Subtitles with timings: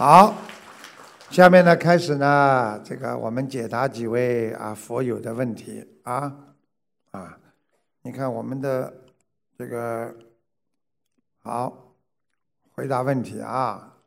[0.00, 0.34] 好，
[1.28, 6.54] 下面呢开始呢，这个我们解答几位啊佛友的问题啊
[7.10, 7.38] 啊，
[8.00, 8.94] 你看我们的
[9.58, 10.16] 这个
[11.40, 11.92] 好
[12.72, 13.98] 回答问题啊。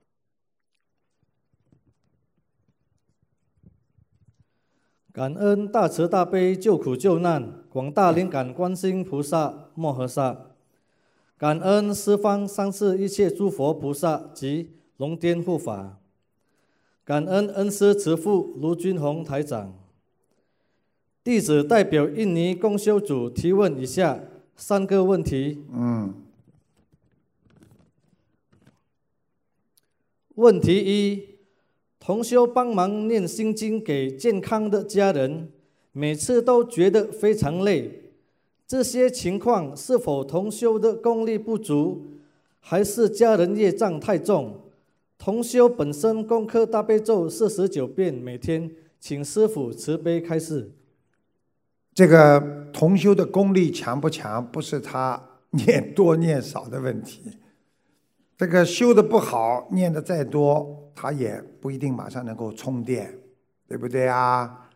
[5.11, 10.35] 感恩大慈大悲救苦救难广大灵感观世音菩萨摩诃萨，
[11.37, 15.99] 感恩十方三世一切诸佛菩萨及龙天护法，
[17.03, 19.73] 感恩恩师慈父卢军宏台长。
[21.23, 24.19] 弟子代表印尼公修组提问以下
[24.55, 25.63] 三个问题。
[25.71, 26.13] 嗯，
[30.35, 31.33] 问题一。
[31.99, 35.49] 同修帮忙念心经给健康的家人，
[35.93, 38.11] 每次都觉得非常累。
[38.67, 42.05] 这些情况是否同修的功力不足，
[42.59, 44.62] 还是家人业障太重？
[45.23, 48.69] 同修本身功课大悲咒四十九遍每天，
[48.99, 50.69] 请师傅慈悲开示。
[51.93, 57.21] 这个同修的功力强不强，不是他念多念少的问题。
[58.35, 63.17] 这个修的不好，念的再多，他也不一定马上能够充电，
[63.65, 64.67] 对不对啊？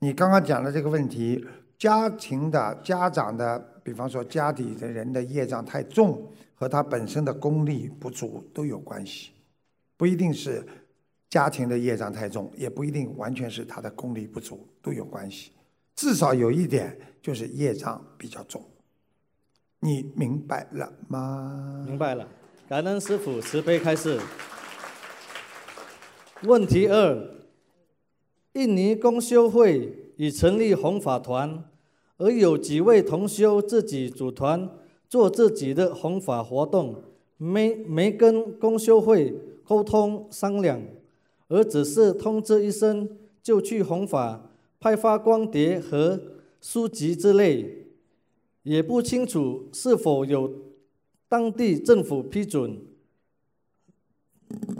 [0.00, 1.42] 你刚刚讲的这个问题，
[1.78, 9.30] 家庭的家长的，比方说家里的人的业障太重，和他本身的功力不足都有关系，
[9.96, 10.66] 不一定是
[11.30, 15.52] 家庭的业障太重，也不一定完全是他的功力不足，都有关系。
[15.96, 18.62] 至少有一点就是业障比较重，
[19.80, 21.84] 你明白了吗？
[21.86, 22.28] 明白了。
[22.68, 24.18] 感恩师傅慈悲开示。
[26.42, 27.30] 问题二：
[28.54, 31.64] 印尼公修会已成立弘法团，
[32.16, 34.68] 而有几位同修自己组团
[35.08, 37.02] 做自己的弘法活动，
[37.36, 39.34] 没没跟公修会
[39.64, 40.80] 沟通商量，
[41.48, 43.08] 而只是通知一声
[43.42, 46.20] 就去弘法，派发光碟和
[46.60, 47.86] 书籍之类，
[48.62, 50.52] 也不清楚是否有。
[51.26, 52.80] 当地政府批准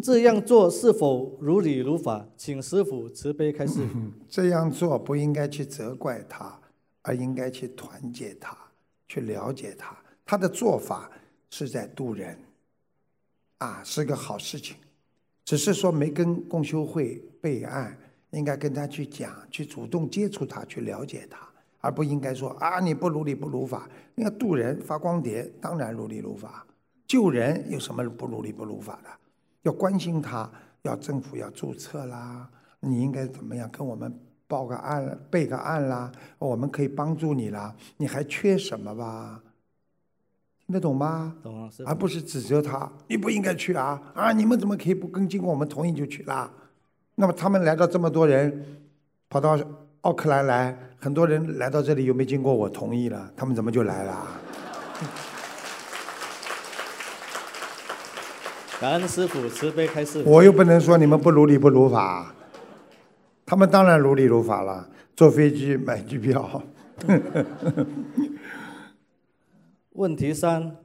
[0.01, 2.29] 这样做是否如理如法？
[2.37, 3.81] 请师傅慈悲开示。
[4.29, 6.61] 这样做不应该去责怪他，
[7.03, 8.57] 而应该去团结他，
[9.09, 9.97] 去了解他。
[10.25, 11.11] 他的做法
[11.51, 12.39] 是在渡人，
[13.59, 14.77] 啊，是个好事情。
[15.45, 17.97] 只是说没跟共修会备案，
[18.31, 21.39] 应该跟他去讲，去主动接触他，去了解他。
[21.81, 22.81] 而不应该说啊！
[22.81, 23.87] 你不如理不如法。
[24.15, 26.65] 你看渡人发光碟，当然如理如法；
[27.07, 29.11] 救人有什么不如理不如法的？
[29.65, 30.51] 要关心他，
[30.81, 32.49] 要政府要注册啦。
[32.81, 33.71] 你应该怎么样？
[33.71, 37.77] 跟我们报个案、备个案啦，我们可以帮助你啦。
[37.99, 39.43] 你还缺什么吧？
[40.67, 41.35] 听得懂吗？
[41.43, 41.71] 懂了。
[41.87, 44.01] 而不是指责他，你不应该去啊！
[44.15, 46.51] 啊，你们怎么可以不跟经过我们同意就去啦？
[47.15, 48.65] 那么他们来到这么多人，
[49.29, 49.59] 跑到。
[50.05, 54.27] 奥克兰来，很多人来到这里又没经过我同意了，他们怎么就来了？
[58.79, 60.23] 感恩师傅慈悲开示。
[60.27, 62.35] 我又不能说你们不如理不如法，
[63.47, 64.87] 他们当然如理如法了。
[65.17, 66.63] 坐飞机买机票。
[69.95, 70.77] 问题三：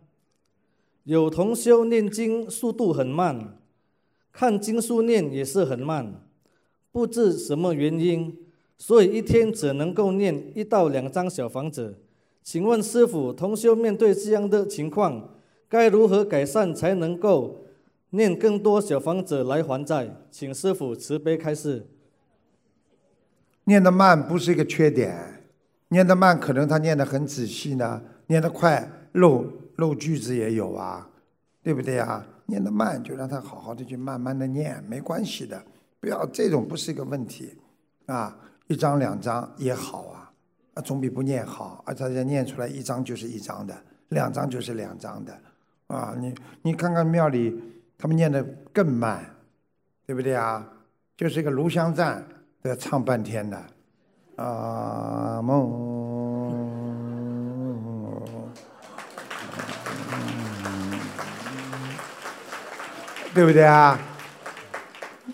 [1.03, 3.58] 有同修念经速度很慢，
[4.31, 6.22] 看经书念也是很慢，
[6.92, 8.38] 不知什么原因。
[8.78, 11.97] 所以一天只能够念一到两张小房子，
[12.44, 15.31] 请问师傅，同修面对这样的情况，
[15.68, 17.66] 该如何改善才能够
[18.12, 20.16] 念更多小房子来还债？
[20.30, 21.88] 请师傅慈悲开示。
[23.64, 25.44] 念得慢不是一个缺点，
[25.88, 29.46] 念得慢可能他念得很仔细呢，念得快漏
[29.78, 31.08] 漏句子也有啊，
[31.64, 32.25] 对不对啊？
[32.46, 35.64] 念得慢就让他好好的去慢慢的念，没关系的，
[36.00, 37.58] 不要这种不是一个问题，
[38.06, 38.38] 啊。
[38.68, 40.31] 一张两张也好啊，
[40.75, 41.84] 啊总比不念好。
[41.88, 43.75] 而大家念出来一张就是一张的，
[44.09, 45.36] 两张就是两张的，
[45.88, 47.59] 啊，你你看看庙里
[47.97, 49.26] 他们念的更慢，
[50.06, 50.72] 对不对啊？
[51.17, 52.23] 就是一个炉香赞
[52.62, 53.58] 都要唱半天的，
[54.35, 55.98] 啊梦，
[63.34, 63.99] 对不对啊？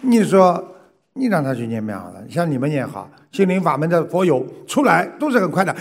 [0.02, 0.72] 你说。
[1.18, 5.74] 你让他去念庙了，像你们念好，心灵法门的佛友出来都是很快的，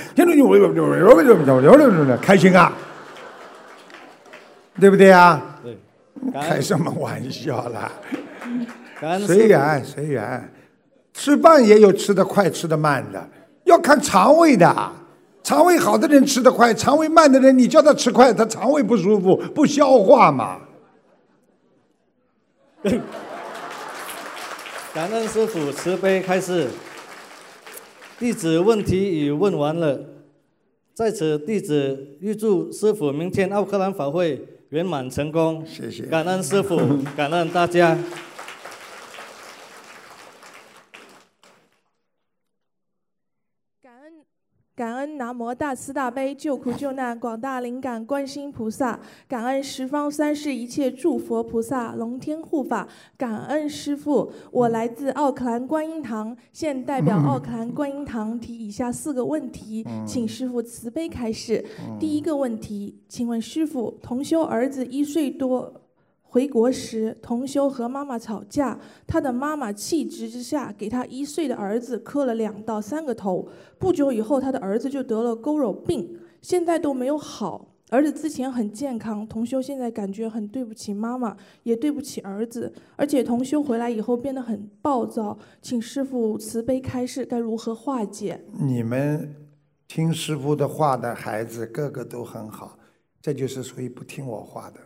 [2.18, 2.72] 开心啊，
[4.78, 5.42] 对不对啊？
[5.60, 5.76] 对，
[6.40, 7.90] 开什么玩笑啦？
[9.26, 10.48] 随缘随缘，
[11.12, 13.28] 吃饭也有吃的快、吃的慢的，
[13.64, 14.72] 要看肠胃的。
[15.42, 20.58] 肠胃好的人吃得快，肠胃慢的人你叫他吃快，他肠胃不舒服，不消化嘛。
[24.94, 26.68] 感恩师傅慈悲开示。
[28.18, 30.00] 弟子问题已问完了，
[30.94, 35.66] 在此弟子预祝师傅明天奥克兰法会圆满成功。
[35.66, 36.04] 谢谢。
[36.06, 36.78] 感恩师傅，
[37.16, 37.98] 感恩大家。
[44.76, 54.32] 感恩南无大慈大悲救苦救难广大灵感观世音菩萨，感恩十方三世一切诸佛菩萨龙天护法，感恩师父。
[54.50, 61.64] 我来自奥克兰观音堂，现代表奥克兰观音堂提以下四个问题，请师父慈悲开示。
[62.00, 65.83] 第一个问题，请问师父，同修儿子一岁多。
[66.34, 68.76] 回国时，同修和妈妈吵架，
[69.06, 73.48] 他的妈妈气急之下给他一岁的儿子磕了两到三个头。
[73.78, 77.68] 不久以后，他的儿子就得了佝偻病，现在都没有好。
[77.90, 82.72] 儿子之前很健康，同修现在感觉很对不起妈妈，也对不起儿子。
[82.96, 88.44] 而且同修回来以后变得很暴躁，请师傅慈悲开示，该如何化解？
[88.58, 89.32] 你们
[89.86, 92.76] 听师傅的话的孩子，个个都很好，
[93.22, 94.80] 这就是属于不听我话的。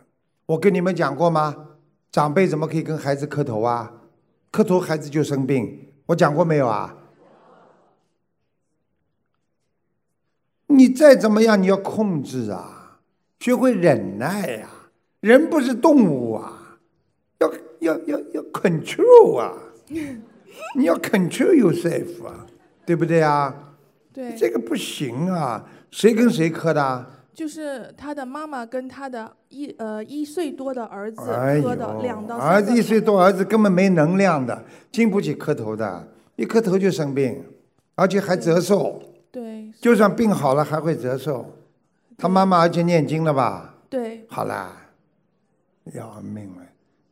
[0.49, 1.67] 我跟你们讲过吗？
[2.11, 3.93] 长辈怎么可以跟孩子磕头啊？
[4.49, 5.91] 磕头孩子就生病。
[6.07, 6.95] 我讲过没有啊？
[10.65, 12.99] 你再怎么样，你要控制啊，
[13.39, 14.69] 学会忍耐呀。
[15.19, 16.79] 人不是动物啊，
[17.37, 19.53] 要要要要 control 啊，
[20.75, 22.47] 你要 control yourself 啊，
[22.87, 23.75] 对不对啊？
[24.11, 24.35] 对。
[24.35, 27.05] 这个不行啊，谁跟谁磕的？
[27.39, 31.21] 就是他的妈妈跟他的一呃一岁多的儿子
[31.63, 36.05] 磕的两到儿子一岁多，儿子根本没能量的，经不起磕头的，
[36.35, 37.41] 一磕头就生病，
[37.95, 39.01] 而且还折寿。
[39.31, 39.71] 对。
[39.79, 41.45] 就算病好了还会折寿，
[42.17, 43.73] 他妈妈而且念经了吧？
[43.89, 44.25] 对。
[44.27, 44.75] 好啦，
[45.93, 46.63] 要命了！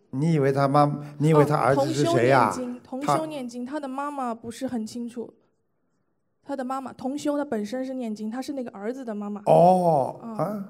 [0.10, 0.94] 你以为他妈？
[1.20, 2.54] 你以为他儿子是谁呀？
[2.54, 5.34] 念经同修念经，他的妈妈不是很清楚。
[6.48, 9.42] 他的妈妈同修，他本身是念经，他是那个儿子的妈妈。
[9.48, 10.64] 哦，啊，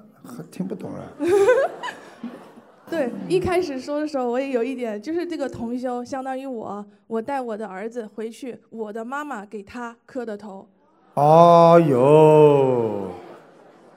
[0.50, 1.04] 听不懂了。
[2.90, 10.66] 对，一开始说的时候，我也有一点，就是这个同修相当于我，我带我的儿子回去，我的妈妈给他磕的头。
[11.14, 13.10] 哦呦，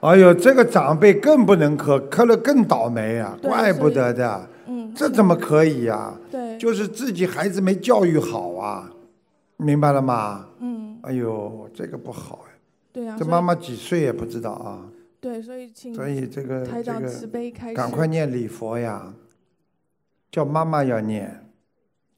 [0.02, 4.46] 哎呦，这个长辈更不能磕，磕了更倒霉啊，怪不得的。
[4.66, 4.94] 嗯。
[4.94, 6.14] 这怎么可以呀？
[6.30, 6.56] 对。
[6.58, 8.88] 就是自己孩子没教育好啊，
[9.56, 10.46] 明白了吗？
[10.60, 10.81] 嗯。
[11.02, 12.58] 哎呦，这个不好哎！
[12.92, 14.88] 对呀，这妈妈几岁也不知道啊。
[15.20, 19.14] 对，所以请所以这个台长慈悲开始赶快念礼佛呀，
[20.30, 21.38] 叫妈妈要念。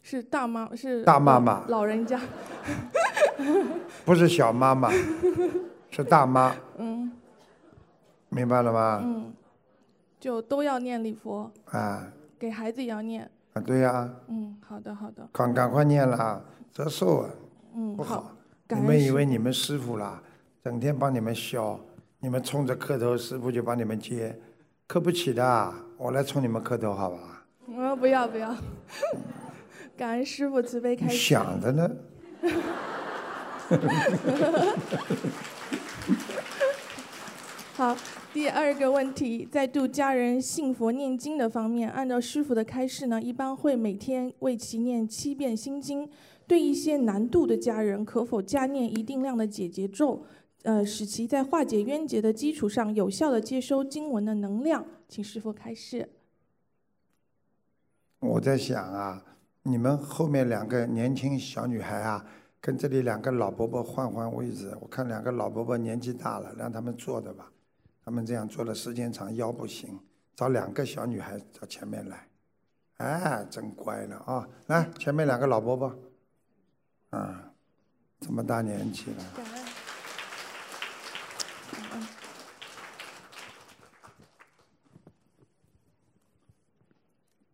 [0.02, 2.20] 是大妈是大妈妈，老人家。
[4.04, 4.90] 不是小妈妈，
[5.90, 6.54] 是大妈。
[6.76, 7.10] 嗯。
[8.28, 9.00] 明白了吗？
[9.02, 9.32] 嗯。
[10.20, 11.50] 就都要念礼佛。
[11.70, 12.12] 啊。
[12.38, 13.30] 给孩子也要念。
[13.54, 14.10] 啊，对呀。
[14.28, 15.26] 嗯，好的好的。
[15.32, 17.30] 赶赶快念了啊，折寿啊。
[17.74, 18.30] 嗯，不好。
[18.70, 20.22] 你们以为你们师傅啦，
[20.62, 21.78] 整天帮你们削，
[22.20, 24.40] 你们冲着磕头，师傅就帮你们接，
[24.86, 27.44] 磕不起的，我来冲你们磕头，好吧？
[27.66, 28.56] 我，不要不要，
[29.98, 31.16] 感恩师傅慈悲开示。
[31.16, 31.90] 想着呢。
[37.74, 37.94] 好，
[38.32, 46.08] 第二个问题，在度家人信佛念经的方面，按照师傅的开示呢，一般会每天为其念七遍心经。
[46.46, 50.24] 对一些难度的家人，可否加念一定量的解结咒，
[50.62, 54.84] 呃，使其在化解冤结的基础上，有效的接收经文的能量？
[55.08, 56.08] 请师傅开示。
[58.20, 59.22] 我在想啊，
[59.62, 62.24] 你们后面两个年轻小女孩啊，
[62.60, 64.74] 跟这里两个老伯伯换换位置。
[64.80, 67.50] 我看两个老伯伯年纪大了，让他们坐的吧。
[68.04, 69.98] 他们这样坐的时间长，腰不行。
[70.34, 72.26] 找两个小女孩到前面来。
[72.96, 74.48] 哎，真乖了啊！
[74.66, 75.94] 来，前面两个老伯伯。
[77.14, 77.52] 啊，
[78.20, 79.24] 这么大年纪了。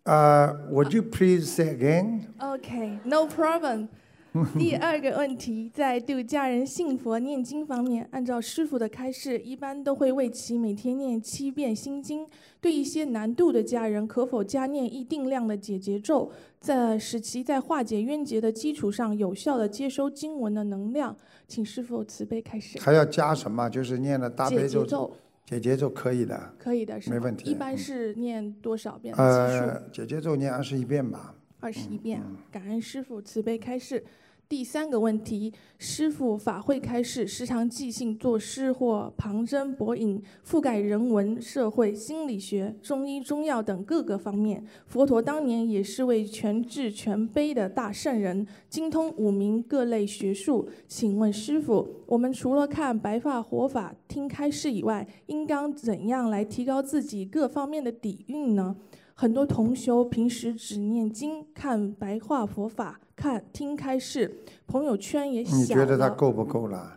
[0.05, 2.33] 呃，Would you please say again?
[2.41, 3.89] Okay, no problem.
[4.57, 12.27] 第二个问题，在度家人信佛念经方面，按照师傅的开示，一般都会为其每天念七遍心经。
[12.61, 21.17] 对一些难度的家人，可否加念一定量的解结咒，在使其在化解冤结的基础上，有效的接收经文的能量？
[21.49, 22.79] 请师傅慈悲开示。
[22.79, 23.69] 还要加什么？
[23.69, 25.11] 就是念了大悲咒。
[25.45, 26.55] 解结咒可以的。
[26.57, 27.51] 可以的，没问题。
[27.51, 29.13] 一般是念多少遍？
[29.17, 31.35] 呃，解结咒念二十一遍吧。
[31.61, 34.03] 二十一遍，感恩师傅慈悲开示。
[34.49, 44.65] 第三个问题，师傅法会开示，时常即兴作诗或旁征博引，覆盖人文、社会、心理学、中医、中药等各个方面。
[44.87, 50.69] 佛陀当年也是位全智全悲的大圣人，精通五明各类学术。
[50.89, 58.75] 请问师傅，我们除了看白发活法、听开示以外，应当怎样来提高自己各方面的底蕴呢？
[59.21, 62.99] 很多同修平时只念经、看白话佛法。
[63.15, 64.35] 看听开示，
[64.67, 66.97] 朋友圈也小你觉得他够不够了？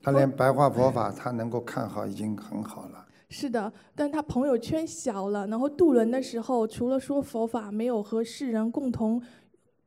[0.00, 3.04] 他连白话佛法他能够看好，已经很好了。
[3.28, 9.20] 是的，但他朋友圈小了，然后渡轮的时候，除了说佛法，没有和世人共同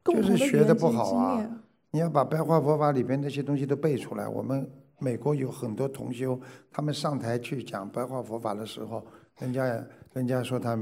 [0.04, 1.64] 共同的学的不好啊！
[1.92, 4.28] 你要把白话佛法里边那些东西都背出来。
[4.28, 6.38] 我们美国有很多同修，
[6.70, 9.02] 他们上台去讲白话佛法的时候，
[9.40, 10.78] 人家人家说他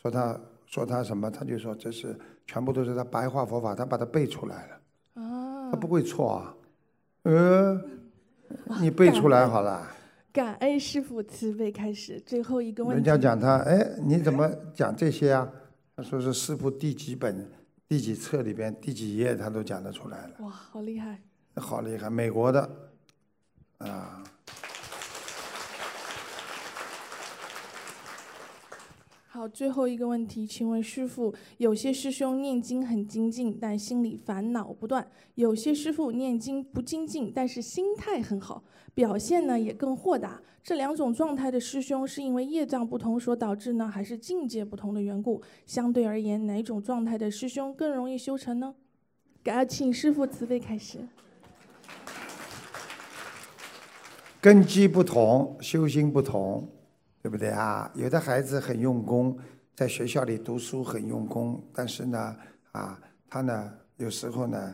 [0.00, 2.16] 说他说他什么，他就说这是。
[2.48, 4.80] 全部都是他白话佛法，他把它背出来了。
[5.20, 5.68] 啊。
[5.72, 6.54] 他不会错啊。
[7.24, 7.82] 呃，
[8.80, 9.84] 你背出来好了。
[10.32, 12.94] 感恩师傅慈悲开始，最后一个问题。
[12.94, 15.50] 人家讲他，哎，你怎么讲这些啊？
[15.96, 17.50] 他说是师傅第几本、
[17.88, 20.34] 第几册里边第几页，他都讲得出来了。
[20.38, 21.20] 哇，好厉害！
[21.56, 22.70] 好厉害，美国的，
[23.78, 24.22] 啊。
[29.36, 38.64] 好，最后一个问题，请问师傅，有些师兄念经很精进，但心里烦恼不断；有些师傅念经不精进，但是心态很好，
[38.94, 40.40] 表现呢也更豁达。
[40.62, 45.42] 这两种状态的师兄，是因为业障不同所导致呢，还是境界不同的缘故？
[45.66, 48.74] 相对而言，哪种状态的师兄更容易修成呢？
[49.42, 51.00] 感请师傅慈悲开始。
[54.40, 56.66] 根基不同，修心不同。
[57.26, 57.90] 对不对啊？
[57.96, 59.36] 有的孩子很用功，
[59.74, 62.36] 在学校里读书很用功，但是呢，
[62.70, 62.96] 啊，
[63.28, 64.72] 他呢有时候呢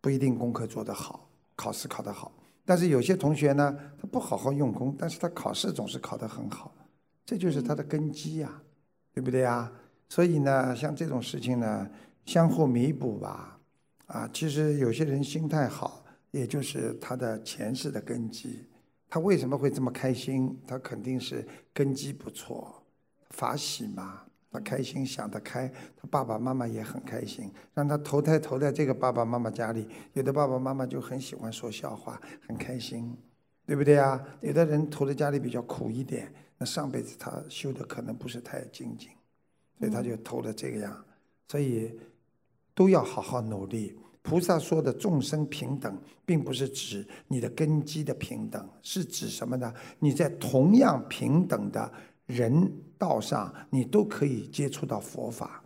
[0.00, 2.32] 不一定功课做得好，考试考得好。
[2.64, 6.74] 但是有些同学呢，他不好好用功，但是他考试总是考得很好，
[7.24, 8.60] 这就是他的根基呀，
[9.14, 9.70] 对不对啊？
[10.08, 11.88] 所以呢，像这种事情呢，
[12.24, 13.60] 相互弥补吧。
[14.06, 18.66] 啊，其实有些人心态好，也就是他的前世的根基。
[19.08, 20.58] 他为什么会这么开心？
[20.66, 22.82] 他肯定是根基不错，
[23.30, 33.16] 法喜嘛，他开心想得开，他爸爸妈妈也很开心，让他投胎投在这个爸爸妈妈家里，有的爸爸妈妈就很喜欢说笑话，很开心，
[33.64, 34.20] 对不对啊？
[34.40, 39.10] 有的人投在家里比较苦一点，那上辈子他修的可能不是太精进，
[39.78, 41.04] 所以他就投了这个样，
[41.48, 41.96] 所以
[42.74, 43.96] 都要好好努力。
[44.26, 49.72] 菩萨说的众生平等，并不是指你的根基的平等，是指什么呢？
[50.00, 51.88] 你在同样平等的
[52.26, 52.68] 人
[52.98, 55.62] 道上，你都可以接触到佛法。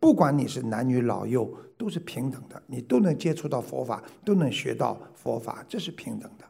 [0.00, 6.46] 不管你是男女老幼，都是平等的，你都能接触到佛法，都能学到佛法，这是平等的，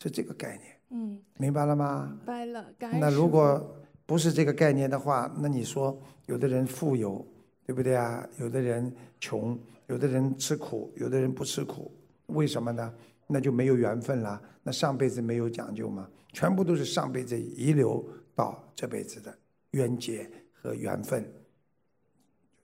[0.00, 0.70] 是这个概念。
[0.90, 2.06] 嗯，明白了吗？
[2.08, 2.64] 明白了。
[2.78, 3.74] 那如果
[4.06, 7.26] 不是这个概念的话，那你说有的人富有，
[7.66, 8.24] 对不对啊？
[8.38, 9.58] 有的人穷。
[9.86, 11.92] 有的人吃苦，有的人不吃苦，
[12.26, 12.92] 为什么呢？
[13.26, 14.40] 那就没有缘分了。
[14.62, 16.08] 那上辈子没有讲究吗？
[16.32, 19.32] 全部都是上辈子遗留到这辈子的
[19.70, 21.24] 冤结和缘分。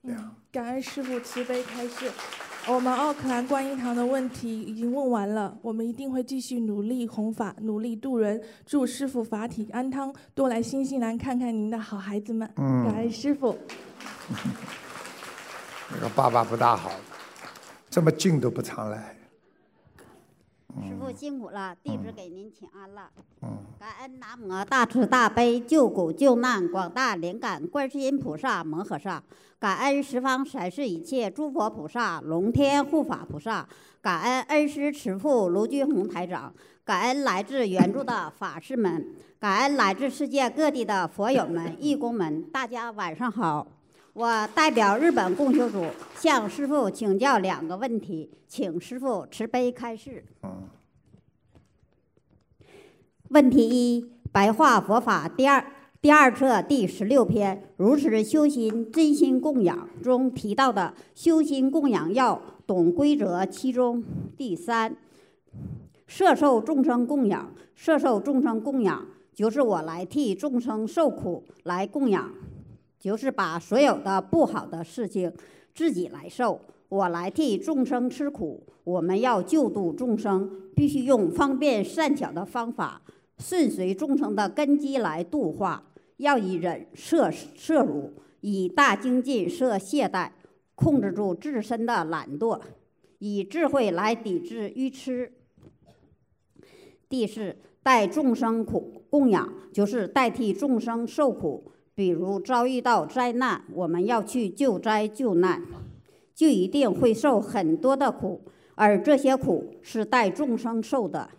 [0.03, 0.35] 这样。
[0.51, 2.11] 感恩师傅慈悲开示，
[2.67, 8.41] 我们奥克兰观音堂的问题已经问完了，我们一定会继续努力弘法，努力度人。
[8.65, 12.51] 祝师傅法体安康，多来新西兰看看您的好孩子们。
[12.57, 12.83] 嗯。
[12.85, 13.57] 感恩师傅。
[15.93, 16.91] 那个爸爸不大好。
[17.91, 19.17] 这么近都不常来，
[20.81, 23.11] 师傅辛苦了，弟子给您请安了。
[23.41, 29.21] 嗯，感恩南无大慈大悲救苦救难广大灵感观世音菩萨摩诃萨，
[29.59, 33.67] 感恩十方三世一切诸佛菩萨、龙天护法菩萨，
[34.01, 36.53] 感恩恩师慈父卢俊宏台长，
[36.85, 39.05] 感恩来自援助的法师们，
[39.37, 43.67] 感恩来自世界各地的佛友们、义工们，大家晚上好。
[44.13, 50.25] 我代表日本共修组向师傅请教两个问题，请师傅慈悲开示。
[53.29, 55.65] 问题一：白话佛法第二
[56.01, 64.03] 第二册第十六篇《如实修心真心供养》中提到的修心供养要懂规则，其中
[64.35, 64.93] 第三：
[66.05, 72.29] 摄受众生供养，摄受众生供养就是我来替众生受苦来供养。
[73.01, 75.33] 就是把所有的不好的事情
[75.73, 78.63] 自己来受，我来替众生吃苦。
[78.83, 83.01] 我们要救度众生，必须用方便善巧的方法，
[83.39, 85.83] 顺随众生的根基来度化。
[86.17, 90.29] 要以忍摄摄辱，以大精进摄懈怠，
[90.75, 92.61] 控制住自身的懒惰，
[93.17, 95.33] 以智慧来抵制愚痴。
[97.09, 101.71] 第四，代众生苦供养，就是代替众生受苦。
[101.93, 105.61] 比如遭遇到灾难，我们要去救灾救难，
[106.33, 108.41] 就一定会受很多的苦，
[108.75, 111.29] 而这些苦是代众生受的。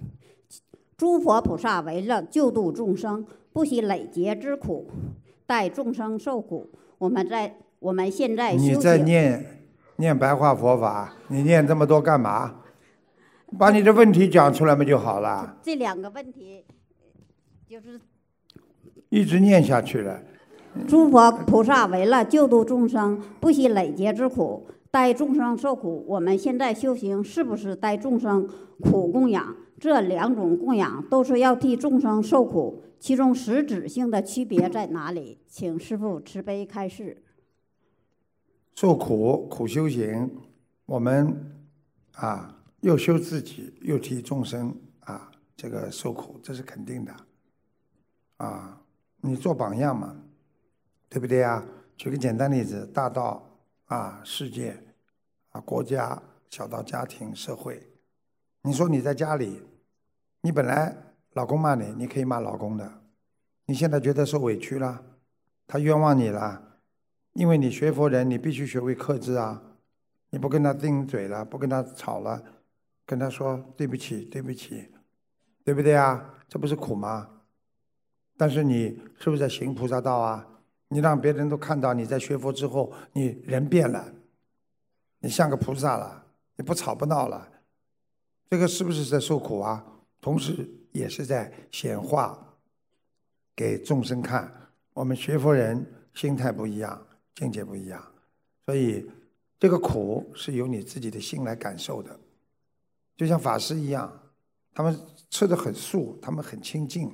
[0.96, 4.88] 诸佛菩萨为了救度众生，不惜累劫之苦，
[5.46, 6.70] 代众生受苦。
[6.98, 9.64] 我们在我们现在你，在念
[9.96, 12.56] 念白话佛法，你念这么多干嘛？
[13.58, 16.64] 把你的问题讲出来不就好了，这两个问题，
[17.68, 18.00] 就是
[19.08, 20.22] 一直念下去了。
[20.88, 26.04] 诸佛菩萨为了救度众生，不惜累劫之苦，代众生受苦。
[26.08, 28.48] 我们现在修行是不是代众生
[28.80, 29.56] 苦供养？
[29.78, 35.38] 这两种供养都是要替众生受苦，其中实质性的区别在哪里？
[35.48, 37.22] 请师父慈悲开示。
[38.74, 40.30] 受苦苦修行，
[40.86, 41.52] 我们
[42.12, 47.12] 啊又修自己，又替众生啊这个受苦，这是肯定的。
[48.36, 48.80] 啊，
[49.20, 50.16] 你做榜样嘛，
[51.12, 51.62] 对不对呀？
[51.94, 53.46] 举个简单例子，大到
[53.84, 54.82] 啊世界
[55.50, 57.86] 啊国家，小到家庭社会，
[58.62, 59.60] 你说你在家里，
[60.40, 60.96] 你本来
[61.34, 63.02] 老公骂你，你可以骂老公的，
[63.66, 65.04] 你现在觉得受委屈了，
[65.66, 66.78] 他冤枉你了。
[67.34, 69.62] 因为你学佛人，你必须学会克制啊！
[70.30, 72.42] 你不跟他顶嘴了，不跟他吵了，
[73.04, 74.90] 跟他说对不起，对不起，
[75.62, 76.38] 对不对啊？
[76.48, 77.28] 这不是苦吗？
[78.38, 80.48] 但是你是不是在行菩萨道啊？
[80.92, 84.12] 你让别人都看到你在学佛之后，你人变了，
[85.20, 86.24] 你像个菩萨了，
[86.56, 87.48] 你不吵不闹了，
[88.50, 89.84] 这个是不是在受苦啊？
[90.20, 92.38] 同时也是在显化
[93.56, 94.52] 给众生看，
[94.92, 95.84] 我们学佛人
[96.14, 97.00] 心态不一样。
[97.34, 97.98] 境界不一样，
[98.66, 99.10] 所以
[99.58, 102.20] 这个苦是由你自己的心来感受的。
[103.16, 104.12] 就像法师一样，
[104.74, 104.94] 他们
[105.30, 107.10] 吃的很素，他们很清净。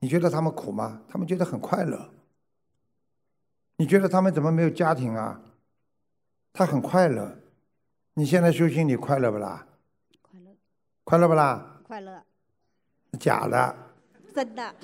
[0.00, 1.00] 你觉得他们苦吗？
[1.08, 2.10] 他们觉得很快乐。
[3.80, 5.40] 你觉得他们怎么没有家庭啊？
[6.52, 7.38] 他很快乐。
[8.12, 9.66] 你现在修行，你快乐不啦？
[10.20, 10.50] 快乐，
[11.02, 11.80] 快乐不啦？
[11.84, 12.22] 快乐，
[13.18, 13.74] 假的，
[14.34, 14.74] 真的，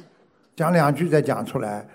[0.57, 1.87] 讲两句再讲出来，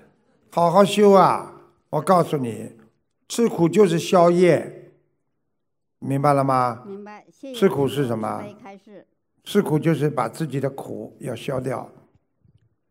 [0.51, 1.51] 好好修啊！
[1.89, 2.79] 我告诉你。
[3.27, 4.91] 吃苦就是消业，
[5.97, 6.83] 明白了吗？
[6.85, 7.25] 明白。
[7.31, 8.45] 谢谢吃苦是什么。
[9.43, 11.89] 吃苦就是把自己的苦要消掉，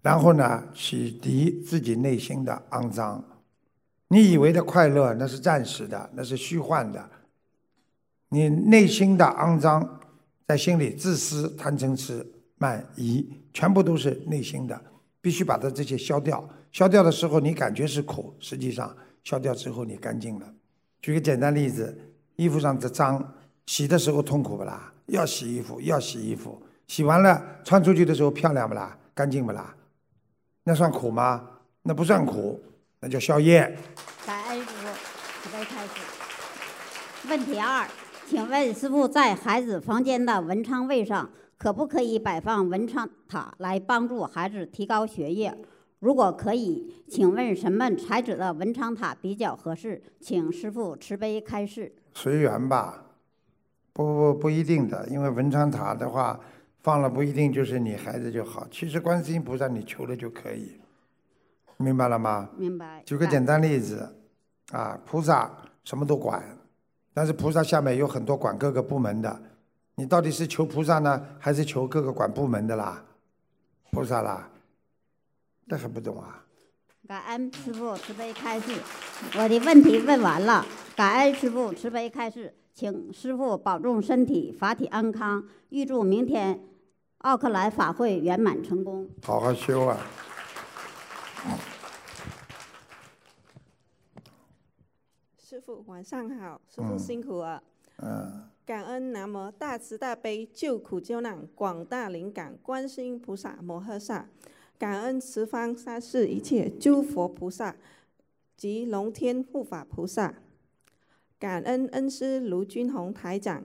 [0.03, 3.23] 然后呢，洗涤自己内心的肮脏。
[4.13, 7.09] 你以为的快乐那是暂时的，那是虚幻的。
[8.29, 10.01] 你内心的肮脏，
[10.49, 12.27] 在心里自私、贪嗔痴
[12.59, 14.81] 慢疑，全部都是内心的，
[15.21, 16.45] 必须把它这些消掉。
[16.73, 18.95] 消掉的时候，你感觉是苦，实际上。
[19.23, 20.55] 消掉之后，你干净了。
[21.01, 21.97] 举个简单例子，
[22.35, 23.35] 衣服上的脏，
[23.67, 24.93] 洗的时候痛苦不啦？
[25.07, 28.99] 要洗衣服，要洗衣服，洗完了穿出去的时候漂亮不啦？
[29.15, 29.73] 干净不啦？
[30.65, 31.49] 那算苦吗？
[31.83, 32.61] 那不算苦，
[33.03, 33.77] 那叫宵夜。
[34.27, 34.89] 感恩师傅，
[35.43, 35.91] 慈悲开始。
[37.29, 37.89] 问题二，
[38.27, 45.57] 请问师傅，在孩子房间的文昌位上，可不可以摆放文昌塔来帮助孩子提高学业？
[46.01, 50.03] 如果可以，请问什么材质的文昌塔比较合适？
[50.21, 51.95] 请师傅慈悲开示。
[52.15, 53.05] 随缘吧，
[53.95, 56.39] 不不不一定的，因为文昌塔的话
[56.83, 58.67] 放了不一定就是你孩子就好。
[58.71, 60.81] 其实观世音菩萨你求了就可以，
[61.81, 62.49] 明白了吗？
[62.57, 63.03] 明白。
[63.05, 64.15] 举个简单例子，
[64.73, 65.51] 啊，菩萨
[65.85, 66.43] 什么都管，
[67.15, 69.41] 但是菩萨下面有很多管各个部门的，
[69.97, 73.03] 你到底是求菩萨呢，还是求各个管部门的啦？
[73.91, 74.49] 菩萨啦？
[75.67, 76.45] 这还不懂啊？
[77.09, 78.73] 感恩师傅慈悲开示，
[79.37, 80.65] 我的问题问完了。
[80.95, 85.43] 感恩师傅慈悲开示，请师傅保重身体，法体安康。
[85.71, 86.61] 预祝明天
[87.19, 89.09] 奥克兰法会圆满成功。
[89.25, 89.97] 好好修啊！
[95.39, 97.63] 师傅晚上好，师傅辛苦了。
[97.99, 98.49] 嗯。
[98.65, 104.29] 感恩南无大慈大悲救苦救难广大灵感观世音菩萨摩诃萨。
[104.79, 107.77] 感恩十方三世一切诸佛菩萨
[108.57, 110.35] 及龙天护法菩萨，
[111.39, 113.65] 感恩恩师卢军宏台长，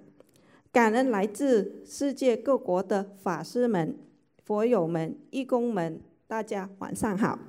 [0.72, 3.98] 感恩来自世界各国的法师们、
[4.44, 7.40] 佛友们、义工们，大家晚上好。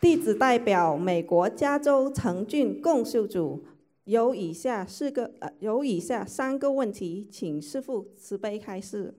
[0.00, 3.62] 弟子代表美国加州城郡共修组，
[4.04, 9.14] 有以下四个呃，有以下三个问题，请师父慈悲开示。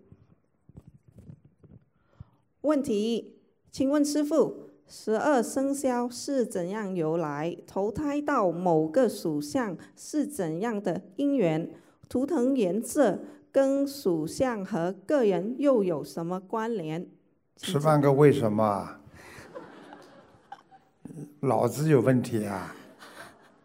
[2.61, 3.35] 问题一，
[3.71, 7.55] 请问师傅，十二生肖是怎样由来？
[7.67, 11.69] 投胎到某个属相是怎样的因缘？
[12.09, 13.19] 图腾颜色
[13.51, 17.07] 跟属相和个人又有什么关联？
[17.57, 19.00] 十万个为什么？
[21.41, 22.75] 脑子有问题啊！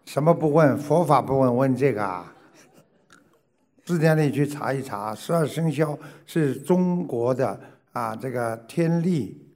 [0.07, 0.79] 什么不问？
[0.79, 2.33] 佛法不问，问这个啊？
[3.85, 7.61] 字典里去查一查，十二生肖是中国的
[7.93, 9.55] 啊，这个天历，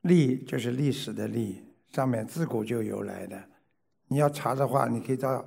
[0.00, 3.40] 历就是历史的历，上面自古就由来的。
[4.08, 5.44] 你要查的话，你可以到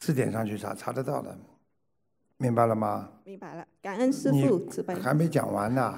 [0.00, 1.36] 字典上去查，查得到的。
[2.38, 3.08] 明白了吗？
[3.22, 4.94] 明白了，感恩师你父慈悲。
[4.96, 5.96] 还没讲完呢。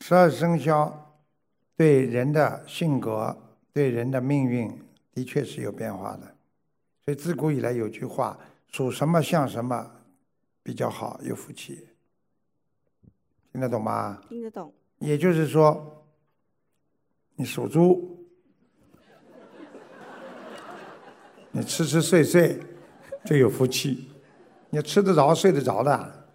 [0.00, 1.11] 十二生肖
[1.82, 3.36] 对人的性格、
[3.72, 4.70] 对人的命运，
[5.12, 6.36] 的确是有变化的。
[7.04, 8.38] 所以自古以来有句话
[8.70, 9.90] ：“属什么像什么
[10.62, 11.88] 比较好，有福气。”
[13.50, 14.22] 听得懂吗？
[14.28, 16.06] 听得懂，也就是说，
[17.34, 18.28] 你属猪，
[21.50, 22.60] 你吃吃睡睡
[23.24, 24.08] 就有福气，
[24.70, 26.28] 你吃得着睡得着的，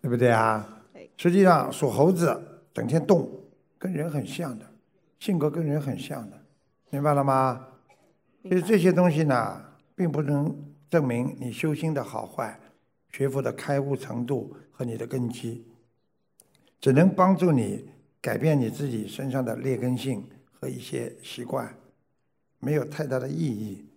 [0.00, 1.10] 对不对啊对？
[1.18, 3.30] 实际上属猴子整天动，
[3.76, 4.64] 跟人很像的，
[5.24, 6.38] 性格跟人很像的，
[6.90, 7.66] 明白了吗？
[8.42, 9.58] 所以这些东西呢，
[9.94, 10.54] 并不能
[10.90, 12.60] 证明你修心的好坏、
[13.10, 15.66] 学佛的开悟程度和你的根基，
[16.78, 17.88] 只能帮助你
[18.20, 21.74] 改变你自己身上的劣根性和一些习惯，
[22.58, 23.88] 没有太大的意义。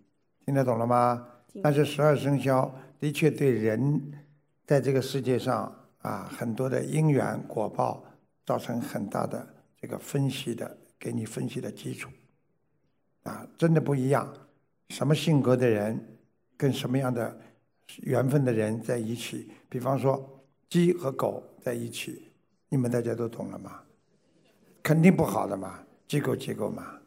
[0.46, 1.28] 听得懂了吗？
[1.62, 4.02] 但是十二生肖的确对人
[4.66, 8.02] 在这个世界上啊很多的因缘果报
[8.46, 9.46] 造成很大的
[9.82, 12.10] 这个分析的，给你分析的基础。
[13.24, 14.32] 啊，真的不一样。
[14.90, 16.02] 什么性格的人，
[16.56, 17.38] 跟什么样的
[17.98, 19.52] 缘分的人在一起？
[19.68, 22.32] 比方说鸡和狗在一起，
[22.70, 23.84] 你们大家都懂了吗？
[24.82, 26.98] 肯定不好的嘛，鸡狗鸡狗嘛，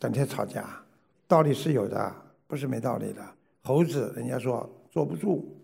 [0.00, 0.84] 整天吵架，
[1.28, 2.14] 道理是有的，
[2.48, 3.24] 不是没道理的。
[3.62, 5.56] 猴子人家说坐不住，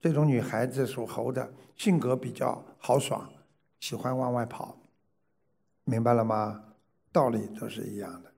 [0.00, 3.30] 这种女孩子属猴的，性格比较豪爽，
[3.78, 4.76] 喜欢往外跑，
[5.84, 6.62] 明白了吗？
[7.12, 8.30] 道理都是一样的。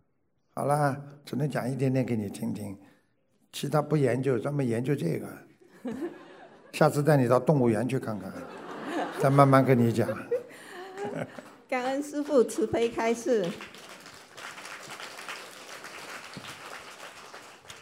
[0.55, 2.79] 好了，只能讲一点点给你听听，
[3.53, 5.29] 其他不研究，专门研究这个。
[6.73, 8.33] 下次带你到动物园去看看，
[9.21, 10.09] 再慢慢跟你讲。
[11.69, 13.47] 感恩师父慈悲开示。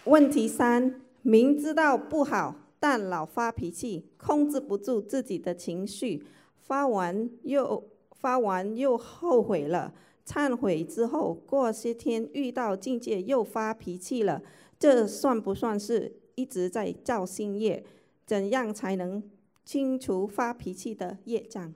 [0.05, 6.27] 问题三：明知道不好，但老发脾气，控制不住自己的情绪，
[6.59, 7.89] 发完又
[8.21, 9.95] 发完又后悔了，
[10.27, 14.43] 忏悔之后，过些天遇到境界又发脾气了，
[14.79, 17.83] 这算不算是一直在造新业？
[18.27, 19.23] 怎样才能
[19.65, 21.75] 清除发脾气的业障？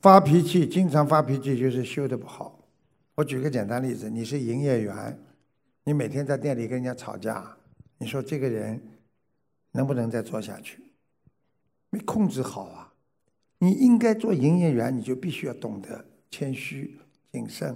[0.00, 2.60] 发脾气，经常发脾气就是修的不好。
[3.16, 5.18] 我举个简单例子，你是营业员，
[5.84, 7.56] 你每天在店里跟人家吵架，
[7.98, 8.80] 你说这个人
[9.72, 10.82] 能不能再做下去？
[11.90, 12.91] 没控制好啊！
[13.62, 16.98] 你应该做营业员，你就必须要懂得谦虚、
[17.30, 17.72] 谨慎，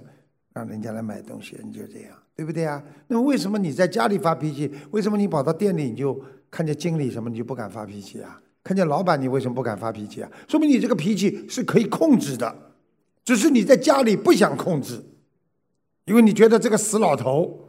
[0.53, 2.83] 让人家来买东西，你就这样，对不对啊？
[3.07, 4.69] 那为什么你在家里发脾气？
[4.91, 6.21] 为什么你跑到店里你就
[6.51, 8.43] 看见经理什么你就不敢发脾气啊？
[8.65, 10.29] 看见老板你为什么不敢发脾气啊？
[10.49, 12.73] 说明你这个脾气是可以控制的，
[13.25, 15.01] 只是你在家里不想控制，
[16.07, 17.69] 因为你觉得这个死老头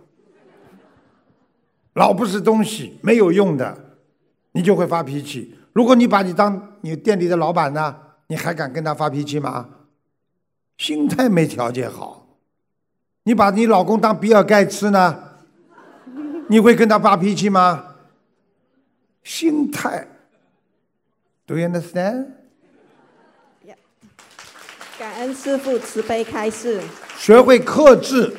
[1.94, 3.78] 老不是东西，没有用的，
[4.54, 5.54] 你就会发脾气。
[5.74, 7.96] 如果你把你当你店里的老板呢，
[8.28, 9.70] 你还敢跟他发脾气吗？
[10.78, 12.28] 心态没调节好。
[13.24, 15.40] 你把你老公当比尔盖茨呢，
[16.50, 17.96] 你会跟他发脾气吗？
[19.24, 20.08] 心态
[21.46, 22.28] ，Do you understand？
[24.98, 26.82] 感恩师父慈悲开示，
[27.18, 28.36] 学会克制，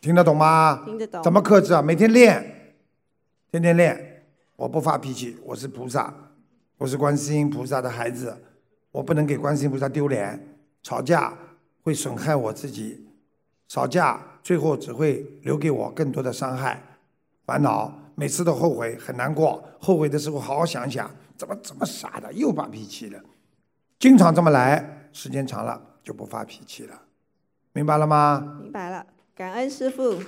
[0.00, 0.82] 听得懂吗？
[0.84, 1.80] 听得懂怎么克制啊？
[1.80, 2.74] 每天练，
[3.50, 4.24] 天天练。
[4.56, 6.12] 我不发脾气，我是菩萨，
[6.76, 8.36] 我是观世音菩萨的孩子，
[8.90, 10.56] 我不能给观世音菩萨丢脸。
[10.82, 11.36] 吵架
[11.82, 13.06] 会损害我自己，
[13.68, 16.82] 吵架最后只会留给我更多的伤害、
[17.44, 17.92] 烦恼。
[18.14, 19.62] 每次都后悔，很难过。
[19.78, 23.18] 后悔的时候，好好想想，怎么这么傻的，又发脾气了。
[23.98, 27.02] 经常这么来，时间长了就不发脾气了，
[27.72, 28.58] 明白了吗？
[28.60, 30.22] 明白了，感恩师父。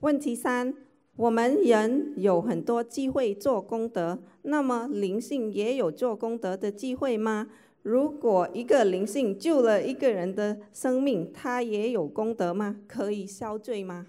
[0.00, 0.74] 问题三：
[1.16, 7.48] 我们人有很多机会做功德，那么灵性也有做功德的机会吗？
[7.82, 12.80] 如果一个灵性救了一个人的生命，他也有功德吗？
[12.88, 14.06] 可以消罪吗？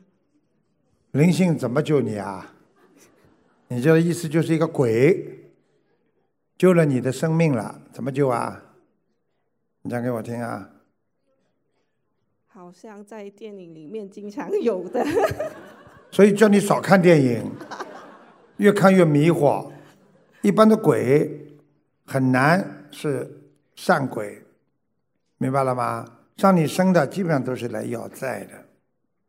[1.12, 2.56] 灵性怎么救你啊？
[3.68, 5.52] 你这意思就是一个鬼
[6.58, 8.76] 救了你的生命了，怎么救啊？
[9.82, 10.70] 你讲给我听啊！
[12.48, 15.04] 好像在电影里面经常有的。
[16.13, 17.52] 所以叫你少看电影，
[18.58, 19.67] 越看越迷惑。
[20.43, 21.58] 一般的鬼
[22.06, 24.39] 很难是善鬼，
[25.39, 26.06] 明白了吗？
[26.38, 28.52] 上你生的基本上都是来要债的，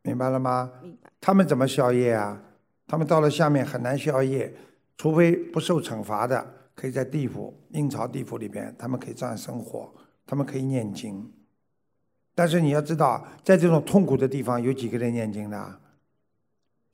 [0.03, 0.71] 明白了吗？
[1.19, 2.39] 他们怎么消业啊？
[2.85, 4.53] 他们到了下面很难消业，
[4.95, 6.45] 除非不受惩罚的，
[6.75, 9.91] 可以在地府、阴曹地府里边，他们可以这样生活，
[10.27, 11.33] 他们可以念经。
[12.35, 15.79] 但是你要知道，在这种痛苦的地方，有几个人念经的？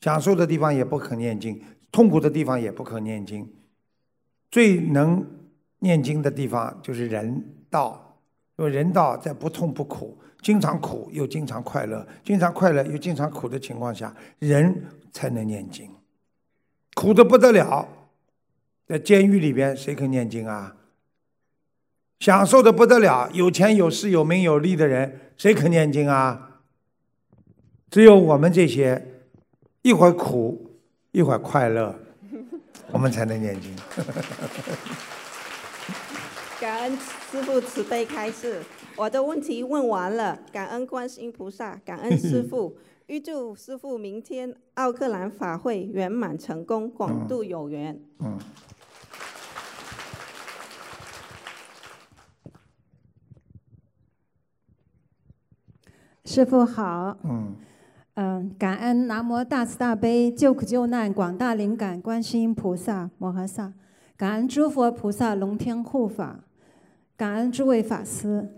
[0.02, 1.62] 享受的地方也不可念经，
[1.92, 3.48] 痛苦的地方也不可念经。
[4.50, 5.24] 最能
[5.80, 8.18] 念经的地方就是人道，
[8.58, 14.84] 因为人道在不痛不苦、经常苦又经常快乐、经常快乐又经常苦的情况下，人
[15.14, 15.88] 才能念经。
[16.96, 17.88] 苦的不得了，
[18.88, 20.76] 在监狱里边谁肯念经啊？
[22.20, 26.62] 享受的不得了，有钱有势有名有利的人谁肯念经啊？
[27.92, 29.11] 只有我们这些。
[29.84, 30.70] 一会儿苦，
[31.12, 31.96] 一会儿快乐，
[32.94, 33.76] 我们才能念经。
[36.62, 38.62] 感恩师父慈悲开示，
[38.96, 40.38] 我的问题问完了。
[40.52, 48.00] 感恩观世音菩萨，感恩师父， 预祝师父明天奥克兰法会圆满成功，广度有缘。
[48.20, 48.38] 嗯。
[56.24, 57.18] 师父好。
[57.24, 57.56] 嗯。
[58.16, 63.72] 嗯，感恩南无大慈大悲救苦救难广大灵感观世音菩萨摩诃萨，
[64.18, 66.42] 感恩诸佛菩萨龙天护法，
[67.16, 68.50] 感恩诸位法师，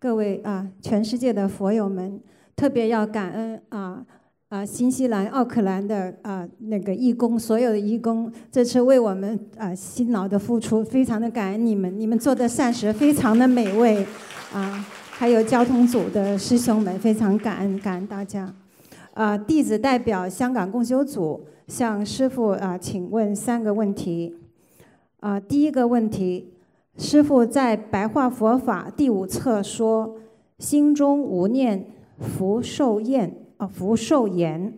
[0.00, 2.20] 各位啊，全世界的佛友们，
[2.56, 4.04] 特别要感恩啊
[4.48, 14.04] 啊新西兰奥克兰的啊那个义工，所有的义工这次为我们啊辛劳的付出，非常的感恩你们，你们做的膳食非常的美味
[14.52, 18.52] 啊，还有交通组的师兄们，非常感恩感恩大家。
[19.20, 24.34] 啊，弟子代表香港共修组向师傅啊，请问三个问题。
[25.18, 26.54] 啊，第一个问题，
[26.96, 30.16] 师傅在《白话佛法》第五册说
[30.58, 31.84] ：“心中无念，
[32.18, 34.72] 福寿宴啊，福寿延。”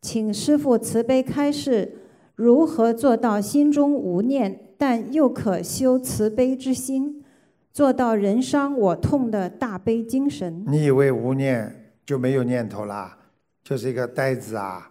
[0.00, 1.98] 请师傅慈悲开示，
[2.36, 7.24] 如何做到心中无念，但又可修慈悲之心，
[7.72, 10.64] 做到人伤我痛的大悲精神？
[10.68, 11.74] 你以为无念
[12.06, 13.18] 就没有念头啦？
[13.64, 14.88] 就是一个呆子啊，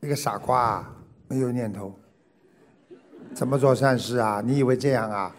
[0.00, 0.96] 一个傻瓜，啊，
[1.28, 1.94] 没有念头，
[3.34, 4.42] 怎么做善事啊？
[4.44, 5.36] 你以为这样啊？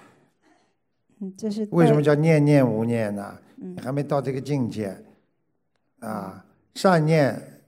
[1.20, 3.36] 嗯，这是为什么叫念念无念呢？
[3.56, 4.96] 你还没到这个境界
[6.00, 6.46] 啊！
[6.76, 7.62] 善念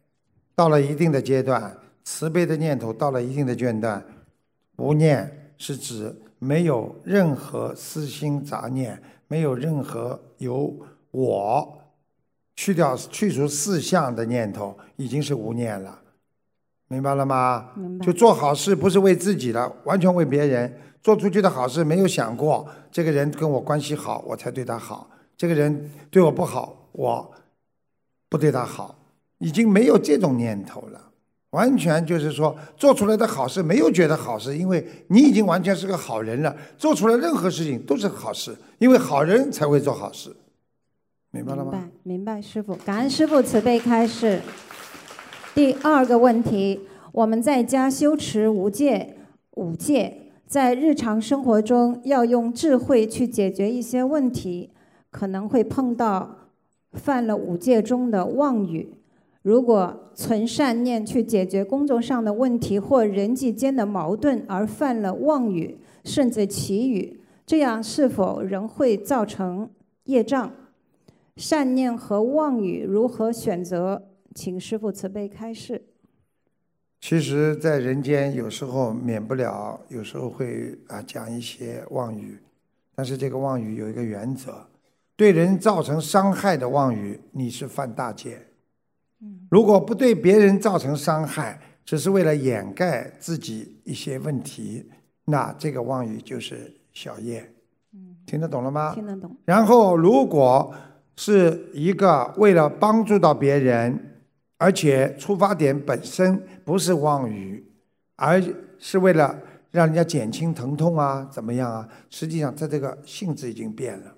[0.53, 4.03] 到了一定的阶段，慈悲的念头到了一定的阶段，
[4.75, 10.75] 无念是指没有任何私心杂念，没有任何有
[11.10, 11.82] 我。
[12.58, 16.02] 去掉、去除四相的念头，已经是无念了，
[16.89, 17.70] 明白了吗？
[17.76, 18.06] 明白。
[18.06, 20.82] 就做好事不是为自己的，完全为别人。
[21.04, 27.32] 做出去的好事没有想过，这个人跟我关系好，我才对他好；这个人对我不好，我
[28.28, 28.98] 不对他好，
[29.38, 31.04] 已经没有这种念头了。
[31.52, 36.54] 完全就是说，做出来的好事没有觉得好事，因为你已经完全是个好人了。
[36.78, 40.36] 做出来任何事情都是好事，因为好人才会做好事。
[41.38, 41.89] 明白了吗？
[42.02, 44.41] 明白，师傅，感恩师傅慈悲开示。
[45.54, 46.80] 第二个问题，
[47.12, 49.15] 我们在家修持无戒、
[49.52, 54.71] 五戒，在日常生活中要用智慧去解决一些问题，
[55.12, 56.36] 可能会碰到
[56.93, 58.95] 犯了五戒中的妄语。
[59.43, 69.69] 如果存善念去解决工作上的问题或人际间的矛盾，而犯了妄语甚至绮语，这样是否仍会造成
[70.06, 70.52] 业障？
[71.38, 74.10] 善念和妄语如何选择？
[74.34, 75.84] 请师父慈悲开示。
[77.00, 82.39] 其实，在人间有时候免不了，有时候会啊讲一些妄语，
[82.95, 84.65] 但是这个妄语有一个原则：
[85.15, 88.38] 对人造成伤害的妄语，你是犯大戒；
[89.50, 94.89] 如果不对别人造成伤害，只是为了掩盖自己一些问题，
[95.26, 97.54] 那这个妄语就是小业。
[98.26, 98.93] 听得懂了吗？
[98.93, 99.36] 听得懂。
[99.45, 100.76] 然后，如果
[101.17, 104.21] 是一个为了帮助到别人，
[104.58, 107.69] 而且出发点本身不是妄语，
[108.15, 108.41] 而
[108.80, 109.38] 是为了
[109.71, 111.89] 让人家减轻疼痛啊，怎么样啊？
[112.10, 114.15] 实际上，他这个性质已经变了，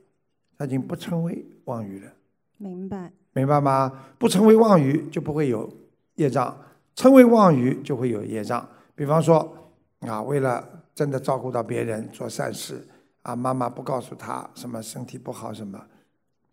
[0.57, 2.11] 他已经不称为妄语了。
[2.57, 3.11] 明白。
[3.33, 3.91] 明白吗？
[4.17, 5.71] 不成为妄语就不会有
[6.15, 6.55] 业障，
[6.95, 8.67] 称为妄语就会有业障。
[8.95, 12.85] 比方说，啊，为了真的照顾到别人做善事，
[13.21, 15.79] 啊，妈妈不告诉他什么身体不好什么，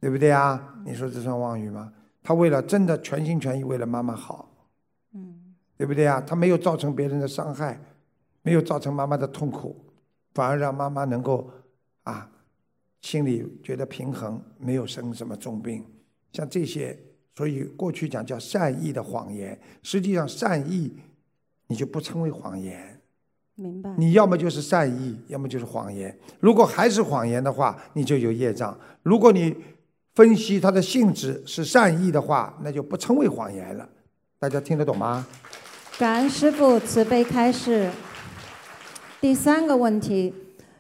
[0.01, 0.75] 对不对啊？
[0.85, 1.93] 你说这算妄语吗？
[2.23, 4.53] 他为了真的全心全意为了妈妈好，
[5.15, 6.21] 嗯，对不对啊？
[6.21, 7.81] 他没有造成别人的伤害，
[8.43, 9.77] 没有造成妈妈的痛苦，
[10.35, 11.49] 反而让妈妈能够
[12.03, 12.29] 啊
[13.01, 15.85] 心里觉得平衡，没有生什么重病。
[16.33, 16.99] 像这些，
[17.35, 20.97] 所以过去讲叫善意的谎言，实际上善意
[21.69, 23.01] 你就不称为谎言。
[23.55, 23.95] 明白。
[23.97, 26.19] 你要么就是善意，要么就是谎言。
[26.41, 28.77] 如果还是谎言的话，你就有业障。
[29.03, 29.57] 如果你
[30.17, 33.87] 分析它的性质是善意的话，那就不称为谎言了。
[34.39, 35.27] 大家听得懂吗？
[35.99, 37.91] 感恩师父慈悲开示。
[39.21, 40.33] 第三个问题，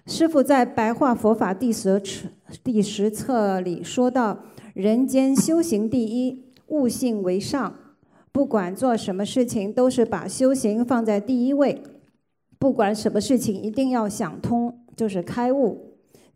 [0.06, 2.28] 师父在《白话佛法》第十册
[2.64, 4.38] 第十册里说到
[4.72, 7.74] ：“人间修行第一，悟性为上。
[8.32, 11.82] 不管做什么事情，都是把修行放在第一位。
[12.58, 15.82] 不管什么事情，一定要想通，就是开悟。”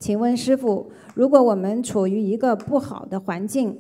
[0.00, 3.78] 请问师傅，如果我们处于一个不好的环境，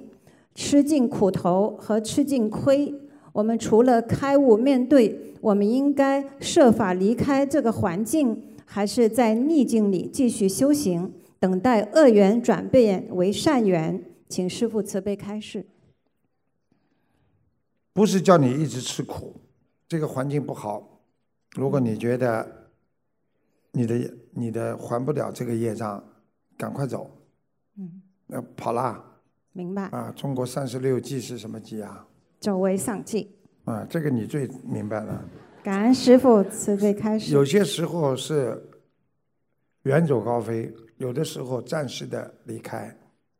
[0.54, 2.94] 吃尽苦头和吃尽亏，
[3.32, 14.04] 我们除了开悟面对，我们应该设法离开这个环境，还是在逆境里继续修行，等待恶缘转变为善缘？
[14.28, 15.64] 请师傅慈悲开示。
[17.94, 19.36] 不是叫你一直吃苦，
[19.88, 21.00] 这个环境不好，
[21.56, 22.68] 如果你觉得
[23.72, 26.04] 你的你的还不了这个业障。
[26.60, 27.10] 赶快走，
[27.78, 29.02] 嗯，要跑啦，
[29.52, 30.12] 明白啊？
[30.14, 32.06] 中国三十六计是什么计啊？
[32.38, 33.34] 走为上计。
[33.64, 35.24] 啊，这个你最明白了。
[35.62, 37.32] 感恩师傅慈悲开始。
[37.32, 38.62] 有些时候是
[39.84, 42.94] 远走高飞，有的时候暂时的离开，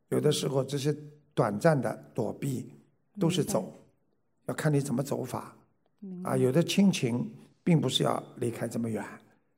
[0.09, 0.91] 有的时候只是
[1.35, 2.73] 短暂的躲避，
[3.19, 3.71] 都是走，
[4.47, 5.55] 要看你怎么走法。
[6.23, 7.31] 啊，有的亲情
[7.63, 9.05] 并不是要离开这么远，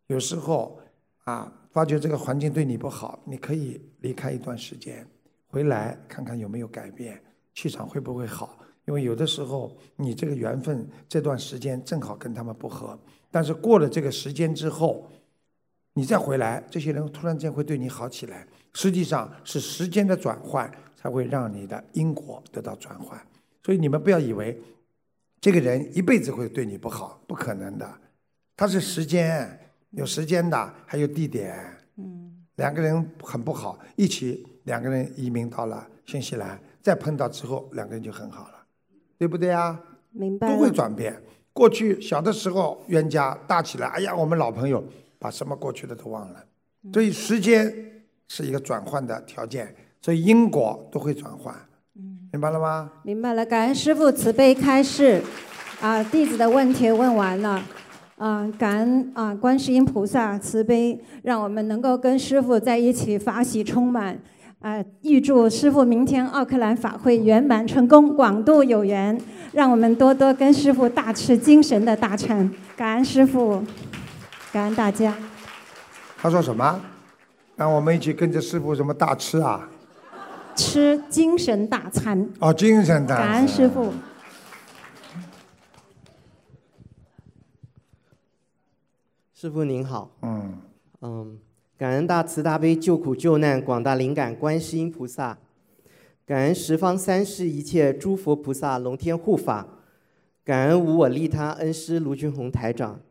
[0.08, 0.78] 有时候
[1.23, 1.49] 啊。
[1.74, 5.06] 发觉这个环境对你不好，你可以离开一段时间，
[5.48, 7.20] 回来看看有没有改变，
[7.56, 8.60] 气场会不会好？
[8.86, 12.98] 因为有的时候你这个缘分这段时间正好跟他们不合，
[13.32, 15.10] 但是过了这个时间之后，
[15.96, 18.48] 你再回来，这些人突然间会对你好起来。
[18.74, 23.20] 实际上是时间的转换才会让你的因果得到转换。
[23.64, 24.62] 所以你们不要以为
[25.42, 27.98] 这个人一辈子会对你不好，不可能的，
[28.56, 29.60] 他是时间。
[29.96, 31.56] 有时间的，还有地点。
[31.98, 38.66] 嗯，两个人很不好，一起两个人移民到了新西兰，再碰到之后，两个人就很好了，
[39.18, 39.80] 对不对啊？
[40.12, 40.48] 明白。
[40.50, 41.16] 都会转变。
[41.54, 44.84] 过去小的时候冤家大起来，哎呀，我们老朋友，
[45.20, 46.44] 把什么过去的都忘了。
[46.92, 47.72] 所以时间
[48.28, 51.54] 是一个转换的条件，所以因果都会转换。
[51.96, 52.92] 嗯，明白了吗？
[53.04, 53.46] 明白了。
[53.46, 55.22] 感恩师父慈悲开示。
[55.80, 57.62] 啊，弟子的问题问完了。
[58.17, 64.17] 啊，感恩啊，观世音菩萨慈悲，让我们能够跟师傅在一起法喜充满。
[64.62, 69.19] 啊，预祝师傅明天奥克兰法会圆满成功，广度有缘。
[69.52, 72.49] 让我们多多跟师傅大吃精神的大餐。
[72.78, 73.62] 感恩师傅，
[74.54, 75.13] 感恩大家。
[76.17, 76.80] 他说什么？
[77.58, 79.67] 让我们一起跟着师傅什么大吃啊？
[80.56, 82.30] 吃精神大餐。
[82.39, 83.28] 哦，精神大餐。
[83.28, 83.91] 感恩师傅。
[89.44, 90.58] 师傅您好，嗯
[91.02, 91.38] 嗯，
[91.78, 95.38] 感恩大慈大悲救苦救难广大灵感观世音菩萨，
[96.26, 99.68] 感恩十方三世一切诸佛菩萨龙天护法，
[100.46, 103.02] 感恩无我利他恩师卢俊宏台长，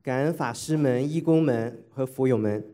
[0.00, 2.64] 感恩法师们、义工们和佛友们。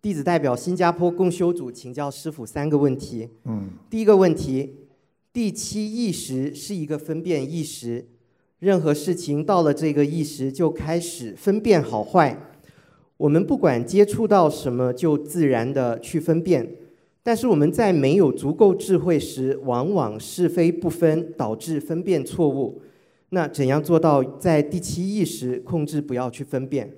[0.00, 3.28] 弟子代表新加坡共修组请教师傅三个问题。
[3.44, 4.86] 嗯，第一个问题，
[5.30, 8.06] 第七意识是一个分辨意识。
[8.58, 12.38] 任何事情到了这个意识，就开始分辨好坏。
[13.18, 16.76] 我们不管接触到什么，就自然的去分辨。
[17.22, 22.80] 但是我们在没有足够智慧时，往往是非不分，导致分辨错误。
[23.30, 26.92] 那怎样做到在第七意识控制不要去分辨？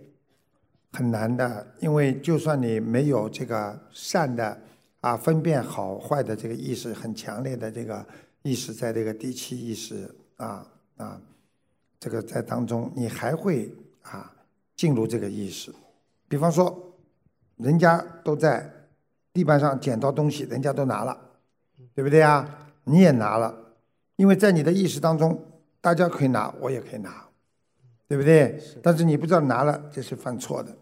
[0.92, 4.60] 很难的，因为就算你没有这个善的
[5.00, 8.06] 啊分辨好坏的这个意识，很强烈的这个
[8.42, 10.66] 意识，在这个第七意识啊
[10.96, 11.20] 啊。
[12.00, 14.32] 这个在当中，你还会啊
[14.76, 15.72] 进入这个意识。
[16.28, 16.94] 比方说，
[17.56, 18.70] 人家都在
[19.32, 21.18] 地板上捡到东西，人家都拿了，
[21.94, 22.72] 对不对啊？
[22.84, 23.54] 你也拿了，
[24.16, 25.42] 因为在你的意识当中，
[25.80, 27.26] 大家可以拿，我也可以拿，
[28.06, 28.60] 对不对？
[28.82, 30.76] 但是你不知道拿了，这是犯错的，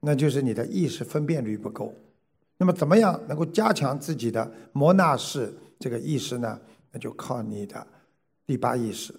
[0.00, 1.94] 那就是你的意识分辨率不够。
[2.58, 6.58] 那么，怎么样能够加强自己的摩纳式这个意识呢？
[6.90, 7.86] 那就靠你的
[8.46, 9.14] 第八意识。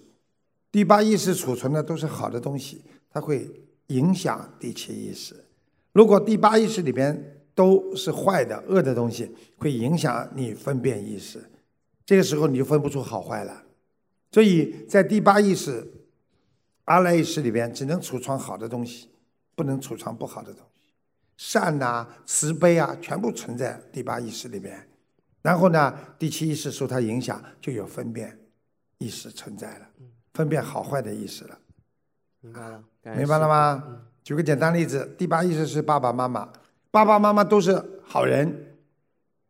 [0.70, 3.50] 第八意识储存的都是好的东西，它会
[3.88, 5.44] 影响第七意识。
[5.92, 11.42] 如果第八意识里边都是坏的、恶的东西，会影响你分辨意识。
[12.04, 13.64] 这个时候你就分不出好坏了。
[14.30, 15.86] 所以在第八意识、
[16.84, 19.08] 阿赖意识里边，只能储藏好的东西，
[19.56, 20.92] 不能储藏不好的东西。
[21.36, 24.88] 善呐、慈悲啊，全部存在第八意识里边。
[25.40, 28.38] 然后呢，第七意识受它影响，就有分辨
[28.98, 29.88] 意识存在了，
[30.38, 31.58] 分辨好坏的意识了。
[32.42, 32.80] 明白了，
[33.16, 33.84] 明白了师吗？
[34.22, 36.48] 举个简单例子，第八意识是爸爸妈妈，
[36.92, 38.48] 爸爸妈妈都是好人，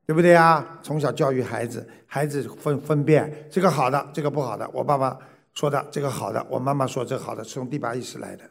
[0.07, 0.81] 对不对啊？
[0.83, 4.67] 从小教育孩子，孩子分分辨这个好的，这个不好的。
[4.73, 5.19] 我爸爸
[5.53, 8.45] 说的这个好的，我妈妈说这个好的，是从第八意识来的，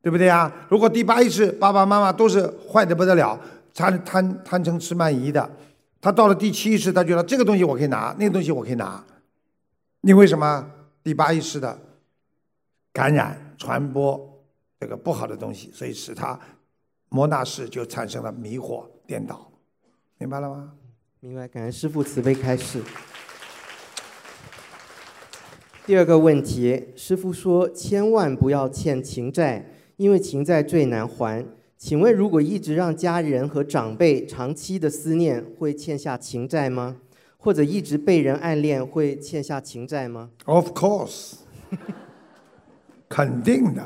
[0.00, 0.52] 对不对啊？
[0.68, 3.36] 如果第八意识爸爸妈妈都是坏的不得了，
[3.74, 5.50] 贪贪贪嗔痴慢疑的，
[6.00, 9.02] 他到了第七意识，他觉得这个东西我可以拿，那个东西我可以拿，
[10.02, 10.70] 你为什么？
[11.04, 11.78] 第八意识的
[12.90, 14.42] 感染传播
[14.80, 16.40] 这个不好的东西，所以使他
[17.10, 19.52] 摩纳式就产生了迷惑颠倒，
[20.16, 20.72] 明白了吗？
[21.20, 22.82] 明白，感恩师父慈悲开示。
[25.84, 31.46] 第二个问题，师父说千万不要欠情债，因为情债最难还。
[31.76, 36.96] 请问，如果一直让家人和长辈长期的思念，会欠下情债吗？
[37.44, 41.34] 或者一直被人暗恋，会欠下情债吗？Of course，
[43.06, 43.82] 肯定的，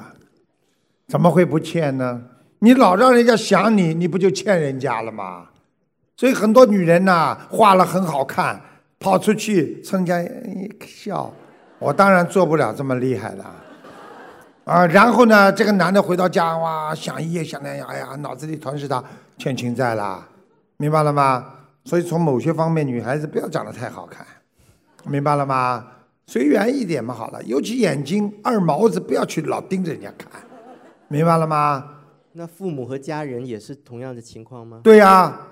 [1.08, 2.22] 怎么会不欠呢？
[2.60, 5.48] 你老让人家想你，你不就欠人家了吗？
[6.16, 8.60] 所以很多女人呐、画了很好看，
[9.00, 10.24] 跑出去蹭家
[10.86, 11.34] 笑，
[11.80, 13.54] 我当然做不了这么厉害了。
[14.66, 19.02] 啊，然后呢，这个男的回到家哇，想一夜想那样，哎呀，脑子里全是他
[19.36, 20.28] 欠情债啦，
[20.76, 21.54] 明白了吗？
[21.88, 24.26] 所以从某些方面，女孩子不要长得太好看，
[25.06, 25.90] 明白了吗？
[26.26, 30.42] 随缘一点嘛，好了，尤其眼睛二毛子，不要去老盯着人家看，
[31.08, 32.02] 明白了吗？
[32.32, 34.82] 那父母和家人也是同样的情况吗？
[34.84, 35.48] 对呀、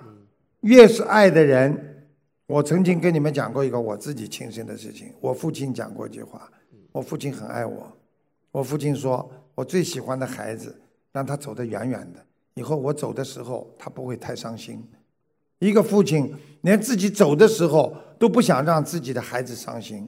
[0.61, 2.07] 越是爱的人，
[2.47, 5.11] 我曾经跟你们讲过一个我自己亲身的事情。
[5.23, 6.47] 我父亲讲过一句话，
[6.93, 7.91] 我父亲很爱我，
[8.53, 10.79] 我父亲说我最喜欢的孩子，
[11.13, 12.23] 让他走得远远的，
[12.53, 14.87] 以后我走的时候他不会太伤心。
[15.59, 20.07] 一个父亲连自己走的时候都不想让自己的孩子伤心，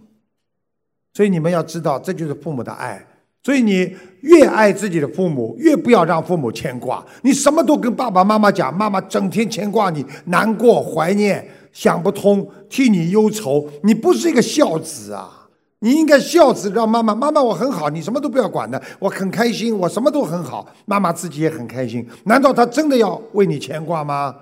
[1.14, 3.04] 所以你们要知道，这就是父母的爱。
[3.42, 7.02] 所以你越爱自己的父母，越不要让父母牵挂。
[7.22, 13.66] 你什么都跟爸爸妈妈讲，妈妈整天牵挂你，难过、怀念、想不通，替你忧愁。
[13.84, 15.48] 你不是一个孝子啊！
[15.78, 22.06] 你应该孝子，让妈妈，妈妈我很好，你什么都不要管的，我很开心，我什么都很好，妈妈自己也很开心。
[22.24, 24.34] 难道她真的要为你牵挂吗？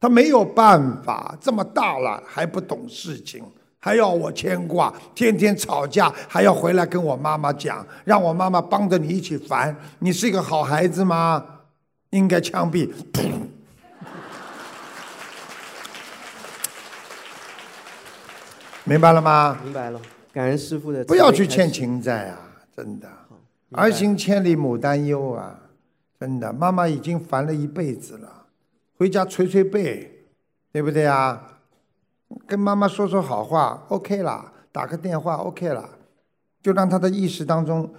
[0.00, 3.44] 她没有办法，这么大了还不懂事情。
[3.78, 9.76] 还要我牵挂，天天吵架，还要回来跟我妈妈讲，让我妈妈帮着你一起烦。
[9.98, 11.44] 你是一个好孩子吗？
[12.08, 12.90] 应该枪毙。
[18.84, 19.58] 明白了吗？
[19.62, 20.00] 明白了，
[20.32, 22.38] 感恩师傅的不要去欠情债啊！
[22.74, 23.06] 真的，
[23.72, 25.58] 儿行千里母担忧啊！
[26.18, 28.43] 真的，妈妈已经烦了一辈子了，
[28.96, 30.26] 回家捶捶背，
[30.72, 31.60] 对不对啊？
[32.46, 35.88] 跟妈妈说说好话，OK 啦，打个电话 OK 啦，
[36.62, 37.92] 就让他的意识当中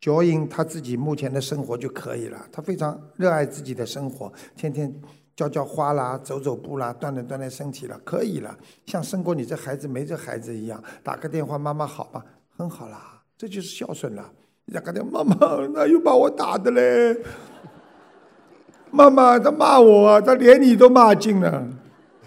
[0.00, 2.46] 脚印他自己目前的生活就可以了。
[2.50, 4.92] 他非常热爱自己的生活，天天
[5.36, 8.56] 浇浇花啦，走走步啦，锻炼锻炼身体了，可以了。
[8.86, 12.24] 像生过你这孩子没这孩子一样，打个电话，妈妈好吧，
[12.56, 14.32] 很好啦，这就是孝顺了。
[14.64, 17.16] 人家打电话，妈妈那又把我打的嘞？
[18.90, 21.68] 妈妈，他骂我啊，他连你都骂尽了。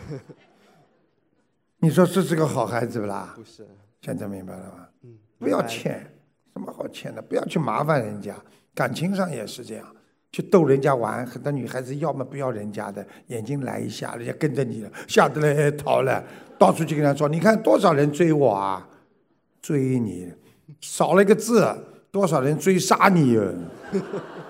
[1.80, 3.34] 你说这是个好孩子不啦？
[3.36, 3.66] 不是，
[4.02, 4.88] 现在明白了吗？
[5.04, 6.06] 嗯，不要欠，
[6.54, 7.22] 什么好欠的？
[7.22, 8.36] 不要去麻烦人家，
[8.76, 9.86] 感情上也是这样，
[10.32, 11.26] 去逗人家玩。
[11.26, 16.24] 很多女孩子要么不要人家的，眼睛来一下，人家跟着你了，吓得嘞逃了，
[16.60, 18.88] 到处去跟他说：“你看多少人追我啊，
[19.62, 20.32] 追你，
[20.80, 21.68] 少了一个字，
[22.12, 23.44] 多少人追杀你啊！”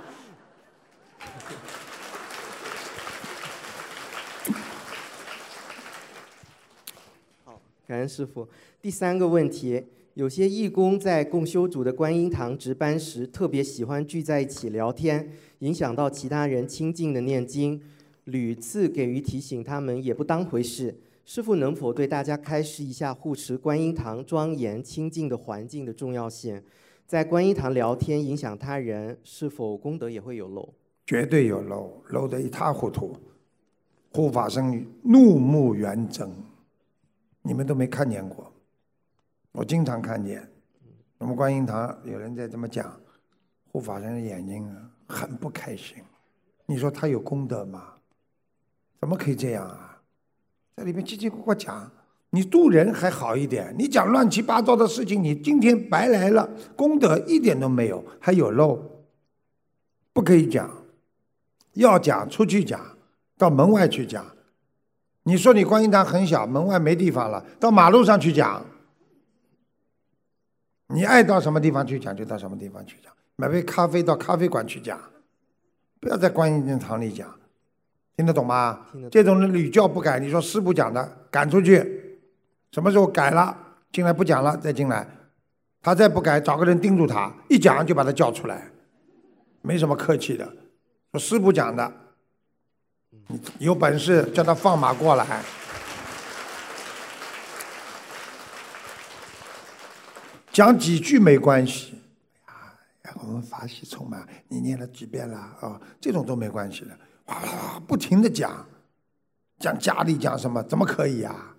[7.92, 8.48] 感恩师傅。
[8.82, 9.84] 第三个问题，
[10.14, 15.30] 有些义工在共修组的观音堂值班时，特别喜欢聚在一起聊天，
[15.60, 17.82] 影响到其他人清静的念经，
[18.24, 20.96] 屡次给予提醒，他们也不当回事。
[21.26, 26.62] 师傅能否对大家开示一下护持观音堂庄严清净的环境的重要性？
[27.06, 30.74] 在观音堂聊天影响他人，是否功德也会有漏？
[31.06, 33.14] 绝对有漏，漏得一塌糊涂。
[34.14, 36.30] 护法僧怒目圆睁，
[37.42, 38.52] 你们都没看见过，
[39.52, 40.48] 我经常看见。
[41.18, 43.00] 我们观音堂有人在这么讲，
[43.72, 44.68] 护法神的眼睛
[45.08, 45.98] 很不开心。
[46.66, 47.94] 你说他有功德吗？
[49.00, 50.02] 怎么可以这样啊？
[50.76, 51.92] 在里面叽叽呱呱讲，
[52.30, 58.80] 你渡人还好一点，你讲乱七八糟的事情，你今天白来了，功德一点都没有，还有漏，
[60.14, 60.70] 不可以讲。
[61.74, 62.98] 要讲出去讲，
[63.38, 64.26] 到门外去讲。
[65.24, 68.66] 你说你观音堂很小，门外没地方了，到马路上去讲。
[70.88, 75.00] 你爱到什么地方去讲就到什么地方去讲，买杯咖啡到咖啡馆去讲，
[76.00, 77.34] 不要在观音堂里讲，
[78.18, 78.88] 听得懂吗？
[78.92, 82.20] 懂这种人屡教不改，你说师傅讲的赶出去，
[82.72, 83.58] 什么时候改了
[83.92, 85.08] 进来不讲了再进来，
[85.82, 88.70] 他再不改找个人盯住他，一讲就把他叫出来，
[89.62, 90.46] 没什么客气的。
[91.14, 92.01] 说师傅讲的，你
[93.60, 95.44] 有本事叫他放马过来。
[100.52, 101.94] 讲几句没关系，
[102.46, 105.80] 呀，我们法喜充满，你念了几遍了啊？
[106.02, 108.68] 这种都没关系的，哇，不停的讲，
[109.60, 111.56] 讲家里讲什么，怎么可以呀？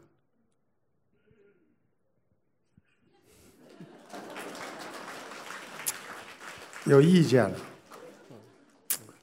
[6.84, 7.56] 有意见了。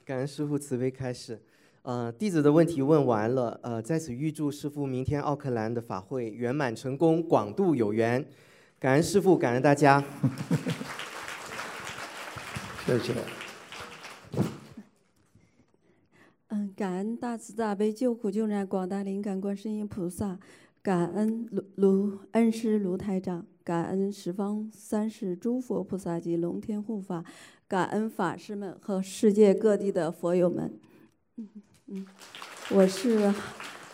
[0.04, 1.40] 感恩师傅慈悲开示，
[1.82, 8.22] 呃，弟子的问题问完了，呃，在此预祝师傅明天奥克兰的法会圆满成功，广度有缘。
[8.78, 10.04] 感恩师父，感恩大家。
[12.84, 13.14] 谢谢。
[16.48, 20.38] 嗯，感恩大慈大悲救苦救难广大灵感观世音菩萨，
[20.82, 27.24] 感恩卢卢恩师卢台长，感恩十方三世诸佛菩萨及龙天护法，
[27.66, 30.78] 感恩法师们和世界各地的佛友们。
[31.38, 31.48] 嗯
[31.92, 32.06] 嗯，
[32.70, 33.32] 我是，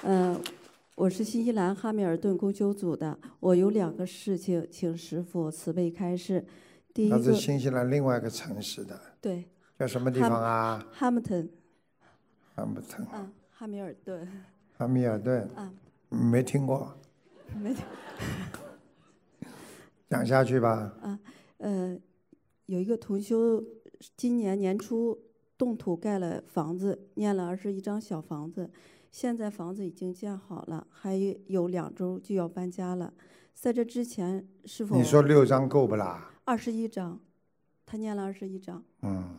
[0.02, 0.38] 呃。
[0.94, 6.42] 我是新西兰哈密尔顿公修组的，我有两个事情，请师傅慈悲开示。
[6.94, 8.98] 第一个，是新西兰另外一个城市的。
[9.20, 9.44] 对。
[9.78, 10.86] 叫什么地方啊？
[10.90, 11.46] 哈姆顿。
[12.54, 13.06] 哈姆顿。
[13.12, 14.26] 嗯，哈密尔顿。
[14.78, 15.46] 哈密尔顿。
[15.54, 15.70] 啊。
[16.08, 16.96] 没听过。
[17.60, 17.84] 没听。
[20.08, 20.94] 讲下去吧。
[21.02, 21.20] 啊，
[21.58, 21.94] 呃，
[22.64, 23.62] 有一个同修，
[24.16, 25.18] 今年年初
[25.56, 28.70] 动土盖了房子，念了二十一张小房子。
[29.10, 33.14] 现在房子已经建好了，还有两周就要搬家了。
[33.54, 36.30] 在这之前，是否你说六张够不啦？
[36.44, 37.18] 二十一张，
[37.86, 38.84] 他念了二十一张。
[39.02, 39.36] 嗯。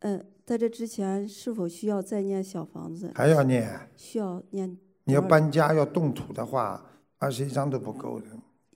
[0.00, 3.10] 嗯，在这之前是否需要再念小房子？
[3.14, 3.88] 还要念。
[3.96, 4.78] 需要念。
[5.04, 6.84] 你要搬家要动土的话，
[7.16, 8.26] 二十一张都不够的。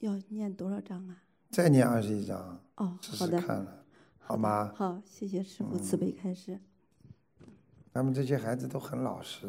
[0.00, 1.22] 要念多少张啊？
[1.50, 2.58] 再念二十一张。
[2.76, 3.38] 哦，好的。
[3.38, 3.81] 看了，
[4.24, 4.72] 好吗？
[4.74, 6.58] 好，谢谢师傅慈悲开示。
[7.92, 9.46] 他们这些孩子都很老实。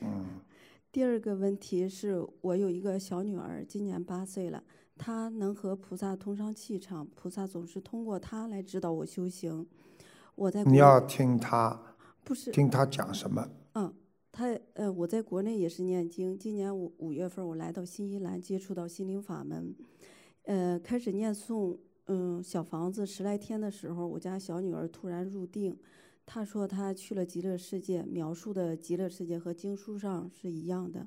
[0.00, 0.40] 嗯，
[0.90, 4.64] 第二个问题是我有一个小女儿，今年八岁了，
[4.98, 9.66] 她能和菩萨通上气场，菩萨总是通过她来指导我修行。
[10.34, 11.94] 我在你要听她，
[12.24, 13.48] 不是听她讲什么？
[13.74, 13.94] 嗯，
[14.32, 16.36] 她呃，我在国内也是念经。
[16.36, 19.76] 今年五五月份，我来到新西兰，接触到心灵法门，
[20.44, 25.78] 呃，开始念诵嗯小房子十来天的时候，我家小女儿突然入定。
[26.26, 31.06] 她说她去了极乐世界，描述的极乐世界和经书上是一样的。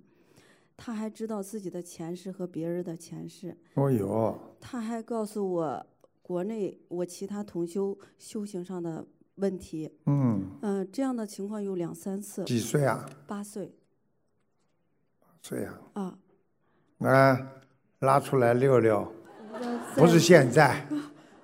[0.78, 3.58] 她还知道自己的前世和别人的前世。
[3.76, 4.38] 哦哟。
[4.60, 5.86] 她还告诉我
[6.22, 9.90] 国内我其他同修修行上的问题。
[10.06, 10.50] 嗯。
[10.62, 12.44] 嗯，这样的情况有两三次。
[12.44, 13.10] 几岁啊？
[13.26, 13.74] 八岁。
[15.20, 15.80] 八岁啊。
[15.94, 16.20] 啊。
[17.00, 17.48] 来，
[18.00, 19.12] 拉出来溜溜。
[19.96, 20.86] 不是现在，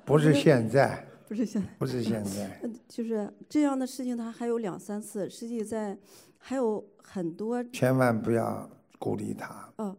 [0.06, 1.08] 不是现在。
[1.28, 5.30] 不是现在，不是现在，就是这样的事情，他还有两三次。
[5.30, 5.98] 实际在
[6.38, 9.70] 还有很多，千万不要鼓励他。
[9.78, 9.96] 嗯，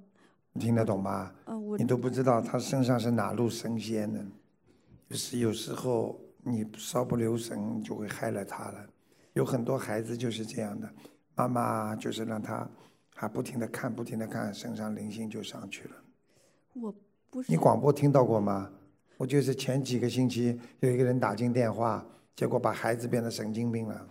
[0.52, 1.32] 你听得懂吗？
[1.78, 4.22] 你都不知道他身上是哪路神仙呢？
[5.08, 8.86] 就是有时候你稍不留神，就会害了他了。
[9.32, 10.92] 有很多孩子就是这样的，
[11.34, 12.68] 妈妈就是让他
[13.14, 15.94] 还不停的看，不停的看，身上灵性就上去了。
[16.74, 16.94] 我
[17.32, 17.50] 不是。
[17.50, 18.70] 你广播听到过吗？
[19.16, 22.04] 我就是前几个星期有一个人打进电话，
[22.36, 24.06] 结果把孩子变得神经病了。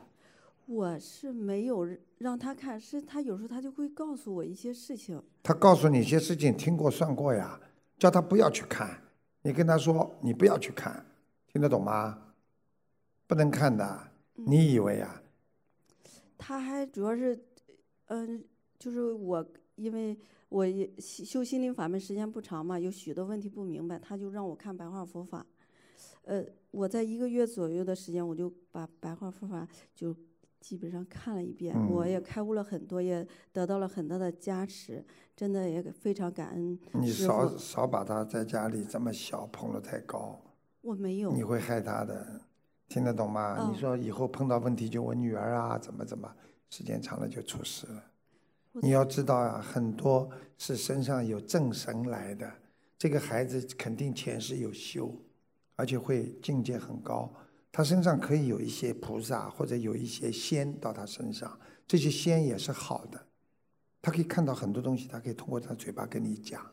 [0.65, 5.21] 我是没有让他看，是他有时候他就会告诉我一些事情。
[5.43, 7.59] 他告诉你一些事情，听过算过呀，
[7.99, 8.99] 叫他不要去看。
[9.43, 11.05] 你跟他说，你不要去看，
[11.51, 12.17] 听得懂吗？
[13.27, 15.21] 不能看的，你以为啊？
[16.37, 17.37] 他还主要是，
[18.05, 18.43] 嗯，
[18.79, 19.45] 就是我
[19.75, 20.17] 因为。
[20.51, 25.45] 我也修心灵法门时间不长嘛，有许多问题不明白，他就让我看白话佛法。
[26.23, 30.13] 呃，我在一个月左右的时间，我就把白话佛法就
[30.59, 35.01] 基本上看了一遍，我也开悟了很多，也得到了很大的加持，
[35.37, 36.77] 真的也非常感恩。
[36.95, 40.37] 你少少把他在家里这么小捧得太高。
[40.81, 41.31] 我没有。
[41.31, 42.41] 你会害他的，
[42.89, 43.69] 听得懂吗？
[43.71, 46.29] 你说以后碰到问题就我女儿啊，怎么怎么，
[46.69, 48.03] 时间长了就出事了。
[48.73, 52.49] 你要知道啊，很多是身上有正神来的，
[52.97, 55.13] 这个孩子肯定前世有修，
[55.75, 57.31] 而且会境界很高。
[57.71, 61.57] 他身上可以有一些菩萨或者有一些仙到他身上，
[61.87, 63.25] 这些仙也是好的，
[64.01, 66.65] 他可以看到很多东西，他可以通过他嘴巴跟你讲，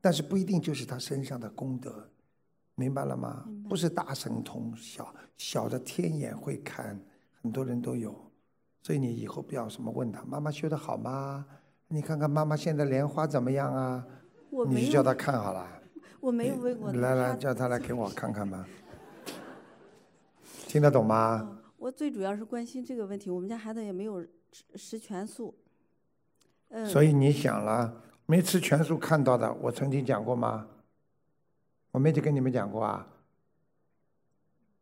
[0.00, 2.08] 但是不一定就是他身上的功德，
[2.74, 3.48] 明白了吗？
[3.68, 7.00] 不是大神通，小小的天眼会看，
[7.42, 8.27] 很多人都有，
[8.88, 11.44] 所以你以后不要什么问他妈妈修的好吗？
[11.88, 14.02] 你看看妈妈现在莲花怎么样啊？
[14.66, 15.68] 你就叫他看好了。
[16.20, 16.90] 我没有问过。
[16.92, 18.66] 来来，叫他来给我看看吧。
[20.66, 21.58] 听得懂吗？
[21.76, 23.28] 我最主要是关心这个问题。
[23.28, 25.54] 我们家孩子也没有吃吃全素。
[26.70, 26.86] 嗯。
[26.86, 30.66] 所以你想了，没吃全素看到的，我曾经讲过吗？
[31.90, 33.06] 我没去跟你们讲过啊。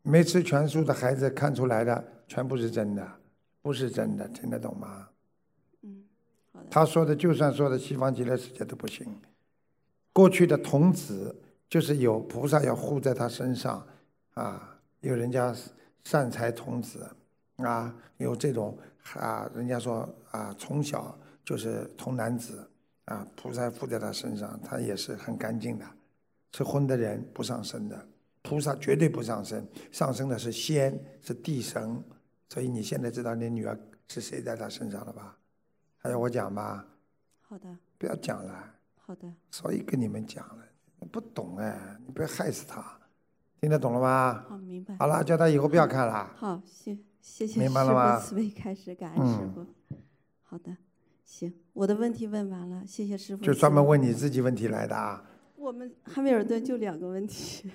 [0.03, 3.05] 没吃全素的孩子看出来的全部是真的，
[3.67, 5.09] 不是真的，听得懂吗？
[5.83, 6.05] 嗯，
[6.53, 6.67] 好的。
[6.71, 9.05] 他说的，就算说的西方极乐世界都不行。
[10.13, 11.35] 过去的童子
[11.69, 13.85] 就是有菩萨要护在他身上，
[14.35, 15.53] 啊，有人家。
[16.05, 17.05] 善财童子，
[17.57, 18.79] 啊，有这种
[19.15, 22.65] 啊，人家说啊，从小就是童男子，
[23.07, 25.85] 啊，菩萨护在他身上，他也是很干净的。
[26.53, 28.09] 吃荤的人不上身的，
[28.43, 32.01] 菩萨绝对不上身，上升的是仙，是地神。
[32.49, 33.79] 所以你现在知道你女儿
[34.09, 35.37] 是谁在她身上了吧？
[35.99, 36.85] 还要我讲吗？
[37.41, 37.77] 好的。
[37.99, 38.75] 不要讲了。
[38.95, 39.33] 好的。
[39.51, 40.65] 所以跟你们讲了，
[41.11, 42.85] 不懂哎，你不要害死她。
[43.61, 44.45] 听得懂了吗？
[44.49, 44.97] 好，明白。
[44.99, 46.31] 好了，叫她以后不要看了。
[46.37, 48.19] 好，行，谢谢明白了吗？
[48.21, 49.67] 慈悲开始，感恩师傅。
[50.43, 50.77] 好的，
[51.25, 53.43] 行，我的问题问完了，谢谢师傅。
[53.43, 55.25] 就专门问你自己问题来的啊？
[55.57, 57.71] 我们哈密尔顿就两个问题。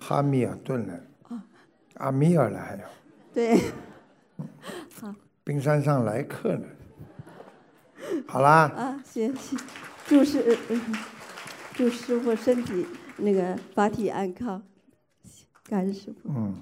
[0.00, 0.94] 哈密尔顿了。
[1.24, 1.46] 啊。
[1.94, 2.84] 阿米尔了还有。
[3.32, 3.58] 对。
[4.94, 5.14] 好。
[5.44, 6.62] 冰山上来客了。
[8.26, 8.70] 好啦。
[8.76, 9.58] 啊，行行，
[10.06, 10.56] 祝师，
[11.74, 14.62] 祝师傅身体那个法体安康。
[15.64, 16.28] 感恩师傅。
[16.28, 16.54] 嗯，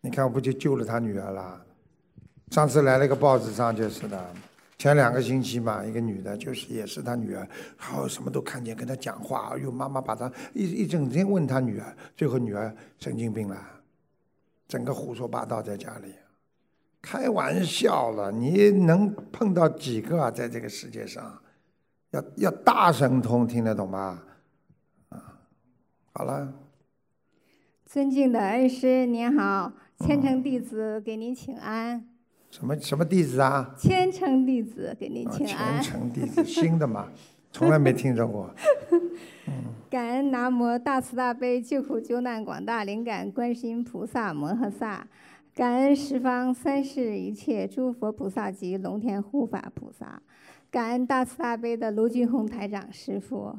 [0.00, 1.60] 你看我不就救了他女儿啦？
[2.50, 4.34] 上次来了个报纸上就是的，
[4.76, 13.56] 前两个星期嘛，一个女的，就是也是他女儿，好什么都看见，跟他讲话，哎呦，妈妈把他一一整天问他女儿，最后女儿神经病了，
[14.72, 16.14] 整个胡说八道在家里，
[17.02, 20.30] 开玩笑了，你能碰到几个啊？
[20.30, 21.38] 在这个世界上，
[22.12, 24.22] 要要大神通，听得懂吗？
[25.10, 25.38] 啊，
[26.14, 26.54] 好了。
[27.84, 32.08] 尊敬的恩师您好，虔诚弟子给您请安。
[32.50, 33.74] 什么什么弟子啊？
[33.76, 35.82] 虔诚弟子给您请安。
[35.82, 37.10] 虔诚弟子，新的嘛，
[37.52, 38.48] 从来没听说过。
[39.90, 45.06] 感恩南无大慈大悲救苦救难广大灵感观世音菩萨摩诃萨，
[45.54, 50.22] 感恩十方三世一切诸佛菩萨及龙天护法菩萨，
[50.70, 53.58] 感恩大慈大悲的卢俊宏台长师傅，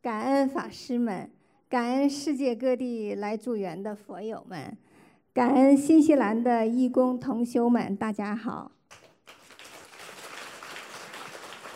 [0.00, 1.30] 感恩法师们。
[1.68, 4.76] 感恩世界各地来助缘的佛友们，
[5.32, 8.72] 感恩新西兰的义工同修们，大家好。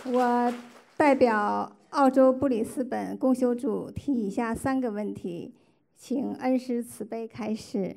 [0.05, 0.53] 我
[0.99, 5.55] 代表澳洲布里斯本共修组提以下三个问题，
[5.97, 7.97] 请恩师慈悲开示。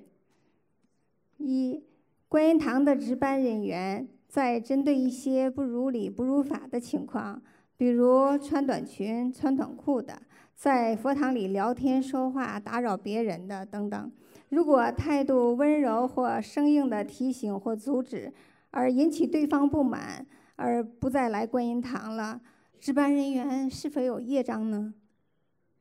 [1.35, 1.83] 一、
[2.29, 7.41] 观音堂的值班人员在针对一些不如理、不如法的情况，
[7.75, 10.21] 比如穿短裙、穿短裤的。
[10.55, 14.11] 在佛堂里聊天说话打扰别人的等等，
[14.47, 18.31] 如果态度温柔或生硬的提醒或阻止，
[18.71, 20.25] 而引起对方不满，
[20.55, 22.39] 而不再来观音堂了，
[22.79, 24.93] 值班人员是否有业障呢？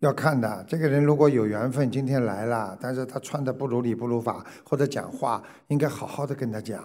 [0.01, 6.83] 要看的，这个人如果有缘分今天来了，但是他穿的不如理不如法，或者讲话应该好好的跟他讲，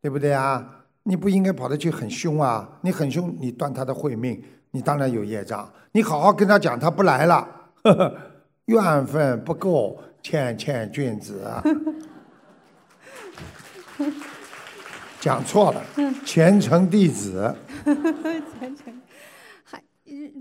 [0.00, 0.84] 对不对啊？
[1.04, 2.78] 你不应该跑得去很凶啊！
[2.82, 4.40] 你很凶，你断他的慧命。
[4.70, 7.46] 你当然有业障，你好好跟他讲，他不来了，
[7.82, 8.16] 呵 呵
[8.66, 11.62] 缘分不够，欠欠君子啊。
[15.20, 15.84] 讲错了，
[16.24, 17.54] 虔诚 弟子。
[17.84, 19.01] 虔诚，还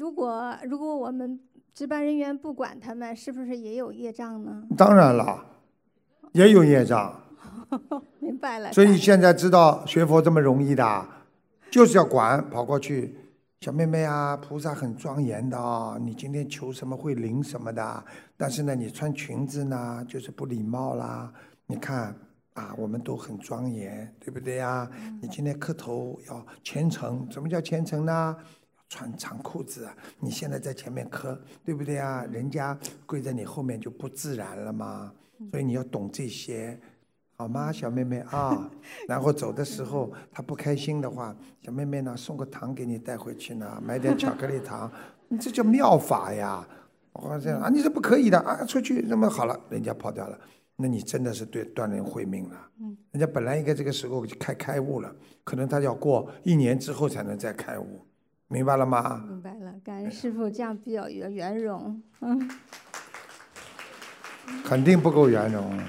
[0.02, 1.40] 如果如果我们
[1.76, 4.64] 值班人员不管他们，是不是也有业障呢？
[4.76, 5.46] 当然了，
[6.32, 7.22] 也有业障。
[8.18, 8.74] 明白了。
[8.74, 11.08] 所以现在知道学佛这么容易的，
[11.70, 13.16] 就是要管，跑过去。
[13.60, 18.04] 小妹妹啊，菩萨很庄严的哦，你今天求什么会灵什么的。
[18.36, 21.32] 但是呢，你穿裙子呢，就是不礼貌啦。
[21.68, 22.16] 你看
[22.56, 24.90] 啊，我们都很庄严，对不对呀？
[25.22, 28.36] 你今天磕头要虔诚，什么叫虔诚呢？
[28.92, 32.26] 穿长裤子啊，你现在在前面磕，对不对啊？
[32.30, 35.14] 人家跪在你后面就不自然了嘛？
[35.50, 36.78] 所以你要懂这些。
[37.38, 38.70] 好吗，小妹妹啊？
[39.08, 44.92] 然后走的时候，她不开心的话，小妹妹呢送个糖给你带回去呢，买点巧克力糖，
[45.30, 46.68] 你这叫妙法呀！
[47.14, 50.38] 我这样啊，你这不可以的啊，出去那么好了，人家跑掉了，
[50.76, 52.70] 那你真的是对断人慧命了。
[52.82, 55.16] 嗯，人家本来应该这个时候就开开悟了，
[55.46, 58.06] 可能他要过一年之后才能再开悟，
[58.52, 59.24] 明白了吗？
[59.30, 62.04] 明白了，感恩师傅，这样比较圆圆融。
[62.20, 62.52] 嗯，
[64.66, 65.80] 肯定不够圆融。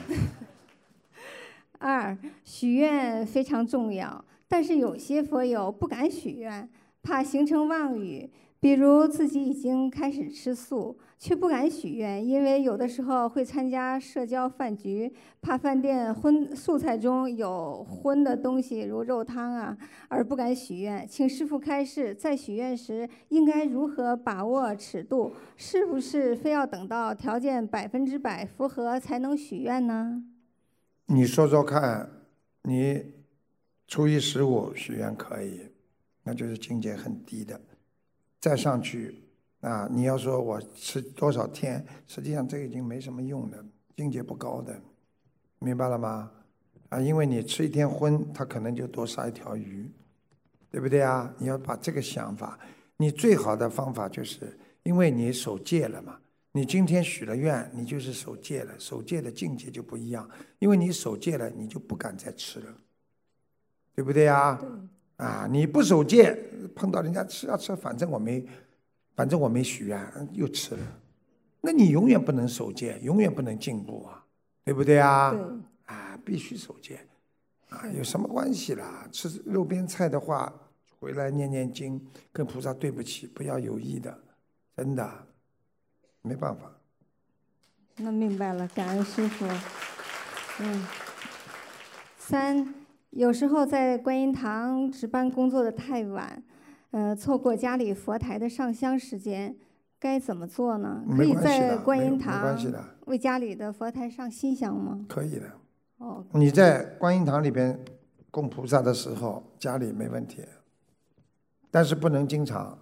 [1.80, 6.70] 二许愿非常重要，但是有些佛友不敢许愿，
[7.02, 8.30] 怕形成妄语。
[8.62, 21.04] 比如自己已经开始吃素，却不敢许愿，因为有的时候会参加社交饭局，怕饭店荤素菜中有荤的东西，如肉汤啊，而不敢许愿。
[21.08, 25.34] 请师傅开示，在许愿时应该如何把握尺度？
[25.56, 30.22] 是不是非要等到条件百分之百符合才能许愿呢？
[31.06, 32.08] 你说说看，
[32.62, 33.06] 你
[33.88, 35.62] 初一十五许愿可以，
[36.22, 37.60] 那就是境界很低的。
[38.42, 39.22] 再上去
[39.60, 43.64] 啊，你要说我吃多少天，实际上这已经没什么用了，
[43.94, 44.82] 境界不高的，
[45.60, 46.28] 明白了吗？
[46.88, 49.88] 啊，因为你吃一天荤，他可能就多杀一条鱼，
[50.72, 51.32] 对不对啊？
[51.38, 52.58] 你要把这个想法，
[52.96, 56.18] 你最好的方法就是，因为你守戒了嘛。
[56.50, 58.74] 你今天许了愿，你就是守戒了。
[58.76, 60.28] 守戒的境界就不一样，
[60.58, 62.74] 因为你守戒了，你就不敢再吃了，
[63.94, 64.60] 对不对呀？
[65.16, 66.36] 啊，你不守戒，
[66.74, 68.44] 碰到人家吃啊吃，反正我没，
[69.14, 71.00] 反正我没许愿，又吃了，
[71.60, 74.24] 那你永远不能守戒，永远不能进步啊，
[74.64, 75.30] 对不对啊？
[75.30, 75.40] 对。
[75.86, 77.06] 啊，必须守戒，
[77.68, 79.06] 啊，有什么关系啦？
[79.12, 80.50] 吃肉边菜的话，
[80.98, 82.00] 回来念念经，
[82.32, 84.18] 跟菩萨对不起，不要有意的，
[84.76, 85.26] 真的。
[86.22, 86.72] 没办法。
[87.96, 89.44] 那明白了，感恩师傅。
[90.60, 90.86] 嗯。
[92.16, 92.74] 三，
[93.12, 96.42] 有时候在观音堂值班工作的太晚，
[96.92, 99.54] 呃，错过家里佛台的上香时间，
[99.98, 101.04] 该怎么做呢？
[101.14, 102.56] 可以在观音堂
[103.04, 105.04] 为家里的佛台上新香吗？
[105.10, 105.42] 可以的。
[105.98, 106.24] 哦。
[106.32, 107.78] 你在观音堂里边
[108.30, 110.42] 供菩萨的时候，家里没问题，
[111.70, 112.78] 但是不能经常，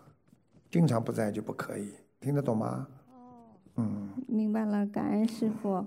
[0.71, 2.87] 经常不在就不可以，听得懂吗？
[3.09, 5.85] 哦嗯，明白了，感恩师傅。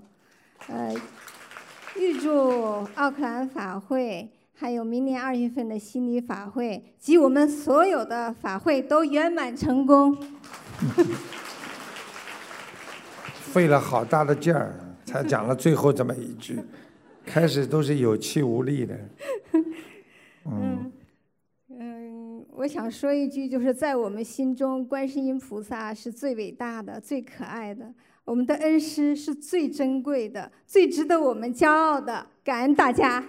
[0.68, 0.94] 呃，
[1.96, 10.16] 预祝奥克兰法会，还有明年二月份的悉尼法会及我们所有的法会都圆满成功。
[13.52, 14.74] 费了好大的劲儿，
[15.04, 16.58] 才讲了最后这么一句，
[17.24, 18.98] 开始都是有气无力的。
[20.46, 20.90] 嗯。
[22.56, 27.92] 我想说一句，就是在我们心中，观世音菩萨是最伟大的、最可爱的，
[28.24, 32.26] 我们的恩师是最珍贵的、最值得我们骄傲的。
[32.42, 33.22] 感恩大家。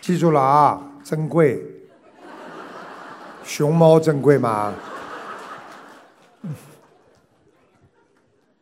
[0.00, 1.64] 记住了啊，珍贵，
[3.44, 4.74] 熊猫珍贵吗？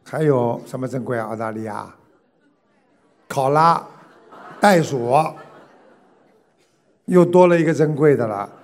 [0.05, 1.29] 还有什么珍贵啊？
[1.29, 1.95] 澳大利亚，
[3.27, 3.83] 考拉，
[4.61, 5.11] 袋鼠。
[7.07, 8.60] 又多了一个珍贵的了。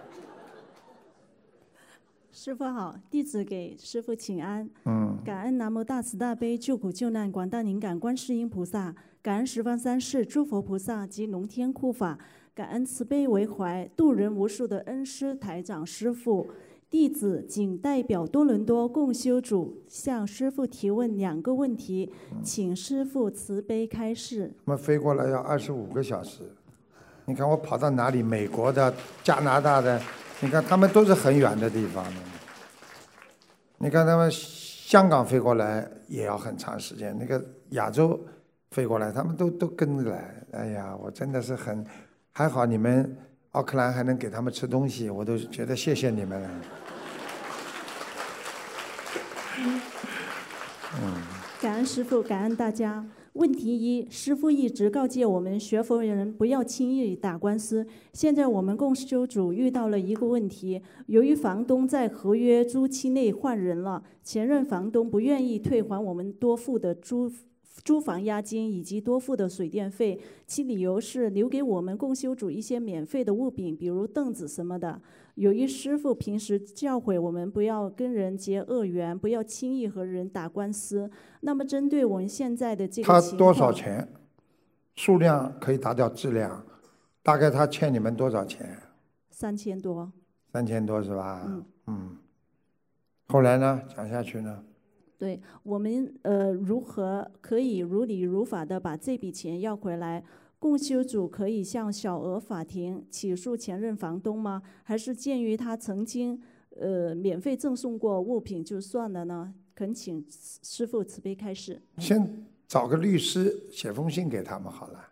[2.39, 4.69] 师傅好，弟子给师傅请安。
[4.85, 5.17] 嗯。
[5.25, 12.19] 感恩南无大慈大悲救苦救难广大灵感观世音菩萨，感恩十方三世诸佛菩萨及龙天护法，
[12.55, 16.47] 感恩慈悲为怀度人无数的恩师台长师傅。
[16.91, 22.13] 弟子仅代表多伦多共修组向师傅提问两个问题，
[22.43, 24.53] 请师傅慈悲开示。
[24.67, 26.43] 我们飞过来要二十五个小时。
[27.25, 28.23] 你看我跑到哪里？
[28.23, 28.93] 美国的、
[29.25, 29.99] 加拿大的，
[30.41, 32.21] 你看他们都是很远的地方的。
[33.79, 38.19] 你看他们香港飞过来也要很长时间，那个亚洲
[38.71, 40.35] 飞过来，他们都都跟着来。
[40.53, 41.85] 哎呀，我真的是很
[42.33, 43.17] 还好，你们
[43.53, 46.51] 奥克兰还能给他们吃东西，我都觉得谢谢你们了。
[51.03, 51.23] 嗯。
[51.61, 53.05] 感恩师傅，感恩大家。
[53.37, 57.87] 问题一：师傅一直告诫我们学佛人不要轻易打官司。
[58.15, 67.31] 现在我们共修组遇到了一个问题：由于房东在合约租期内换人了，前任房东不愿意退还我们多付的租
[67.85, 74.99] 租房押金以及多付的水电费，其理由是留给我们共修组一些免费的物品，比如凳子什么的。
[75.37, 81.11] 有一师傅平时教诲我们不要跟人结恶缘，不要轻易和人打官司。
[81.43, 84.09] 那么针对我们现在的这个他多少钱？
[84.95, 86.65] 数量可以达到质量，
[87.23, 88.79] 大概他欠你们多少钱？
[89.31, 90.11] 三千多。
[90.51, 91.43] 三千多是吧？
[91.47, 91.65] 嗯。
[91.89, 92.17] 嗯。
[93.29, 93.83] 后来呢？
[93.95, 94.65] 讲下去呢？
[95.19, 100.25] 对我们呃，如何可以如理如法的把这笔钱要回来？
[100.67, 104.61] 共修组可以向小额法庭起诉前任房东吗？
[104.83, 109.55] 还是鉴于他曾经呃免费赠送过物品就算了呢？
[109.77, 111.81] 恳请师傅慈悲开示。
[111.99, 115.09] 先找个律师写封信给他们好了。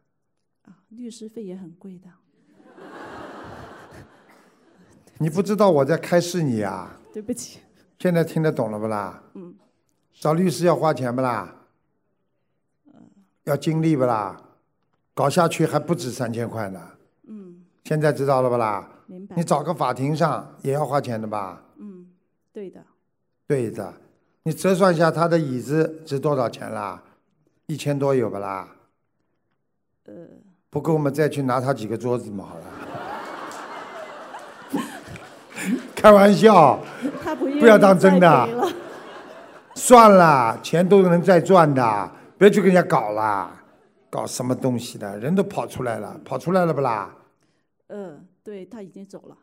[0.63, 2.11] 啊，律师费也很贵的。
[5.19, 6.99] 你不知道我在开示你啊？
[7.13, 7.61] 对不起。
[8.01, 9.23] 现在听得懂了不啦？
[9.35, 9.55] 嗯。
[10.15, 11.65] 找律师要花钱不啦？
[12.87, 13.01] 嗯
[13.45, 14.44] 要精力不啦？
[15.15, 16.81] 搞下去还不止三千块呢。
[17.29, 17.63] 嗯。
[17.85, 18.89] 现在知道了吧啦？
[19.07, 19.37] 明白。
[19.37, 21.63] 你找个法庭上也要花钱的吧？
[21.79, 22.07] 嗯，
[22.53, 22.81] 对的。
[23.47, 23.93] 对的，
[24.43, 27.03] 你折算一下他的椅子值多少钱啦？
[27.67, 28.69] 一千多有不啦？
[30.07, 30.13] 呃。
[30.71, 32.65] 不够，我们再去拿他几个桌子嘛，好了。
[35.95, 36.81] 开玩笑，
[37.61, 38.49] 不要当真的。
[39.77, 43.51] 算了，钱都能再赚的，别去跟人家搞了。
[44.15, 45.19] 搞什么东西的？
[45.19, 47.17] 人都跑出来了，跑出来了不啦？
[47.89, 49.37] 嗯，对他已经走了。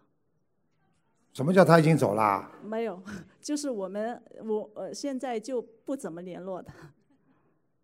[1.34, 2.50] 什么叫他已经走了？
[2.64, 3.04] 没有，
[3.42, 6.72] 就是我们我呃现在就不怎么联络的。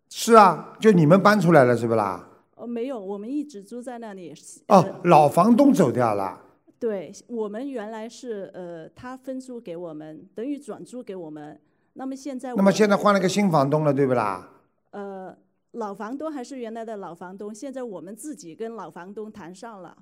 [0.09, 2.25] 是啊，就你们搬出来了是不啦？
[2.55, 4.33] 呃，没有，我们一直住在那里。
[4.69, 6.41] 哦，老房东走掉了。
[6.79, 11.59] 对我们原来是呃，他分租给我们，等于转租给我们。
[11.95, 12.53] 那么现在。
[12.53, 14.49] 那么现在换了个新房东了，对不啦？
[14.91, 15.35] 呃。
[15.71, 19.95] 老房东还是原来的老房东，现在我们自己跟老房东谈上了。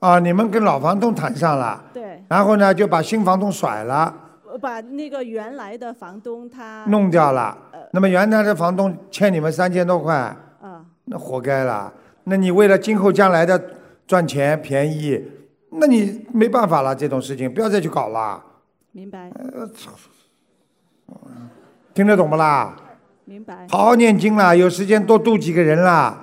[0.00, 1.84] 啊，你们跟老房东谈上了。
[1.92, 2.22] 对。
[2.28, 4.14] 然后呢，就把新房东甩了。
[4.60, 6.84] 把那个原来的房东他。
[6.88, 7.56] 弄掉了。
[7.92, 10.14] 那么原来的房东欠你们三千多块。
[10.60, 10.84] 啊。
[11.06, 11.92] 那活该了。
[12.24, 13.58] 那你为了今后将来的
[14.06, 15.20] 赚钱便宜，
[15.70, 18.44] 那你没办法了，这种事情不要再去搞了。
[18.92, 19.30] 明白。
[19.30, 19.68] 呃
[21.94, 22.76] 听得懂不啦？
[23.24, 23.66] 明白。
[23.70, 26.20] 好好念经啦，有时间多度几个人啦。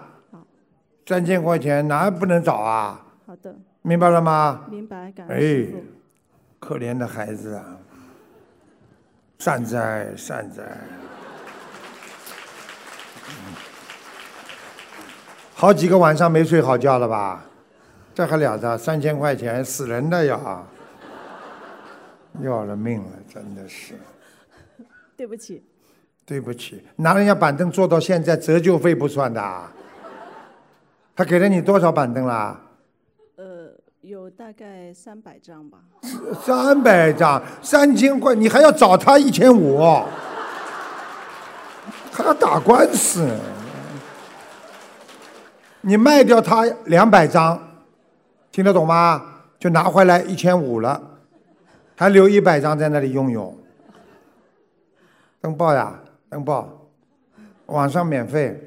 [1.05, 3.05] 三千块钱哪不能找啊？
[3.25, 3.53] 好的。
[3.81, 4.65] 明白了吗？
[4.69, 5.81] 明白，感谢哎，
[6.59, 7.77] 可怜的孩子啊！
[9.39, 10.61] 善哉善哉。
[15.53, 17.43] 好几个晚上没睡好觉了吧？
[18.13, 18.77] 这还了得？
[18.77, 20.63] 三千块钱死人的呀！
[22.39, 23.95] 要了命了，真的是。
[25.17, 25.63] 对不起。
[26.25, 29.41] 对不起，拿人家板凳坐到现在，折旧费不算的。
[31.15, 32.61] 他给了你多少板凳啦？
[33.35, 33.69] 呃，
[34.01, 35.79] 有大概三百张吧。
[36.41, 39.77] 三百张，三千块，你还要找他一千五，
[42.11, 43.27] 还要打官司。
[45.81, 47.61] 你卖掉他两百张，
[48.51, 49.21] 听得懂吗？
[49.59, 51.01] 就拿回来一千五了，
[51.95, 53.57] 还留一百张在那里用用。
[55.41, 55.99] 登报呀！
[56.31, 56.87] 登报，
[57.65, 58.57] 网上免费，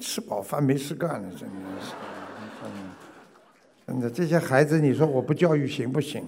[0.00, 1.92] 吃饱饭没事干了，真的是，
[3.86, 6.24] 真的这些孩子，你说我不教育行不行？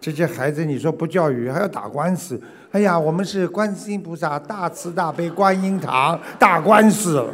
[0.00, 2.42] 这些孩子，你说不教育还要打官司？
[2.72, 7.24] 哎呀，我们是观世音菩萨大慈大悲观音堂打官司，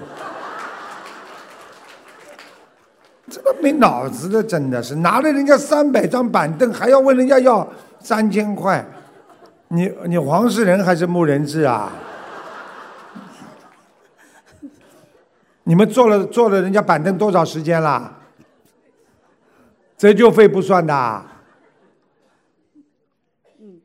[3.30, 7.66] 这个没脑子的，真的是拿了人家三百张板凳，还要问人家要
[7.98, 8.84] 三千块，
[9.68, 11.90] 你你黄世仁还是木人志啊？
[15.70, 18.12] 你们坐了坐了人家板凳多少时间了？
[19.96, 21.22] 折旧费不算的。
[23.60, 23.80] 嗯，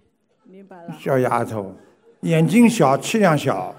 [0.45, 0.95] 明白了。
[0.99, 1.75] 小丫头，
[2.21, 3.75] 眼睛小，气量小。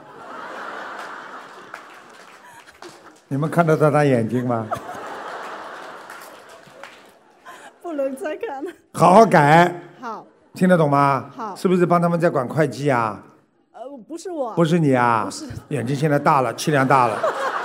[3.26, 4.68] 你们看得到他眼睛吗？
[7.82, 8.70] 不能再看了。
[8.92, 9.74] 好好改。
[10.00, 10.24] 好。
[10.54, 11.28] 听得懂吗？
[11.34, 11.56] 好。
[11.56, 13.20] 是不是帮他们在管会计啊？
[13.72, 14.54] 呃，不是我。
[14.54, 15.24] 不是你啊。
[15.24, 15.48] 不是。
[15.70, 17.18] 眼睛现在大了，气量大了。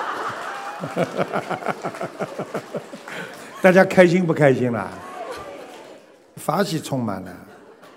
[3.61, 4.89] 大家开心不开心了？
[6.37, 7.31] 法喜充满了，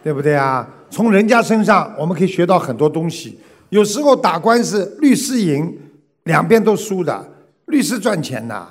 [0.03, 0.69] 对不对啊？
[0.91, 3.41] 从人家身上我们可以学到很多东西。
[3.71, 5.81] 有时候打官司，律师赢，
[6.25, 7.27] 两边都输的，
[7.67, 8.69] 律师赚钱呐，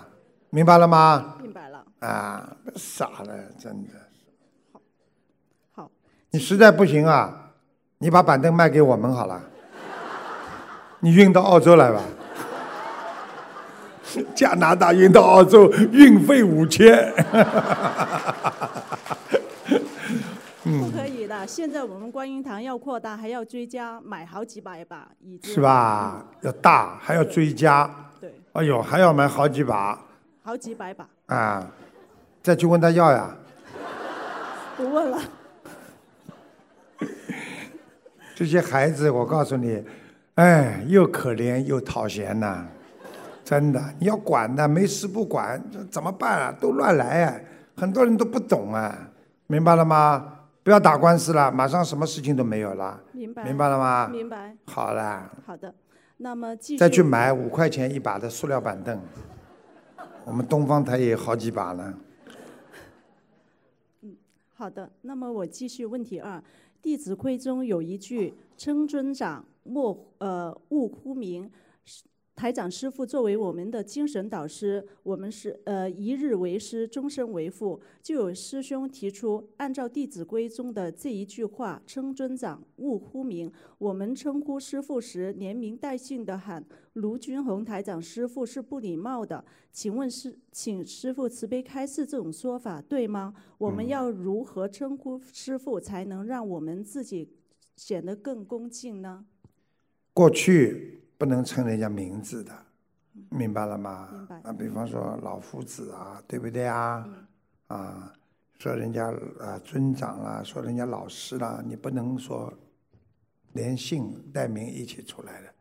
[0.52, 1.36] 明白了吗？
[1.42, 1.84] 明白了。
[2.00, 3.90] 啊，傻了，真的。
[4.72, 4.80] 好，
[5.74, 5.90] 好。
[6.30, 7.50] 你实在不行啊，
[7.98, 9.42] 你把板凳卖给我们好了，
[11.02, 12.00] 你运到澳洲来吧。
[14.36, 17.12] 加拿大运到澳洲，运费五千。
[20.64, 25.52] 不可以的，现在我们观音堂要扩大，还要追加买好几百把椅子。
[25.52, 26.26] 是吧？
[26.42, 27.90] 要大，还要追加。
[28.20, 28.34] 对。
[28.54, 30.00] 哎呦，还要买好几把。
[30.42, 31.08] 好几百把。
[31.28, 31.68] 啊，
[32.42, 33.36] 再去问他要呀。
[34.78, 35.20] 不问了。
[38.36, 39.84] 这些孩子，我告诉你，
[40.36, 42.66] 哎，又可怜又讨嫌呐，
[43.44, 46.56] 真的，你要管的，没事不管，这怎么办啊？
[46.62, 47.40] 都乱来啊，
[47.76, 49.12] 很多人都不懂啊，
[49.48, 50.40] 明白了吗？
[50.64, 54.08] 不要打官司了，马上什么事情都没有了，明白明白了吗？
[54.08, 54.56] 明白。
[54.66, 55.76] 好啦，好的，
[56.18, 58.98] 那么继续再去买五块钱一把的塑料板凳，
[60.24, 61.94] 我们东方台也有好几把呢。
[64.54, 66.38] 好的，那么我继续问题二，
[66.82, 71.52] 《弟子规》中有一句“称尊长，莫呃勿呼名”。
[72.36, 77.80] 台长师傅作为我们的精神导师，我们是呃一日为师，终身为父。
[78.02, 89.46] 就有师兄提出，按照《弟子规》中的这一句话，“称尊长，勿呼名”，我们称呼师傅时连名带姓的喊卢军红台长师傅是不礼貌的。
[89.72, 93.36] 请问师，请师傅慈悲开示，这种说法对吗？
[93.60, 97.30] 我们要如何称呼师傅，才能让我们自己
[97.76, 99.28] 显得更恭敬呢？
[100.14, 102.52] 过去不能称人家名字的，
[103.30, 104.10] 明白了吗？
[104.12, 107.08] 明白啊，比方说老夫子啊，对不对啊？
[107.68, 108.14] 啊，
[108.60, 112.54] 说人家啊尊长啦，说人家老师啦，你不能说
[113.54, 115.54] 连姓带名一起出来的，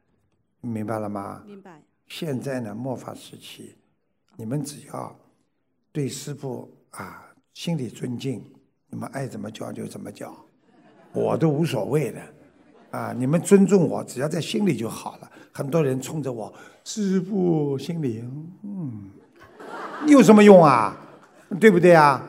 [0.61, 1.43] 明白了吗？
[1.47, 1.81] 明白。
[2.09, 3.77] 现在呢，末法时期，
[4.37, 5.15] 你们只要
[5.93, 8.45] 对师傅啊心里尊敬，
[8.89, 10.35] 你们爱怎么叫就怎么叫，
[11.13, 12.21] 我都无所谓的。
[12.91, 15.32] 啊，你们尊重我，只要在心里就好了。
[15.53, 16.53] 很多人冲着我，
[16.85, 19.11] 师傅心灵，嗯，
[20.09, 20.97] 有什么用啊？
[21.61, 22.29] 对不对啊？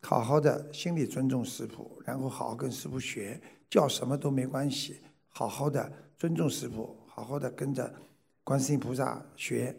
[0.00, 5.00] 好好的心里尊重师傅，然后好好跟师傅学，叫什么都没关系。
[5.28, 7.92] 好好的尊重师傅，好好的跟着
[8.44, 9.74] 观世音菩萨学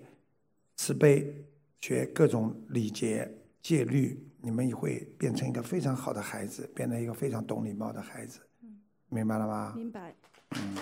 [0.75, 1.45] 慈悲，
[1.81, 3.29] 学各种礼节
[3.61, 8.39] 戒律，你们也会变成一个非常好的孩子，变成一个非常懂礼貌的孩子。
[9.09, 9.73] 明白了吗？
[9.75, 10.15] 明白。
[10.55, 10.75] 嗯，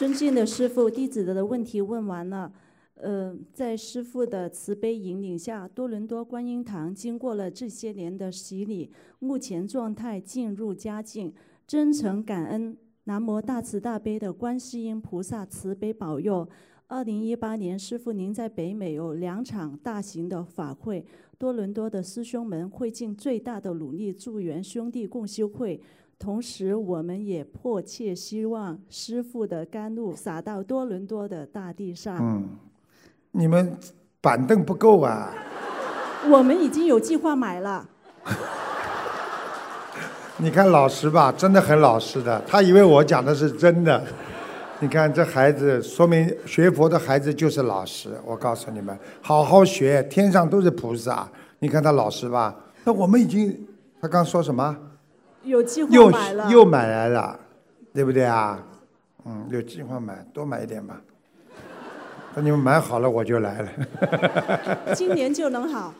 [0.00, 2.50] 尊敬的师傅，弟子的问题问完了。
[2.94, 11.34] 呃，在师傅的慈悲引领下，多伦多观音堂经过了这些年的洗礼，目前状态进入佳境。
[11.66, 12.74] 真诚感恩
[13.04, 16.48] 南无大慈大悲的观世音菩萨慈悲保佑。
[16.86, 21.04] 二零一八年，师傅您在北美有两场大型的法会，
[21.36, 25.78] 多伦多的师兄们会尽最大的努力助缘兄弟共修会。
[26.20, 32.18] 同时，我们也迫切希望师傅的甘露洒到多伦多的大地上。
[32.20, 32.46] 嗯，
[33.30, 33.74] 你们
[34.20, 35.32] 板凳不够啊！
[36.30, 37.88] 我们已经有计划买了。
[40.36, 42.38] 你看老实吧，真的很老实的。
[42.46, 44.04] 他以为我讲的是真的。
[44.78, 48.10] 你看这孩子，说明学佛的孩子就是老实。
[48.26, 51.26] 我告诉你们，好好学，天上都是菩萨。
[51.60, 52.54] 你看他老实吧？
[52.84, 53.66] 那我们已经，
[54.02, 54.76] 他刚说什么？
[55.42, 56.50] 有计划又买了。
[56.50, 57.40] 又买来了，
[57.92, 58.62] 对不对啊？
[59.24, 61.00] 嗯，有计划买，多买一点吧。
[62.34, 63.68] 等你们买好了，我就来了。
[64.94, 65.92] 今年就能好。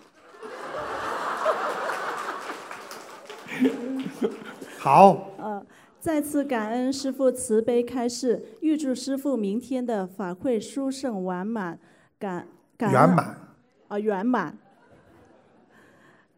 [4.78, 5.30] 好。
[5.38, 5.62] 呃，
[5.99, 11.78] 再次感恩师父慈悲开示，预祝师父明天的法会殊胜完满，
[12.18, 12.47] 感
[12.78, 13.36] 感圆满。
[13.88, 14.57] 啊圆满。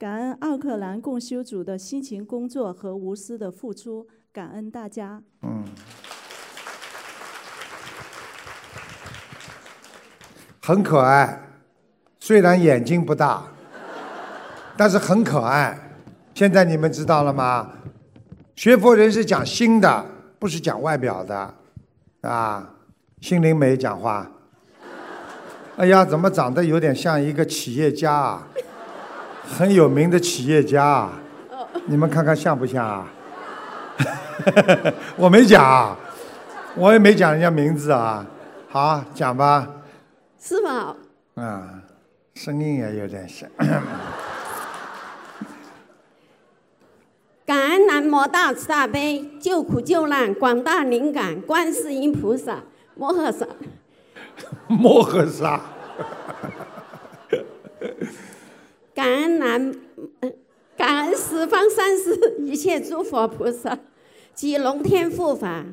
[0.03, 5.23] 感恩奥克兰共修组的辛勤工作和无私的付出，感恩大家。
[5.43, 5.63] 嗯。
[10.61, 11.43] 很可爱，
[12.19, 13.45] 虽然眼睛不大，
[14.77, 15.79] 但是很可爱。
[16.35, 17.71] 现在你们知道了吗？
[18.57, 20.05] 学佛人是讲心的，
[20.41, 21.55] 不是讲外表的，
[22.23, 22.75] 啊，
[23.21, 24.29] 心灵美讲话。
[25.77, 28.49] 哎呀，怎么长得有点像一个企业家啊？
[29.45, 31.13] 很有名的企业家啊，
[31.87, 33.07] 你们看看像不像啊？
[35.17, 35.97] 我没讲啊，
[36.75, 38.27] 我也没讲人家名字啊。
[38.69, 39.69] 好，讲吧。
[40.41, 40.97] 师傅好，
[41.35, 41.69] 啊，
[42.35, 43.49] 声音也有点像。
[47.45, 52.61] 感恩南无大慈大悲救苦救难广大灵感观世音菩萨
[52.95, 53.47] 摩诃萨。
[54.67, 55.61] 摩诃萨。
[58.95, 59.75] 感恩南，
[60.77, 63.79] 感恩十方三世一切诸佛菩萨
[64.35, 65.65] 及龙天护法。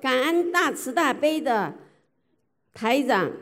[0.00, 1.72] 感恩大慈大悲的
[2.74, 3.32] 台长，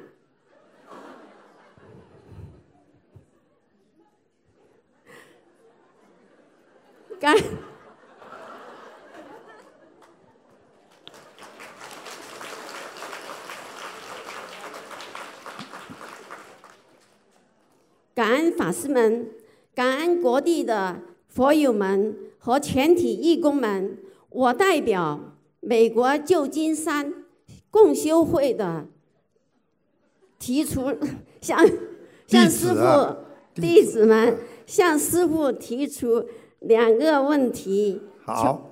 [7.19, 7.35] 感
[18.15, 19.31] 感感恩法师们，
[19.75, 23.99] 感恩国地的佛友们和全体义工们。
[24.29, 27.13] 我代表美国旧金山
[27.71, 28.87] 共修会的
[30.39, 30.95] 提出
[31.41, 31.59] 向
[32.27, 33.17] 向师傅
[33.55, 36.27] 弟子们向师傅提出
[36.61, 38.01] 两个问题。
[38.25, 38.71] 好，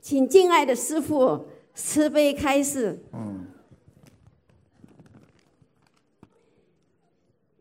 [0.00, 2.98] 请敬爱的师傅慈悲开示。
[3.12, 3.46] 嗯。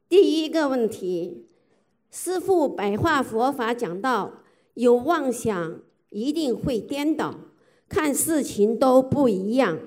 [0.08, 1.48] 第一个问题，
[2.12, 4.44] 师父白话佛法讲到，
[4.76, 5.80] 有妄想
[6.12, 7.34] 一定会颠倒，
[7.90, 9.80] 看事情都不一样。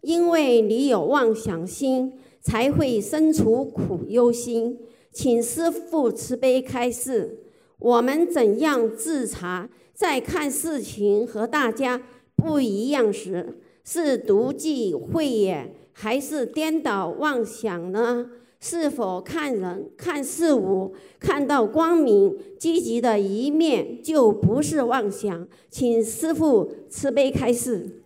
[0.00, 4.78] 因为你有妄想心，才会生出苦忧心。
[5.12, 7.38] 请师父慈悲开示，
[7.78, 12.02] 我们怎样自查，在看事情和大家
[12.34, 18.30] 不一样时，是独具慧眼，还是颠倒妄想呢？
[18.60, 25.48] 是否看人、看事物，看到光明、积极的一面，就不是妄想？
[25.70, 28.02] 请师父慈悲开示。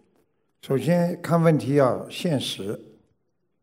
[0.63, 2.81] 首先看问题要现实，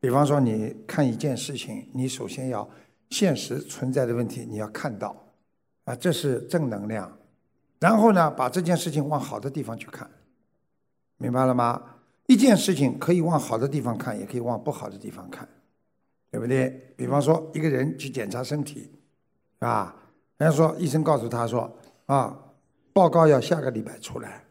[0.02, 2.70] 比方说你看一件事情，你首先要
[3.10, 5.16] 现实存在的问题，你要看到，
[5.86, 7.18] 啊，这是正能量。
[7.80, 10.08] 然后呢，把这件事情往好的地方去看，
[11.18, 11.82] 明白了吗？
[12.28, 15.48] 一件事情可以往好的地方看，也可以往不好的地方看。
[16.32, 16.94] 对不对？
[16.96, 18.90] 比方说，一个人去检查身体，
[19.60, 19.94] 啊，
[20.38, 21.70] 人家说医生告诉他说，
[22.06, 22.40] 啊，
[22.94, 24.46] 报告要下个礼拜出来，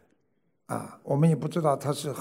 [0.67, 2.15] 啊，我们也不知道他是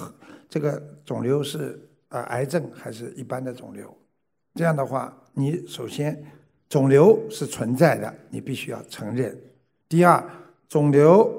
[0.48, 3.94] 这个肿瘤是啊癌症还是一般的肿瘤。
[4.56, 6.24] 这样的话，你首先
[6.70, 9.38] 肿瘤是存在的，你必须要承认。
[9.90, 10.24] 第二，
[10.70, 11.30] 肿瘤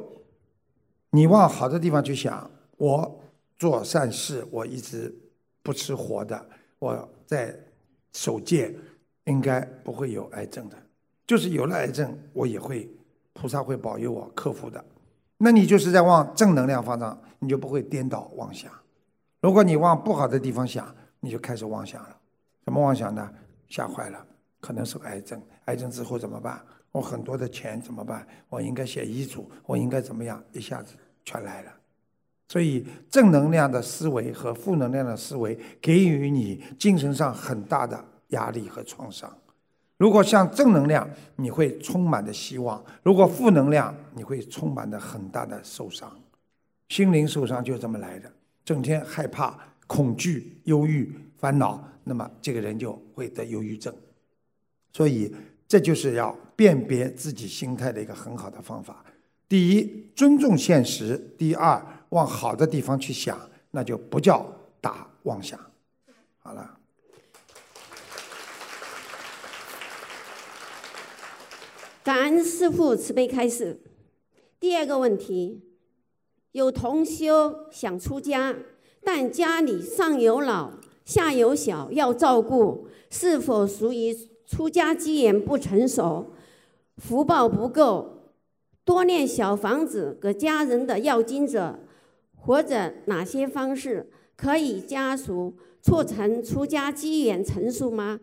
[1.09, 3.21] 你往好的地方去想，我
[3.57, 5.14] 做善事，我一直
[5.62, 6.47] 不吃活的，
[6.79, 7.59] 我在。
[8.13, 8.75] 守戒
[9.25, 10.77] 应该不会有癌症的，
[11.27, 12.91] 就是有了癌症，我也会
[13.33, 14.85] 菩萨会保佑我克服的。
[15.39, 18.71] 那你就是在往正能量方向，你就不会颠倒妄想。
[19.41, 22.17] 如果你往不好的地方想，你就开始妄想了。
[22.65, 23.31] 什么妄想呢？
[23.69, 24.27] 吓坏了，
[24.61, 25.41] 可能是癌症。
[25.67, 26.61] 癌症之后怎么办？
[26.93, 28.27] 我很多的钱怎么办？
[28.49, 30.43] 我应该写遗嘱，我应该怎么样？
[30.53, 30.95] 一下子
[31.25, 31.73] 全来了。
[32.51, 39.33] 所以，正能量的思维和负能量的思维给予你精神上很大的压力和创伤。
[39.97, 46.11] 如果像正能量，你会充满的希望；如果负能量，你会充满的很大的受伤。
[46.89, 48.29] 心灵受伤就这么来的，
[48.65, 53.95] 整天害怕、恐惧、忧郁、烦恼，那么这个人就会得忧郁症。
[54.93, 55.33] 所以，
[55.69, 59.05] 这就是要辨别自己心态的一个很好的方法。
[59.49, 61.81] 第一，尊重现实；第二，
[62.11, 63.37] 往好的地方去想，
[63.73, 64.47] 那就不叫
[64.81, 65.59] 打妄想。
[66.39, 66.77] 好了。
[72.03, 73.81] 感恩师父慈悲开示。
[74.59, 75.63] 第二个问题，
[76.53, 78.57] 有同修想出家，
[79.05, 80.73] 但家里上有老
[81.05, 84.15] 下有小要照顾，是否属于
[84.47, 86.33] 出家机缘不成熟，
[86.97, 88.33] 福报不够，
[88.85, 91.79] 多念小房子给家人的要经者？
[92.41, 98.18] 或者哪些方式可以加速促成出家机缘成熟吗？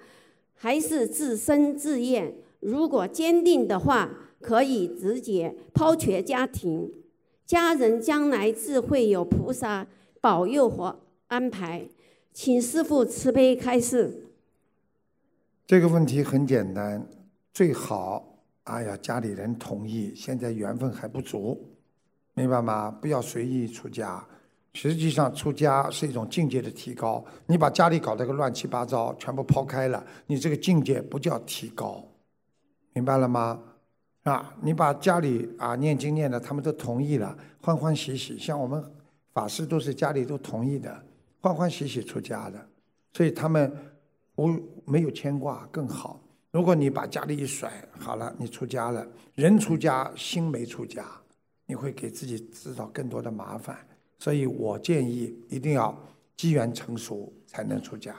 [0.54, 2.34] 还是自生自愿？
[2.60, 4.10] 如果坚定的话，
[4.42, 6.92] 可以直接抛却家庭，
[7.46, 9.88] 家人将来自会有菩萨
[10.20, 11.88] 保佑和安排。
[12.34, 14.24] 请师父慈悲开示。
[15.66, 17.08] 这个问题很简单，
[17.54, 20.14] 最好哎呀，家里人同意。
[20.16, 21.77] 现在缘分还不足。
[22.38, 22.96] 明白吗？
[23.02, 24.24] 不要随意出家。
[24.74, 27.26] 实际上，出家是一种境界的提高。
[27.48, 32.08] 你把家里搞得个乱七八糟，全部抛开了，你这个境界不叫提高。
[32.94, 33.60] 明白了吗？
[34.22, 38.38] 啊，你把家里啊念经念的，他们都同意了，欢欢喜喜。
[38.38, 38.84] 像我们
[39.34, 40.96] 法师都是家里都同意的，
[41.42, 42.64] 欢欢喜喜出家的，
[43.14, 43.76] 所以他们
[44.36, 44.52] 无
[44.86, 46.22] 没有牵挂更好。
[46.52, 51.04] 如果你把家里一甩，好了，你出家了，人出家心没出家。
[51.70, 53.78] 你会给自己制造更多的麻烦，
[54.18, 55.96] 所以我建议一定要
[56.38, 58.16] 机缘成熟才能出家。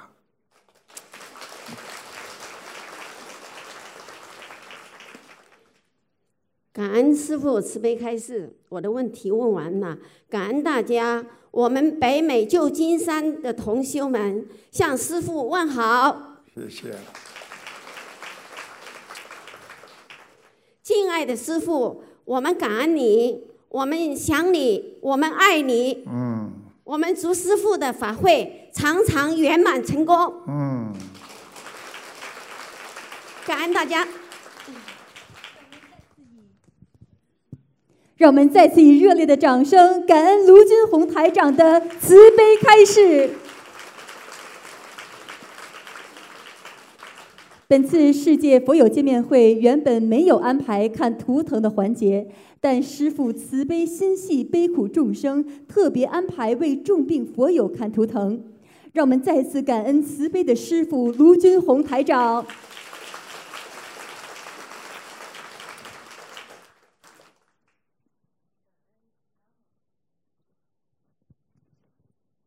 [6.74, 9.98] 感恩师父慈悲开示，我的问题问完了。
[10.28, 16.44] 感恩大家，我们北美旧金山的同修们向师父问好。
[16.54, 16.94] 谢谢。
[20.82, 22.04] 敬爱的师父。
[22.28, 23.40] 我们感恩你，
[23.70, 26.04] 我们想你，我们爱你。
[26.06, 26.52] 嗯。
[26.84, 30.34] 我们祝师傅的法会常常圆满成功。
[30.46, 30.92] 嗯。
[33.46, 34.06] 感恩大家。
[38.18, 43.30] 让我们再次以热烈的掌声，感恩卢军红台长的慈悲开示。
[47.70, 52.26] 本次世界佛友见面会原本没有安排看图腾的环节，
[52.62, 58.42] 但师父慈悲心系悲苦众生，特别安排为重病佛友看图腾。
[58.94, 62.46] 让我们再次感恩慈悲的师父卢军红台长。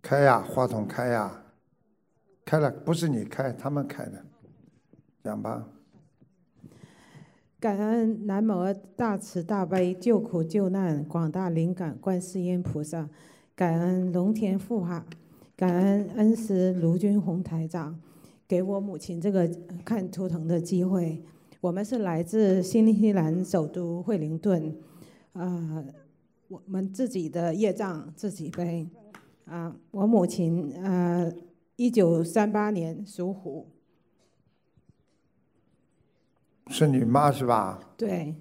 [0.01, 1.43] 开呀，话筒开呀，
[2.43, 4.25] 开了，不是你开，他们开的，
[5.23, 5.67] 讲吧。
[7.59, 13.07] 感恩南无大慈大悲救苦救难广大灵感观世音菩萨，
[13.55, 15.05] 感恩龙天护法，
[15.55, 17.99] 感恩恩师卢军宏台长，
[18.47, 19.47] 给我母亲这个
[19.85, 21.21] 看图腾的机会。
[21.59, 24.75] 我们是来自新西兰首都惠灵顿，
[25.33, 25.85] 啊，
[26.47, 28.89] 我们自己的业障自己背。
[29.45, 31.31] 啊，我母亲呃，
[31.75, 33.67] 一九三八年属虎。
[36.71, 37.77] 是你妈是吧？
[37.97, 38.33] 对。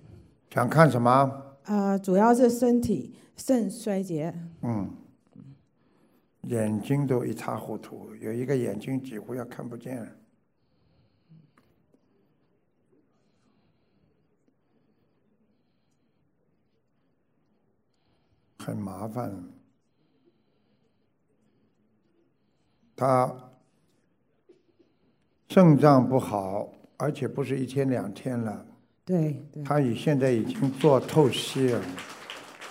[0.50, 1.56] 想看什么？
[1.64, 4.32] 啊，主要是身体肾衰竭。
[4.62, 4.88] 嗯。
[6.44, 10.10] 眼睛都一塌糊涂，有一个眼睛几乎要看不见。
[18.58, 19.44] 很麻烦。
[22.96, 23.50] 他
[25.48, 26.72] 肾脏不好。
[27.00, 28.66] 而且不是一天两天了，
[29.06, 31.82] 对对，他已现在已经做透析了。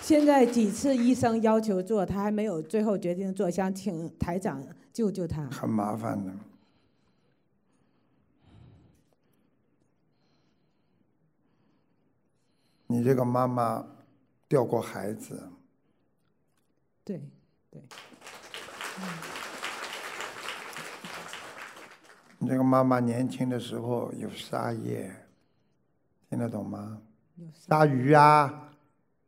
[0.00, 5.44] 现在几次医生要求做，他还没有最后决定做，想请台长救救他。
[5.50, 6.32] 很麻烦的。
[12.86, 13.84] 你这个妈妈
[14.48, 15.42] 掉过孩子？
[17.04, 17.20] 对，
[17.68, 17.82] 对。
[18.96, 19.04] 你
[22.46, 25.14] 这个妈妈年轻的时候有杀业，
[26.28, 27.02] 听得懂吗？
[27.52, 28.72] 杀鱼啊，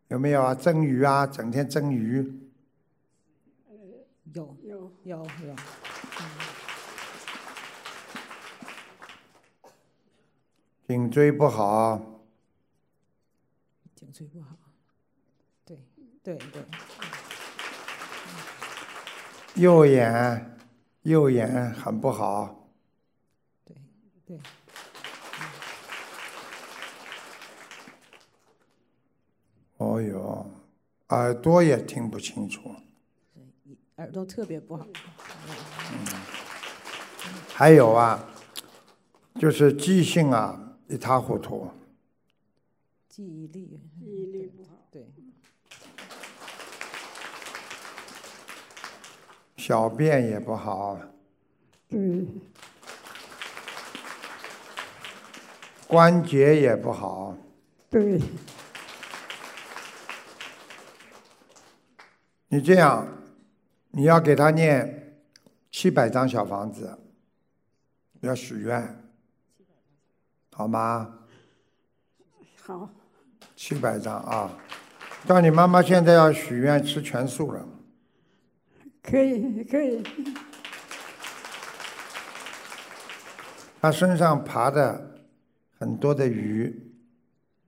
[0.09, 0.55] 有没有啊？
[0.55, 2.51] 蒸鱼啊，整天蒸鱼。
[4.33, 5.57] 有有有有。
[10.87, 12.01] 颈椎不好。
[13.95, 14.57] 颈椎不好。
[15.67, 15.79] 对
[16.23, 16.65] 对对。
[19.57, 20.57] 右眼，
[21.03, 22.62] 右眼很不好。
[24.33, 24.41] 对，
[29.77, 30.47] 哦哟，
[31.09, 32.75] 耳朵也听不清楚，
[33.97, 34.87] 耳朵特别不好。
[35.93, 36.07] 嗯。
[37.53, 38.27] 还有啊，
[39.39, 41.71] 就是记性啊一塌糊涂，
[43.11, 45.07] 记忆力，记忆力不好，对，
[49.59, 50.99] 小便也不好，
[51.91, 52.27] 对。
[55.93, 57.37] 关节也不好。
[57.91, 58.19] 对。
[62.49, 63.07] 你这样，
[63.91, 65.23] 你要给他念
[65.71, 66.99] 七百张小房子，
[68.21, 69.05] 要许愿，
[70.55, 71.13] 好吗？
[72.63, 72.89] 好。
[73.55, 74.51] 七百张啊！
[75.27, 77.63] 到你妈妈现在要许愿吃全素了。
[79.03, 80.03] 可以，可以。
[83.79, 85.12] 他身上爬的。
[85.83, 86.73] 很多的鱼，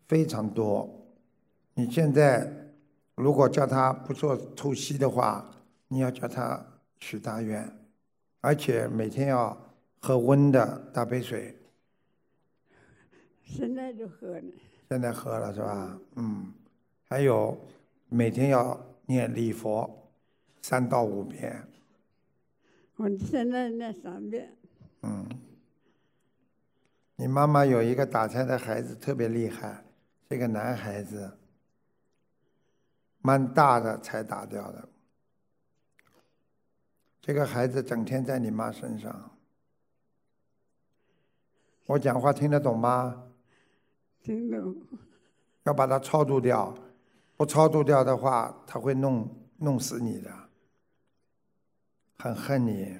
[0.06, 0.88] 非常多。
[1.74, 2.48] 你现在
[3.16, 5.50] 如果叫他不做透析的话，
[5.88, 6.64] 你要叫他
[7.00, 7.68] 许大愿，
[8.40, 11.56] 而且每天要喝温的大杯水。
[13.42, 14.52] 现在就喝呢。
[14.88, 15.98] 现在喝了是吧？
[16.14, 16.52] 嗯。
[17.02, 17.58] 还有
[18.08, 20.08] 每天要念礼佛
[20.62, 21.66] 三到五遍。
[22.94, 24.56] 我现在念三遍。
[27.16, 27.24] 嗯。
[27.24, 29.84] 你妈妈有一个打胎的孩子特别厉害，
[30.28, 31.38] 这个男孩子，
[33.20, 34.88] 蛮大的才打掉的。
[37.20, 39.30] 这个孩子整天在你妈身上，
[41.86, 43.24] 我讲话听得懂吗？
[44.20, 44.76] 听懂。
[45.64, 46.76] 要把它超度掉，
[47.38, 49.26] 不超度掉的话，他会弄
[49.56, 50.30] 弄死你的。
[52.18, 52.98] 很恨你，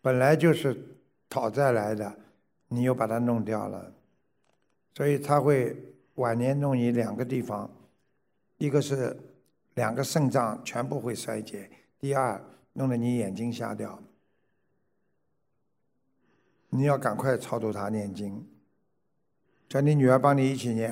[0.00, 0.96] 本来就是
[1.28, 2.18] 讨债来的。
[2.72, 3.92] 你又把它弄掉了，
[4.94, 5.76] 所以他会
[6.14, 7.70] 晚年弄你两个地方，
[8.56, 9.14] 一个是
[9.74, 12.42] 两个肾脏全部会衰竭，第二
[12.72, 14.02] 弄得你眼睛瞎掉。
[16.70, 18.48] 你要赶快超度他念经，
[19.68, 20.90] 叫你女儿帮你一起念。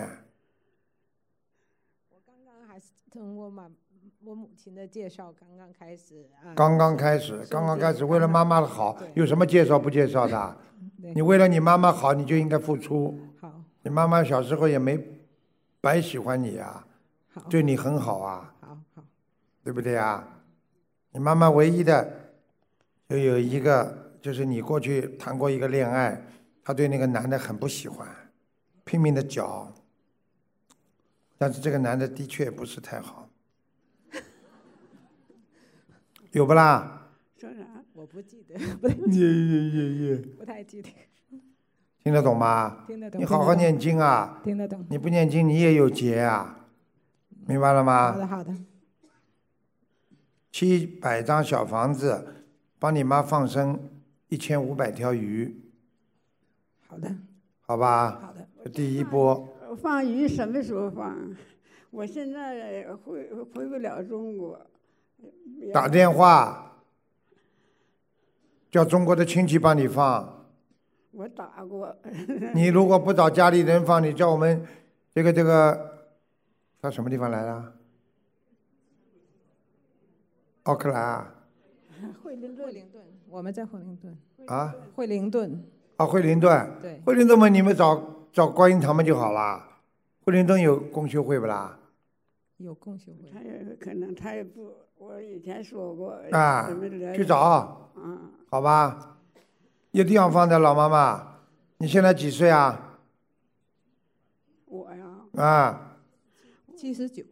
[2.11, 3.71] 我刚刚还是通过妈
[4.23, 6.53] 我母亲的介绍，刚刚开始啊。
[6.55, 10.57] 刚刚开始，刚刚开始，为了妈妈的好，有什么介绍不介绍的？
[10.99, 13.19] 你为了你妈妈好，你就应该付出。
[13.41, 13.51] 好。
[13.83, 14.99] 你妈妈小时候也没
[15.81, 16.87] 白喜欢你啊，
[17.31, 19.03] 好对你很好啊，好好。
[19.65, 20.29] 对不对啊？
[21.13, 22.35] 你妈妈唯一的
[23.09, 26.23] 就有一个，就是你过去谈过一个恋爱，
[26.63, 28.07] 她对那个男的很不喜欢，
[28.85, 29.73] 拼命的搅，
[31.39, 33.30] 但是这个男的的确不是太好，
[36.33, 37.09] 有不啦？
[37.39, 37.65] 说啥？
[37.93, 40.89] 我不记得， 不太耶耶耶耶，不太记得。
[42.03, 42.85] 听得懂吗？
[42.87, 44.41] 听得懂你好好念经啊！
[44.45, 46.67] 听得懂你不念经，你也有劫啊，
[47.47, 48.13] 明白了吗？
[48.13, 48.55] 好的好的。
[50.53, 52.45] 七百张小房子，
[52.79, 53.79] 帮你妈放生
[54.29, 55.61] 一千五百条鱼，
[56.87, 57.15] 好的。
[57.63, 58.19] 好吧？
[58.21, 58.47] 好的。
[58.71, 59.49] 第一波，
[59.83, 61.17] 放鱼什么时候放？
[61.91, 64.59] 我现在回回不了中国。
[65.73, 66.83] 打电话
[68.71, 70.47] 叫中国的亲戚帮你放。
[71.13, 71.95] 我打过。
[72.55, 74.67] 你如果不找家里人放，你叫我们
[75.13, 76.09] 这个这个，
[76.81, 77.73] 到什么地方来了？
[80.65, 81.35] 奥克兰啊？
[82.23, 84.17] 惠灵顿，惠灵顿，我们在惠灵顿。
[84.47, 84.75] 啊？
[84.95, 85.65] 惠灵顿。
[85.97, 86.71] 啊，惠灵顿。
[86.81, 87.01] 对。
[87.05, 88.03] 惠灵顿嘛，你们找
[88.33, 89.63] 找观音堂嘛就好了。
[90.25, 91.79] 惠灵顿有共修会不啦？
[92.59, 93.31] 有共修会。
[93.33, 96.21] 他也可能他也不，我以前说过。
[96.33, 96.69] 啊，
[97.15, 97.91] 去找。
[97.97, 98.33] 嗯。
[98.51, 99.17] 好吧，
[99.93, 101.41] 有地方放的老妈妈，
[101.79, 102.99] 你现在几岁啊？
[104.67, 105.07] 我呀。
[105.43, 105.97] 啊。
[106.77, 107.25] 七十九。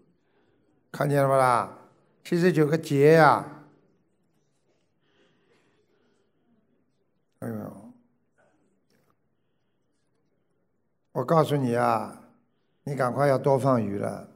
[0.90, 1.78] 看见了不啦？
[2.24, 3.45] 七十九个节呀！
[7.40, 7.93] 哎呦，
[11.12, 12.23] 我告诉你啊，
[12.85, 14.28] 你赶快要多放鱼了。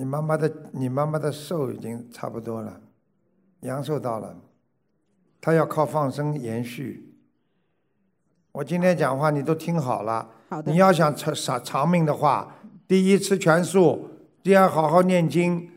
[0.00, 2.80] 你妈妈的，你妈妈的寿已经差不多了，
[3.60, 4.34] 阳寿到了，
[5.42, 7.14] 她要靠放生延续。
[8.50, 10.30] 我今天讲话你都听好了。
[10.48, 10.62] 好。
[10.62, 12.56] 你要想长长长命的话，
[12.88, 14.08] 第一吃全素，
[14.42, 15.70] 第二好好念经。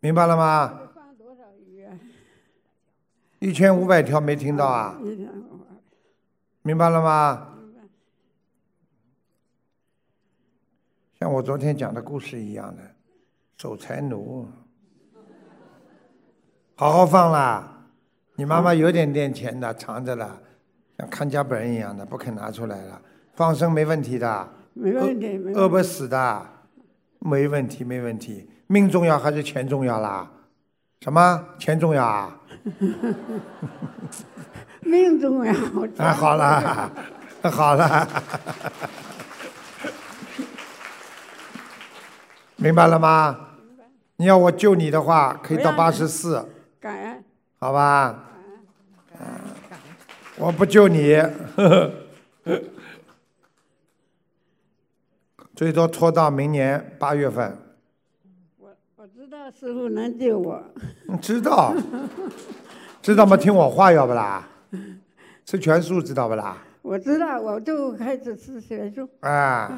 [0.00, 0.88] 明白了吗？
[0.94, 2.00] 放多少鱼啊？
[3.40, 4.98] 一千五百条没听到啊？
[6.62, 7.48] 明白了吗？
[11.20, 12.87] 像我昨天讲的故事一样的，
[13.60, 14.46] 守财奴，
[16.76, 17.68] 好好放啦。
[18.36, 20.40] 你妈妈有点点钱的，藏着了，
[20.96, 23.02] 像看家本人一样的，不肯拿出来了。
[23.34, 26.46] 放生没问题的，没问题，没饿不死的，
[27.18, 28.48] 没问题，没问题。
[28.68, 30.30] 命重要还是钱重要啦？
[31.00, 32.40] 什么钱重要啊？
[34.82, 35.52] 命重要。
[35.98, 36.92] 啊，好了，
[37.42, 38.08] 好了，
[42.54, 43.46] 明白了吗？
[44.20, 46.44] 你要我救你的话，可以到八十四。
[46.80, 47.24] 感恩。
[47.58, 48.24] 好吧。
[50.36, 51.16] 我不救你，
[55.54, 57.56] 最多拖到明年八月份。
[58.58, 60.62] 我我知道师傅能救我，
[61.08, 61.72] 你知道，
[63.02, 63.36] 知道吗？
[63.36, 64.46] 听我话要不啦？
[65.44, 66.56] 吃全素知道不啦？
[66.82, 69.08] 我知道，我就开始吃全素。
[69.20, 69.68] 哎，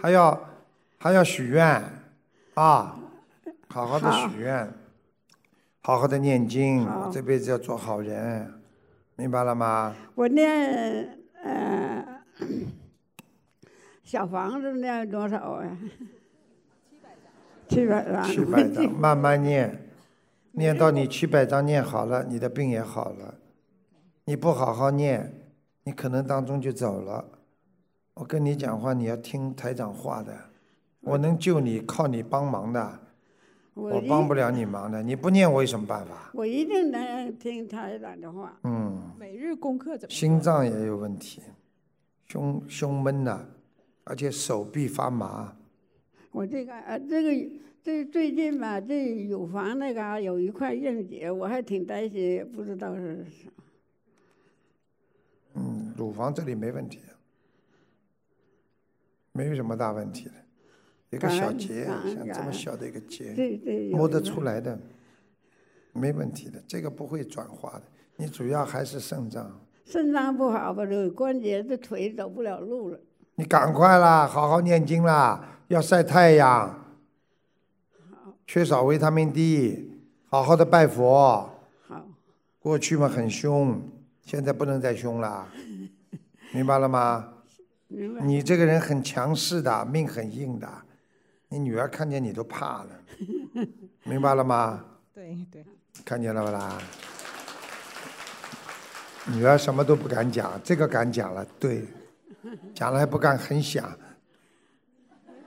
[0.00, 0.48] 还要
[0.98, 1.82] 还要许愿
[2.54, 2.96] 啊，
[3.72, 4.68] 好好的许愿，
[5.80, 8.52] 好好的念经，我这辈子要做好人，
[9.14, 9.94] 明白了吗？
[10.16, 12.04] 我念呃
[14.02, 15.78] 小房子念多少啊？
[17.68, 19.88] 七百张，七百张，慢慢念，
[20.50, 23.36] 念到你七百张念好了，你的病也好了。
[24.24, 25.32] 你不好好念，
[25.84, 27.24] 你可能当中就走了。
[28.14, 30.36] 我跟你讲话，你要听台长话的。
[31.02, 32.99] 我能救你，靠你帮忙的。
[33.80, 36.30] 我帮不了你忙的，你不念我有什么办法？
[36.34, 38.58] 我一定能听台长的话。
[38.64, 39.12] 嗯。
[39.18, 40.12] 每日功课怎么？
[40.12, 41.40] 心脏也有问题，
[42.26, 43.44] 胸胸闷呐，
[44.04, 45.56] 而且手臂发麻。
[46.30, 47.50] 我这个呃，这个
[47.82, 53.48] 这最近吧，这乳房那嘎有一块硬结，我还挺担心，也不知道是啥。
[55.54, 57.00] 嗯，乳房这里没问题，
[59.32, 60.34] 没有什么大问题的，
[61.10, 64.78] 一个小结，像这么小的一个结，对对摸得出来的，
[65.92, 67.82] 没问题的，这个不会转化的。
[68.16, 69.60] 你主要还是肾脏。
[69.84, 73.00] 肾脏不好吧，这关节这腿走不了路了。
[73.34, 76.76] 你赶快啦，好好念经啦，要晒太阳。
[78.46, 79.90] 缺少维他命 D，
[80.26, 81.50] 好好的拜佛。
[81.88, 82.06] 好。
[82.60, 83.80] 过去嘛很凶，
[84.22, 85.48] 现在不能再凶了，
[86.54, 87.32] 明白了吗？
[87.88, 88.24] 明白。
[88.24, 90.68] 你这个人很强势的，命很硬的，
[91.52, 92.90] 你女儿看见你都怕了，
[94.04, 94.84] 明白了吗？
[95.12, 95.64] 对对。
[96.04, 96.80] 看见了不啦？
[99.26, 101.84] 女儿什么都不敢讲，这个敢讲了，对，
[102.72, 103.92] 讲了还不敢很想。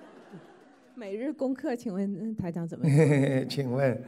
[0.94, 2.86] 每日功课，请问嗯台长怎么？
[3.50, 4.04] 请问，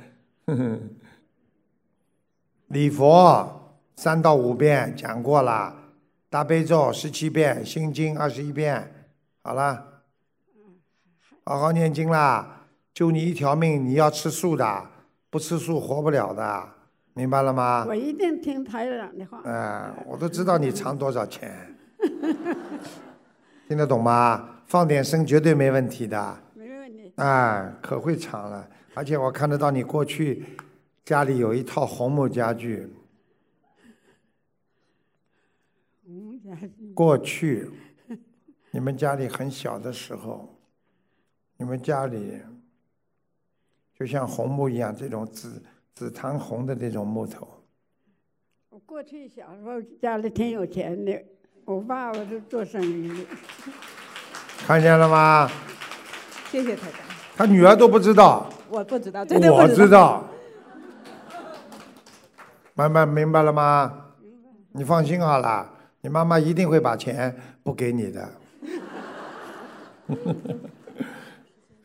[2.68, 5.74] 礼佛三到五遍讲过了，
[6.30, 9.08] 大悲咒十七遍，心经二十一遍，
[9.44, 9.95] 好了，
[11.48, 14.90] 好好念经啦，救你一条命，你要吃素的，
[15.30, 16.70] 不吃素活不了的，
[17.14, 17.86] 明白了吗？
[17.88, 19.44] 我一定听台长的话。
[19.46, 21.78] 嗯，我都知道你藏多少钱，
[23.70, 24.64] 听得懂吗？
[24.66, 26.38] 放点声绝对没问题的。
[26.56, 27.14] 没问题。
[27.18, 30.44] 啊，可会藏了，而且我看得到你过去
[31.04, 32.92] 家里有一套红木家具。
[36.04, 36.92] 红木家具。
[36.96, 37.70] 过去
[38.72, 40.55] 你们家里很小的时候，
[41.58, 42.42] 你们家里
[43.98, 45.64] 就像红木一样，这种紫
[45.94, 47.48] 紫檀红的这种木头。
[48.70, 51.24] 我过去小时候家里挺有钱的，
[51.64, 53.26] 我爸爸是做生意的。
[54.60, 55.50] 看见了吗？
[56.52, 57.00] 谢谢台长。
[57.38, 58.50] 他女儿都不知道。
[58.70, 60.28] 我不知道，真的我不知道。
[62.74, 64.08] 慢慢明白了吗？
[64.74, 65.72] 你放心好了，
[66.02, 67.34] 你妈妈一定会把钱
[67.64, 68.30] 不给你的。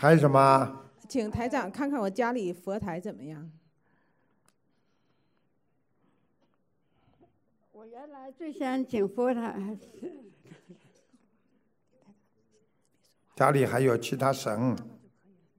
[0.00, 0.80] 还有什么？
[1.10, 3.50] 请台长看看我家里佛台怎么样？
[7.72, 9.60] 我原来最先请佛台，
[13.36, 14.74] 家里还有其他神，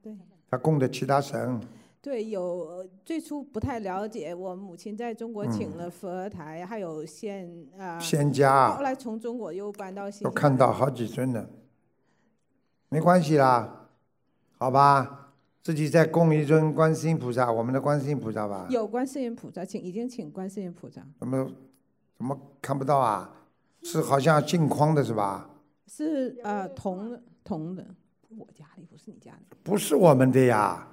[0.01, 0.17] 对，
[0.49, 1.61] 他供的其他神，
[2.01, 7.47] 对，有最初不太了解，我母亲在中国请了佛台，还有仙
[7.77, 8.75] 啊，仙家。
[8.75, 11.47] 后来从中国又搬到新都看到好几尊了，
[12.89, 13.80] 没关系啦，
[14.61, 15.33] 好吧，
[15.63, 18.67] 自己再供一尊观世音菩萨，我们的观世音菩萨吧。
[18.69, 21.01] 有观世音菩萨，请已经请观世音菩萨。
[21.17, 21.51] 怎么
[22.15, 23.27] 怎么看不到啊？
[23.81, 25.49] 是好像镜框的是吧？
[25.87, 27.83] 是呃铜的铜的，
[28.37, 30.87] 我家里不是你家里，不是我们的呀，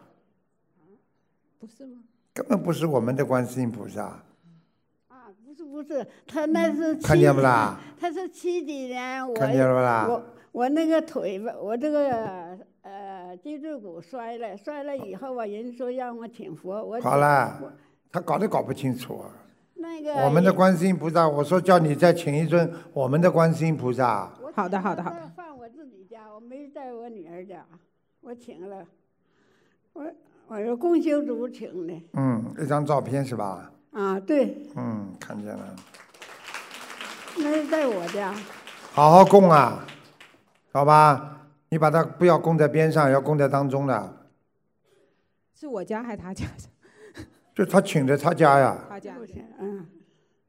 [1.59, 1.99] 不是吗？
[2.33, 4.19] 根本不是我们的观世音菩萨。
[5.09, 7.79] 啊，不是不是，他那是七看见不啦？
[8.01, 12.59] 他是七几年，我看见了不啦我我那个腿吧，我这个
[13.29, 17.75] 呃脊椎骨摔了，摔了以后啊，人说让我请佛，我好了，
[18.11, 19.29] 他搞都搞不清楚啊。
[19.75, 24.33] 那个我们的观世音菩萨，我说叫你再请一尊我们的观世音菩萨。
[24.55, 25.31] 好的好的好的。
[25.37, 27.63] 放我自己家，我没在我女儿家，
[28.23, 28.83] 我请了，
[29.93, 30.11] 我
[30.47, 33.71] 我是共修组请的嗯，一张照片是吧？
[33.93, 35.77] 啊，对，嗯，看见了。
[37.37, 38.33] 那是在我家。
[38.93, 39.85] 好好供啊，
[40.73, 41.35] 好吧？
[41.71, 44.15] 你把它不要供在边上，要供在当中的。
[45.55, 46.47] 是我家还是他家？
[47.55, 49.15] 就他请的他家呀，他家。
[49.59, 49.87] 嗯。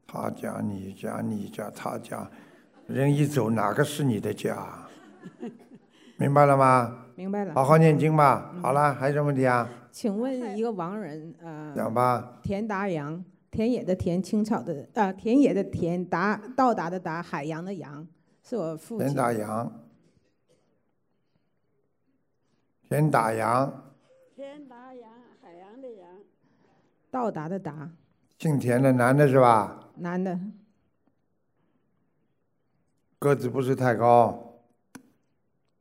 [0.08, 2.30] 他家、你家、你家、他家，
[2.88, 4.88] 人一走，哪个是你的家？
[6.18, 7.06] 明白了吗？
[7.16, 7.54] 明白了。
[7.54, 8.54] 好好念经吧。
[8.62, 9.70] 好了，还有什么问题啊？
[9.92, 12.40] 请问一个亡人，呃，讲吧。
[12.42, 18.08] 田达阳，田野的田，青草的呃，田野的田，达到达的达，海洋的洋，
[18.44, 19.08] 是我父亲。
[19.08, 19.72] 田达阳，
[22.90, 23.94] 田打阳，
[24.36, 25.12] 天达洋，
[25.44, 26.10] 海洋的洋。
[27.12, 27.88] 到达的达，
[28.40, 29.92] 姓田的男的是吧？
[29.94, 30.40] 男的，
[33.20, 34.56] 个子不是太高，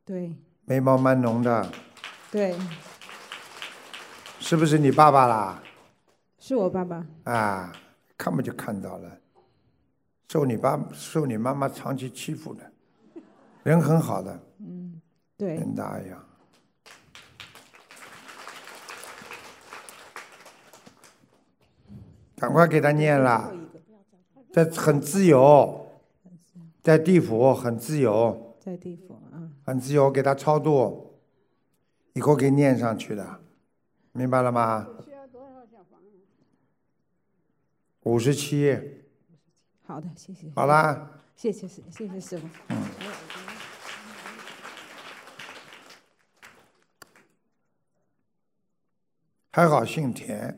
[0.05, 1.71] 对眉毛蛮浓的，
[2.29, 2.55] 对，
[4.39, 5.63] 是不是你爸爸啦？
[6.37, 7.03] 是我爸爸。
[7.23, 7.73] 啊，
[8.19, 9.19] 看不就看到了，
[10.27, 12.71] 受你爸受你妈妈长期欺负的，
[13.63, 15.01] 人很好的，嗯，
[15.35, 15.57] 对。
[15.57, 16.28] 田大阳。
[22.39, 23.53] 赶快给他念了，
[24.53, 25.87] 在很自由，
[26.81, 29.51] 在地府很自由，在地府啊。
[29.65, 31.19] 很自由，给他超度，
[32.13, 33.41] 以后给念上去的，
[34.13, 34.87] 明白了吗？
[35.03, 36.17] 需要多少小房子？
[38.03, 38.79] 五十七，
[39.85, 40.49] 好的，谢谢。
[40.55, 41.11] 好啦。
[41.35, 42.47] 谢谢师，谢谢师傅。
[42.69, 42.77] 嗯。
[49.51, 50.57] 还好姓田，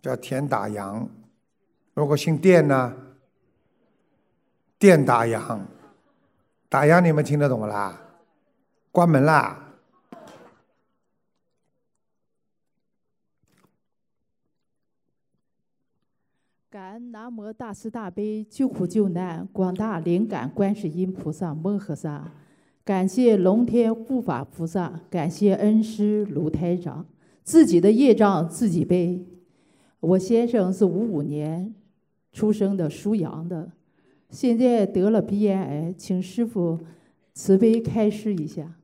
[0.00, 1.08] 叫田打阳。
[1.94, 2.94] 如果姓电呢？
[4.78, 5.60] 电打烊，
[6.68, 8.00] 打烊你们听得懂啦？
[8.92, 9.74] 关门啦！
[16.70, 22.30] 感恩南无大慈大悲救苦救难广大灵感观世音菩萨摩诃萨，
[22.84, 27.04] 感谢龙天护法菩萨，感谢恩师卢台长。
[27.42, 29.26] 自己的业障自己背。
[30.00, 31.74] 我先生是五五年
[32.32, 33.72] 出生的，属羊的，
[34.30, 36.78] 现在得了鼻咽癌，请师傅
[37.34, 38.74] 慈悲开示一下。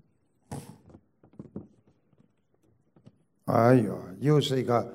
[3.45, 4.95] 哎呦，又是一个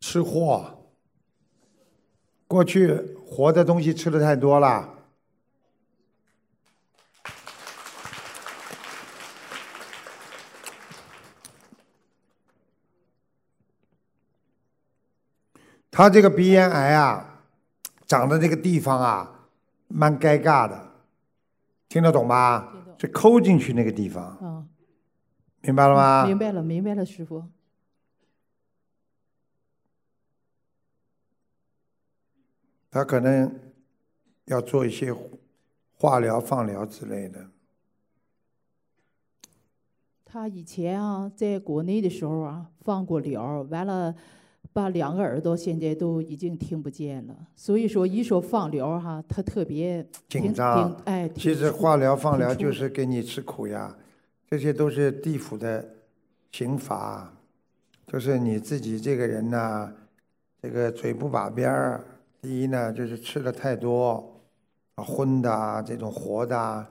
[0.00, 0.78] 吃货。
[2.48, 2.94] 过去
[3.24, 5.01] 活的东西吃的太多了，
[16.02, 17.44] 他这个鼻咽癌啊，
[18.08, 19.46] 长的这个地方啊，
[19.86, 20.94] 蛮尴尬的，
[21.88, 22.74] 听得懂吧？
[22.98, 24.68] 就抠进去那个地方，嗯，
[25.60, 26.26] 明白了吗？
[26.26, 27.44] 明白了，明白了，师傅。
[32.90, 33.60] 他可能
[34.46, 35.14] 要做一些
[35.92, 37.46] 化疗、放疗之类的。
[40.24, 44.12] 他以前啊，在国内的时候啊，放过疗，完了
[44.72, 47.36] 把两个耳朵现在都已经听不见了。
[47.54, 50.90] 所以说，一说放疗哈，他特别紧张。
[51.04, 53.94] 哎，其实化疗、放疗就是给你吃苦呀，
[54.48, 55.86] 这些都是地府的
[56.50, 57.32] 刑罚，
[58.06, 59.92] 就是你自己这个人呢，
[60.60, 62.04] 这个嘴不把边儿。
[62.40, 64.40] 第一呢，就是吃的太多，
[64.96, 66.84] 啊荤的啊这种活的；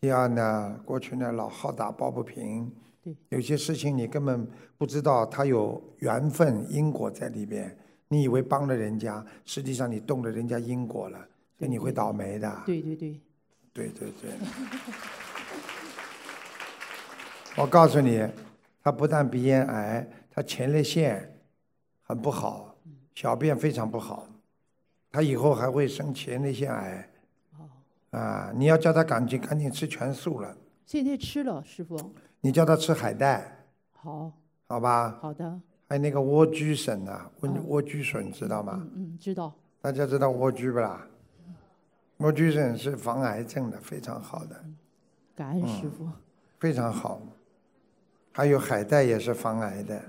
[0.00, 2.72] 第二呢，过去呢老好打抱不平，
[3.28, 7.76] 有些事情你根本不知道它有缘分因果在里边，
[8.08, 11.18] 你以为帮了人家，实际上你动了人家因果了，
[11.58, 12.62] 所以你会倒霉的。
[12.66, 13.20] 对对对，
[13.72, 14.30] 对对对。
[17.56, 18.26] 我告诉你，
[18.82, 21.40] 他不但鼻咽癌，他前列腺
[22.02, 22.76] 很不好，
[23.14, 24.26] 小便非常不好。
[25.12, 27.08] 他以后还会生前列腺癌，
[28.10, 28.52] 啊！
[28.56, 30.56] 你要叫他赶紧赶紧吃全素了。
[30.84, 31.96] 现在吃了，师傅。
[32.44, 33.64] 你叫他吃海带。
[33.92, 34.30] 好。
[34.66, 35.18] 好吧。
[35.18, 35.58] 好的。
[35.88, 38.78] 还有那个莴苣笋呐，莴莴苣笋知道吗？
[38.78, 39.50] 嗯嗯，知道。
[39.80, 41.06] 大家知道莴苣不啦？
[42.18, 44.62] 莴苣笋是防癌症的，非常好的。
[45.34, 46.06] 感恩师傅。
[46.58, 47.22] 非常好。
[48.32, 50.02] 还有海带也是防癌的。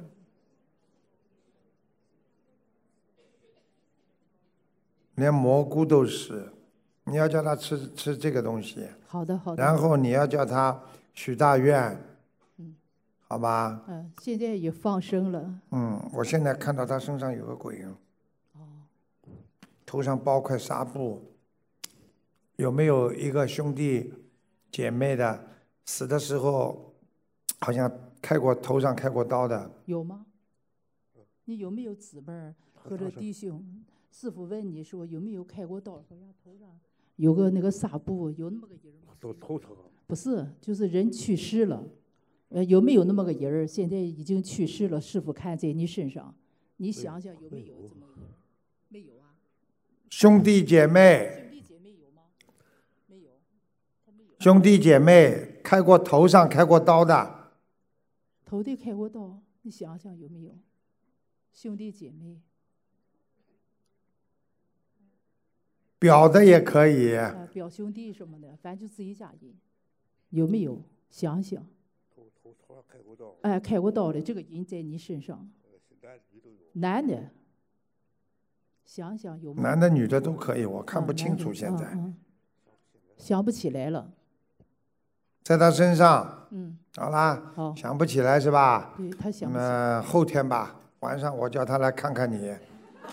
[5.16, 6.52] 连蘑菇都是，
[7.06, 8.86] 你要叫他吃吃这个东西。
[9.08, 9.64] 好的，好的。
[9.64, 10.78] 然后你要叫他
[11.14, 12.15] 许大愿，嗯，
[13.28, 13.84] 好吧。
[13.88, 15.62] 嗯，现在也放生了。
[15.72, 17.84] 嗯，我现在看到他身上有个鬼。
[18.54, 18.60] 哦。
[19.86, 21.22] 头上包块纱布，
[22.56, 24.14] 有没有一个兄弟
[24.72, 25.48] 姐妹的
[25.86, 26.94] 死的时候，
[27.62, 27.92] 好像
[28.22, 29.72] 开过头上开过刀的？
[29.86, 30.26] 有吗？
[31.46, 33.84] 你有没有姊妹或者弟兄？
[34.12, 35.94] 师傅问你说有没有开过刀？
[35.94, 36.70] 好像头上
[37.16, 39.14] 有个那个纱布，有那么个人吗？
[39.20, 39.76] 都头疼。
[40.08, 41.84] 不是，就是人去世了。
[42.56, 43.68] 呃，有没有那么个人儿？
[43.68, 45.02] 现在已经去世了。
[45.02, 46.34] 是否看在你身上，
[46.78, 48.30] 你想想有没有这么个人？
[48.88, 49.36] 没有啊。
[50.10, 51.50] 兄弟姐妹。
[51.52, 52.22] 兄弟姐妹有吗？
[53.08, 53.32] 没有。
[54.40, 57.52] 兄弟姐妹开过头上开过刀的。
[58.46, 60.58] 头的开过刀，你想想有没有？
[61.52, 62.40] 兄弟姐妹。
[66.00, 67.18] 表的也可以，
[67.52, 69.54] 表兄弟什么的，反正就自己家人，
[70.30, 70.82] 有没有？
[71.10, 71.68] 想想。
[72.68, 73.36] 头头头上开过刀。
[73.42, 75.50] 哎，开过刀的这个人在你身上。
[76.74, 77.32] 男的。
[78.86, 79.54] 想想有。
[79.56, 81.98] 男的女的都可以，我看不清楚现在。
[83.18, 84.12] 想不起来了。
[85.44, 86.48] 在他身上。
[86.52, 86.78] 嗯。
[86.96, 87.52] 好啦。
[87.56, 87.74] 好。
[87.76, 88.94] 想不起来是吧？
[88.98, 89.52] 对他想。
[89.52, 92.56] 那么后天吧，晚上我叫他来看看你。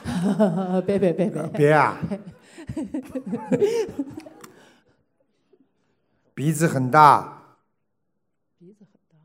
[0.87, 1.43] 别别别别。
[1.49, 1.99] 别啊。
[6.35, 7.59] 鼻子很大，
[8.59, 9.19] 鼻子很大，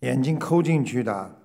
[0.00, 1.36] 眼睛抠进去的，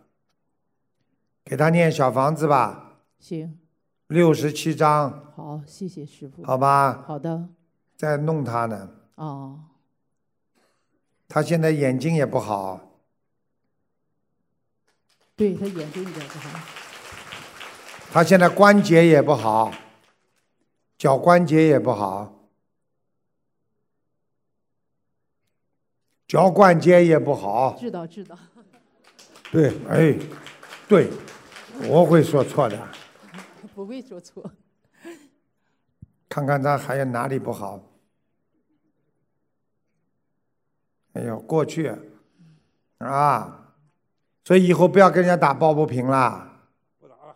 [1.43, 2.99] 给他念小房子吧。
[3.19, 3.59] 行。
[4.07, 5.31] 六十七章。
[5.35, 6.43] 好，谢谢师傅。
[6.43, 7.03] 好吧。
[7.07, 7.49] 好的。
[7.95, 8.89] 在弄他呢。
[9.15, 9.59] 哦。
[11.27, 12.79] 他现在眼睛也不好。
[15.35, 16.59] 对他眼睛有点不好。
[18.11, 19.73] 他现在关节也不好。
[20.95, 22.42] 脚关节也不好，
[26.33, 27.77] 脚关节也不好。
[27.79, 28.35] 知道知道。
[29.51, 30.17] 对，哎，
[30.89, 31.11] 对，
[31.87, 32.87] 我会说错的。
[33.75, 34.43] 不会说错。
[36.27, 37.79] 看看他还有哪里不好？
[41.13, 41.95] 哎呦，过去
[42.97, 43.75] 啊，
[44.43, 46.63] 所以以后不要跟人家打抱不平啦。
[46.99, 47.35] 不打了。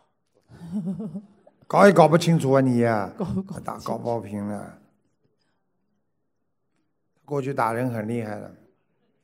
[1.68, 4.80] 搞也搞不清楚啊你呀、搞搞打搞爆屏了。
[7.24, 8.56] 过去打人很厉害的，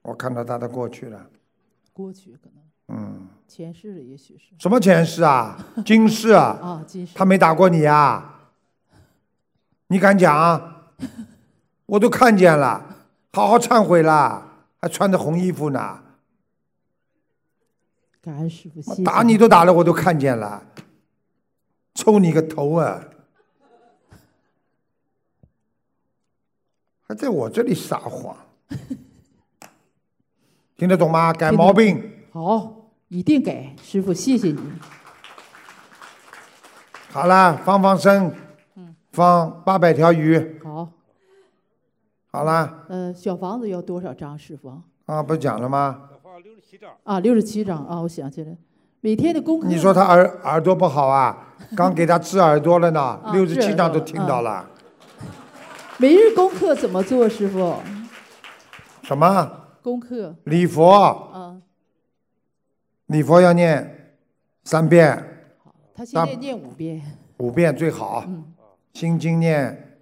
[0.03, 1.27] 我看到他的过去了。
[1.91, 5.57] 过去可能嗯，前世了，也许是什么前世啊？
[5.85, 6.57] 今世啊？
[6.61, 8.51] 啊，今世他没打过你啊？
[9.87, 10.91] 你敢讲啊？
[11.85, 12.83] 我都看见了，
[13.33, 14.47] 好好忏悔啦，
[14.81, 15.99] 还穿着红衣服呢。
[18.21, 20.65] 感恩师傅，打你都打了，我都看见了，
[21.93, 23.03] 抽你个头啊！
[27.07, 28.35] 还在我这里撒谎，
[30.83, 31.31] 听得懂吗？
[31.31, 32.11] 改毛病。
[32.33, 34.59] 好，一定改，师傅，谢谢你。
[37.09, 38.29] 好了，放放生，
[39.13, 40.59] 放八百条鱼。
[40.61, 40.89] 好，
[42.33, 44.81] 好了，呃，小房子要多少张，师傅？
[45.05, 46.01] 啊，不讲了吗？
[46.43, 48.57] 六十七张啊，六十七张啊，我想起来，
[48.99, 49.69] 每天的功课。
[49.69, 51.47] 你说他耳耳朵不好啊？
[51.77, 54.67] 刚给他治耳朵了呢，啊六十七张都听到了。
[55.97, 57.77] 每日功课怎么做，师傅？
[59.03, 59.62] 什么？
[59.83, 60.35] 功课。
[60.45, 61.61] 礼佛，嗯，
[63.07, 64.15] 礼佛要念
[64.63, 65.21] 三遍，
[65.93, 67.01] 他现在念五遍，
[67.37, 68.23] 五遍最好。
[68.25, 68.45] 嗯。
[68.93, 69.99] 心经念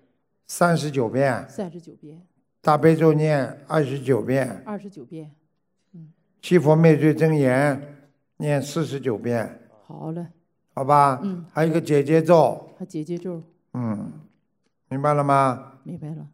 [0.48, 2.22] 三十九遍，三十九遍，
[2.62, 5.32] 大悲咒念二十九遍，二十九遍。
[5.94, 6.12] 嗯。
[6.42, 7.82] 七佛灭罪真言
[8.38, 10.28] 念四十九遍，好了，
[10.76, 11.20] 好吧？
[11.24, 11.46] 嗯。
[11.52, 13.42] 还有一个姐姐咒，还姐姐咒，
[13.74, 14.12] 嗯，
[14.90, 15.74] 明白了吗？
[15.84, 16.28] 明白了。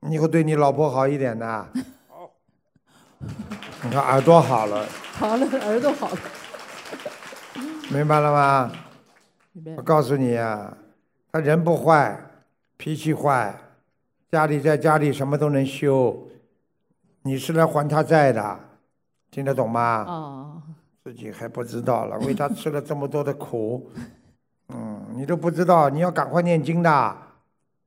[0.00, 1.68] 你以后对你老婆好一点呐。
[3.82, 6.18] 你看耳朵好了，好了，耳朵好了。
[7.90, 8.70] 明白了吗？
[9.76, 10.72] 我告诉你呀、
[11.32, 12.18] 他人不坏，
[12.76, 13.54] 脾气坏，
[14.30, 16.28] 家里在家里什么都能修，
[17.22, 18.60] 你是来还他债的，
[19.30, 20.04] 听得懂吗？
[20.06, 20.62] 哦，
[21.02, 23.90] 自己还不知道了，为他吃了这么多的苦，
[24.72, 27.16] 嗯，你都不知道，你要赶快念经的，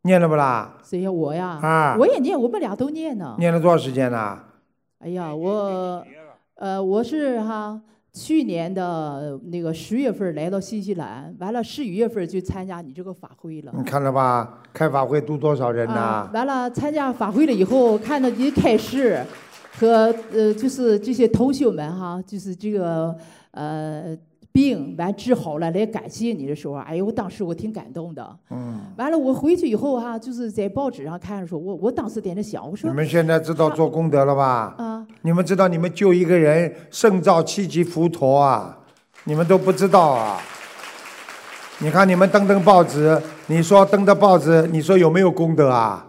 [0.02, 0.74] 念了不啦？
[0.84, 1.12] 谁呀？
[1.12, 1.60] 我呀？
[1.62, 3.36] 啊我也念，我们俩都念呢。
[3.40, 4.48] 念了多少时间了？
[5.04, 6.06] 哎呀，我，
[6.54, 7.82] 呃，我是哈，
[8.14, 13.74] 去年的那个十月份来到新西兰，完了十一月份就参加你这个法会了。
[13.76, 14.60] 你看了吧？
[14.72, 15.94] 开法会都多少人呐？
[15.94, 19.20] 啊，完了参加法会了以后，看到你开始
[19.80, 23.16] 和呃，就是这些同学们哈，就是这个
[23.50, 24.16] 呃
[24.52, 28.38] 病完治好了来感谢你的时候，哎呦，我当时我挺感动的。
[28.50, 34.76] 嗯，完了，我回去以后哈，就是在报纸上看的时候，我我当时在那想，我说你们现在知道做功德了吧？
[34.78, 38.78] 啊，你们知道你们救一个人胜造七级浮屠啊？
[39.24, 40.42] 你们都不知道啊？
[41.80, 46.06] 你看你们登登报纸，你说登的报纸，你说有没有功德啊？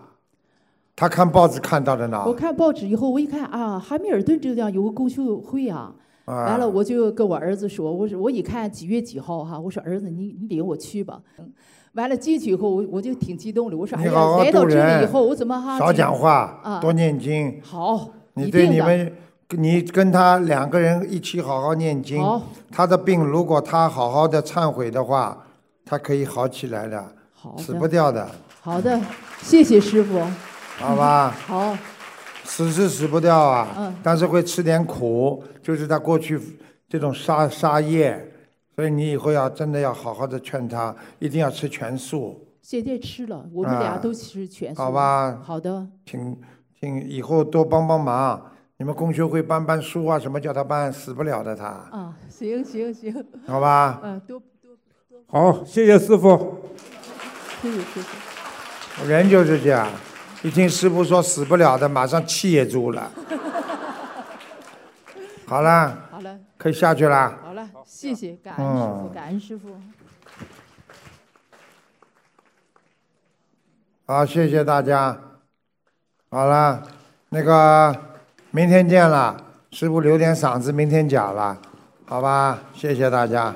[0.97, 2.23] 他看报纸看到的呢。
[2.27, 5.95] 我看报纸以后，我一看啊，汉密尔顿这样有个公修会啊。
[6.25, 11.21] 啊完了，我就跟我儿子说，我说我一看几月几号哈，我说儿子你你领我去吧。
[11.39, 11.53] 嗯
[11.95, 16.81] 完了进去以后，我我就挺激动的，我说哎呀，来到这里以后，我怎么哈少讲话，啊？
[16.81, 17.61] 多念经。
[17.63, 19.13] 好，你对你们，
[19.51, 22.41] 你跟他两个人一起好好念经好。
[22.71, 25.37] 他的病如果他好好的忏悔的话，
[25.85, 27.05] 他可以好起来的，
[27.35, 28.27] 好死不掉的，
[28.63, 28.99] 好的，
[29.43, 30.19] 谢谢师傅。
[30.79, 31.37] 好吧？
[31.47, 31.77] 好，
[32.55, 36.39] 死是死不掉啊，嗯但是会吃点苦，就是他过去
[36.87, 38.31] 这种杀杀业，
[38.77, 44.83] 所以你以后要真的要好好的劝他，一定要吃全素，现在吃了，我们俩啊都吃全素。
[44.83, 45.41] 好吧？
[45.43, 46.37] 好的，请
[46.79, 48.39] 请以后多帮帮忙，
[48.77, 53.25] 你们公学会搬搬书啊，什么叫他搬，死不了的他，啊，行行行。
[53.47, 53.99] 好吧？
[54.03, 54.43] 嗯，多
[55.27, 56.59] 好，谢谢师傅。
[57.63, 59.09] 谢谢谢谢。
[59.09, 59.89] 人就是这样，
[60.43, 63.11] 一听师傅说死不了的，马上气也住了。
[65.47, 67.39] 好了，好了，可以下去了。
[67.45, 69.77] 好了，谢谢，感恩师傅，嗯感恩师傅。
[74.05, 75.17] 好，谢谢大家。
[76.29, 76.83] 好了，
[77.29, 77.95] 那个
[78.51, 79.37] 明天见了，
[79.71, 81.57] 师傅留点嗓子，明天讲了，
[82.05, 82.59] 好吧？
[82.75, 83.55] 谢谢大家。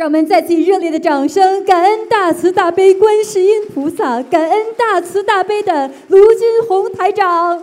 [0.00, 7.62] 让我们再次以热烈的掌声，感恩大慈大悲观世音菩萨，感恩大慈大悲的卢军红台长。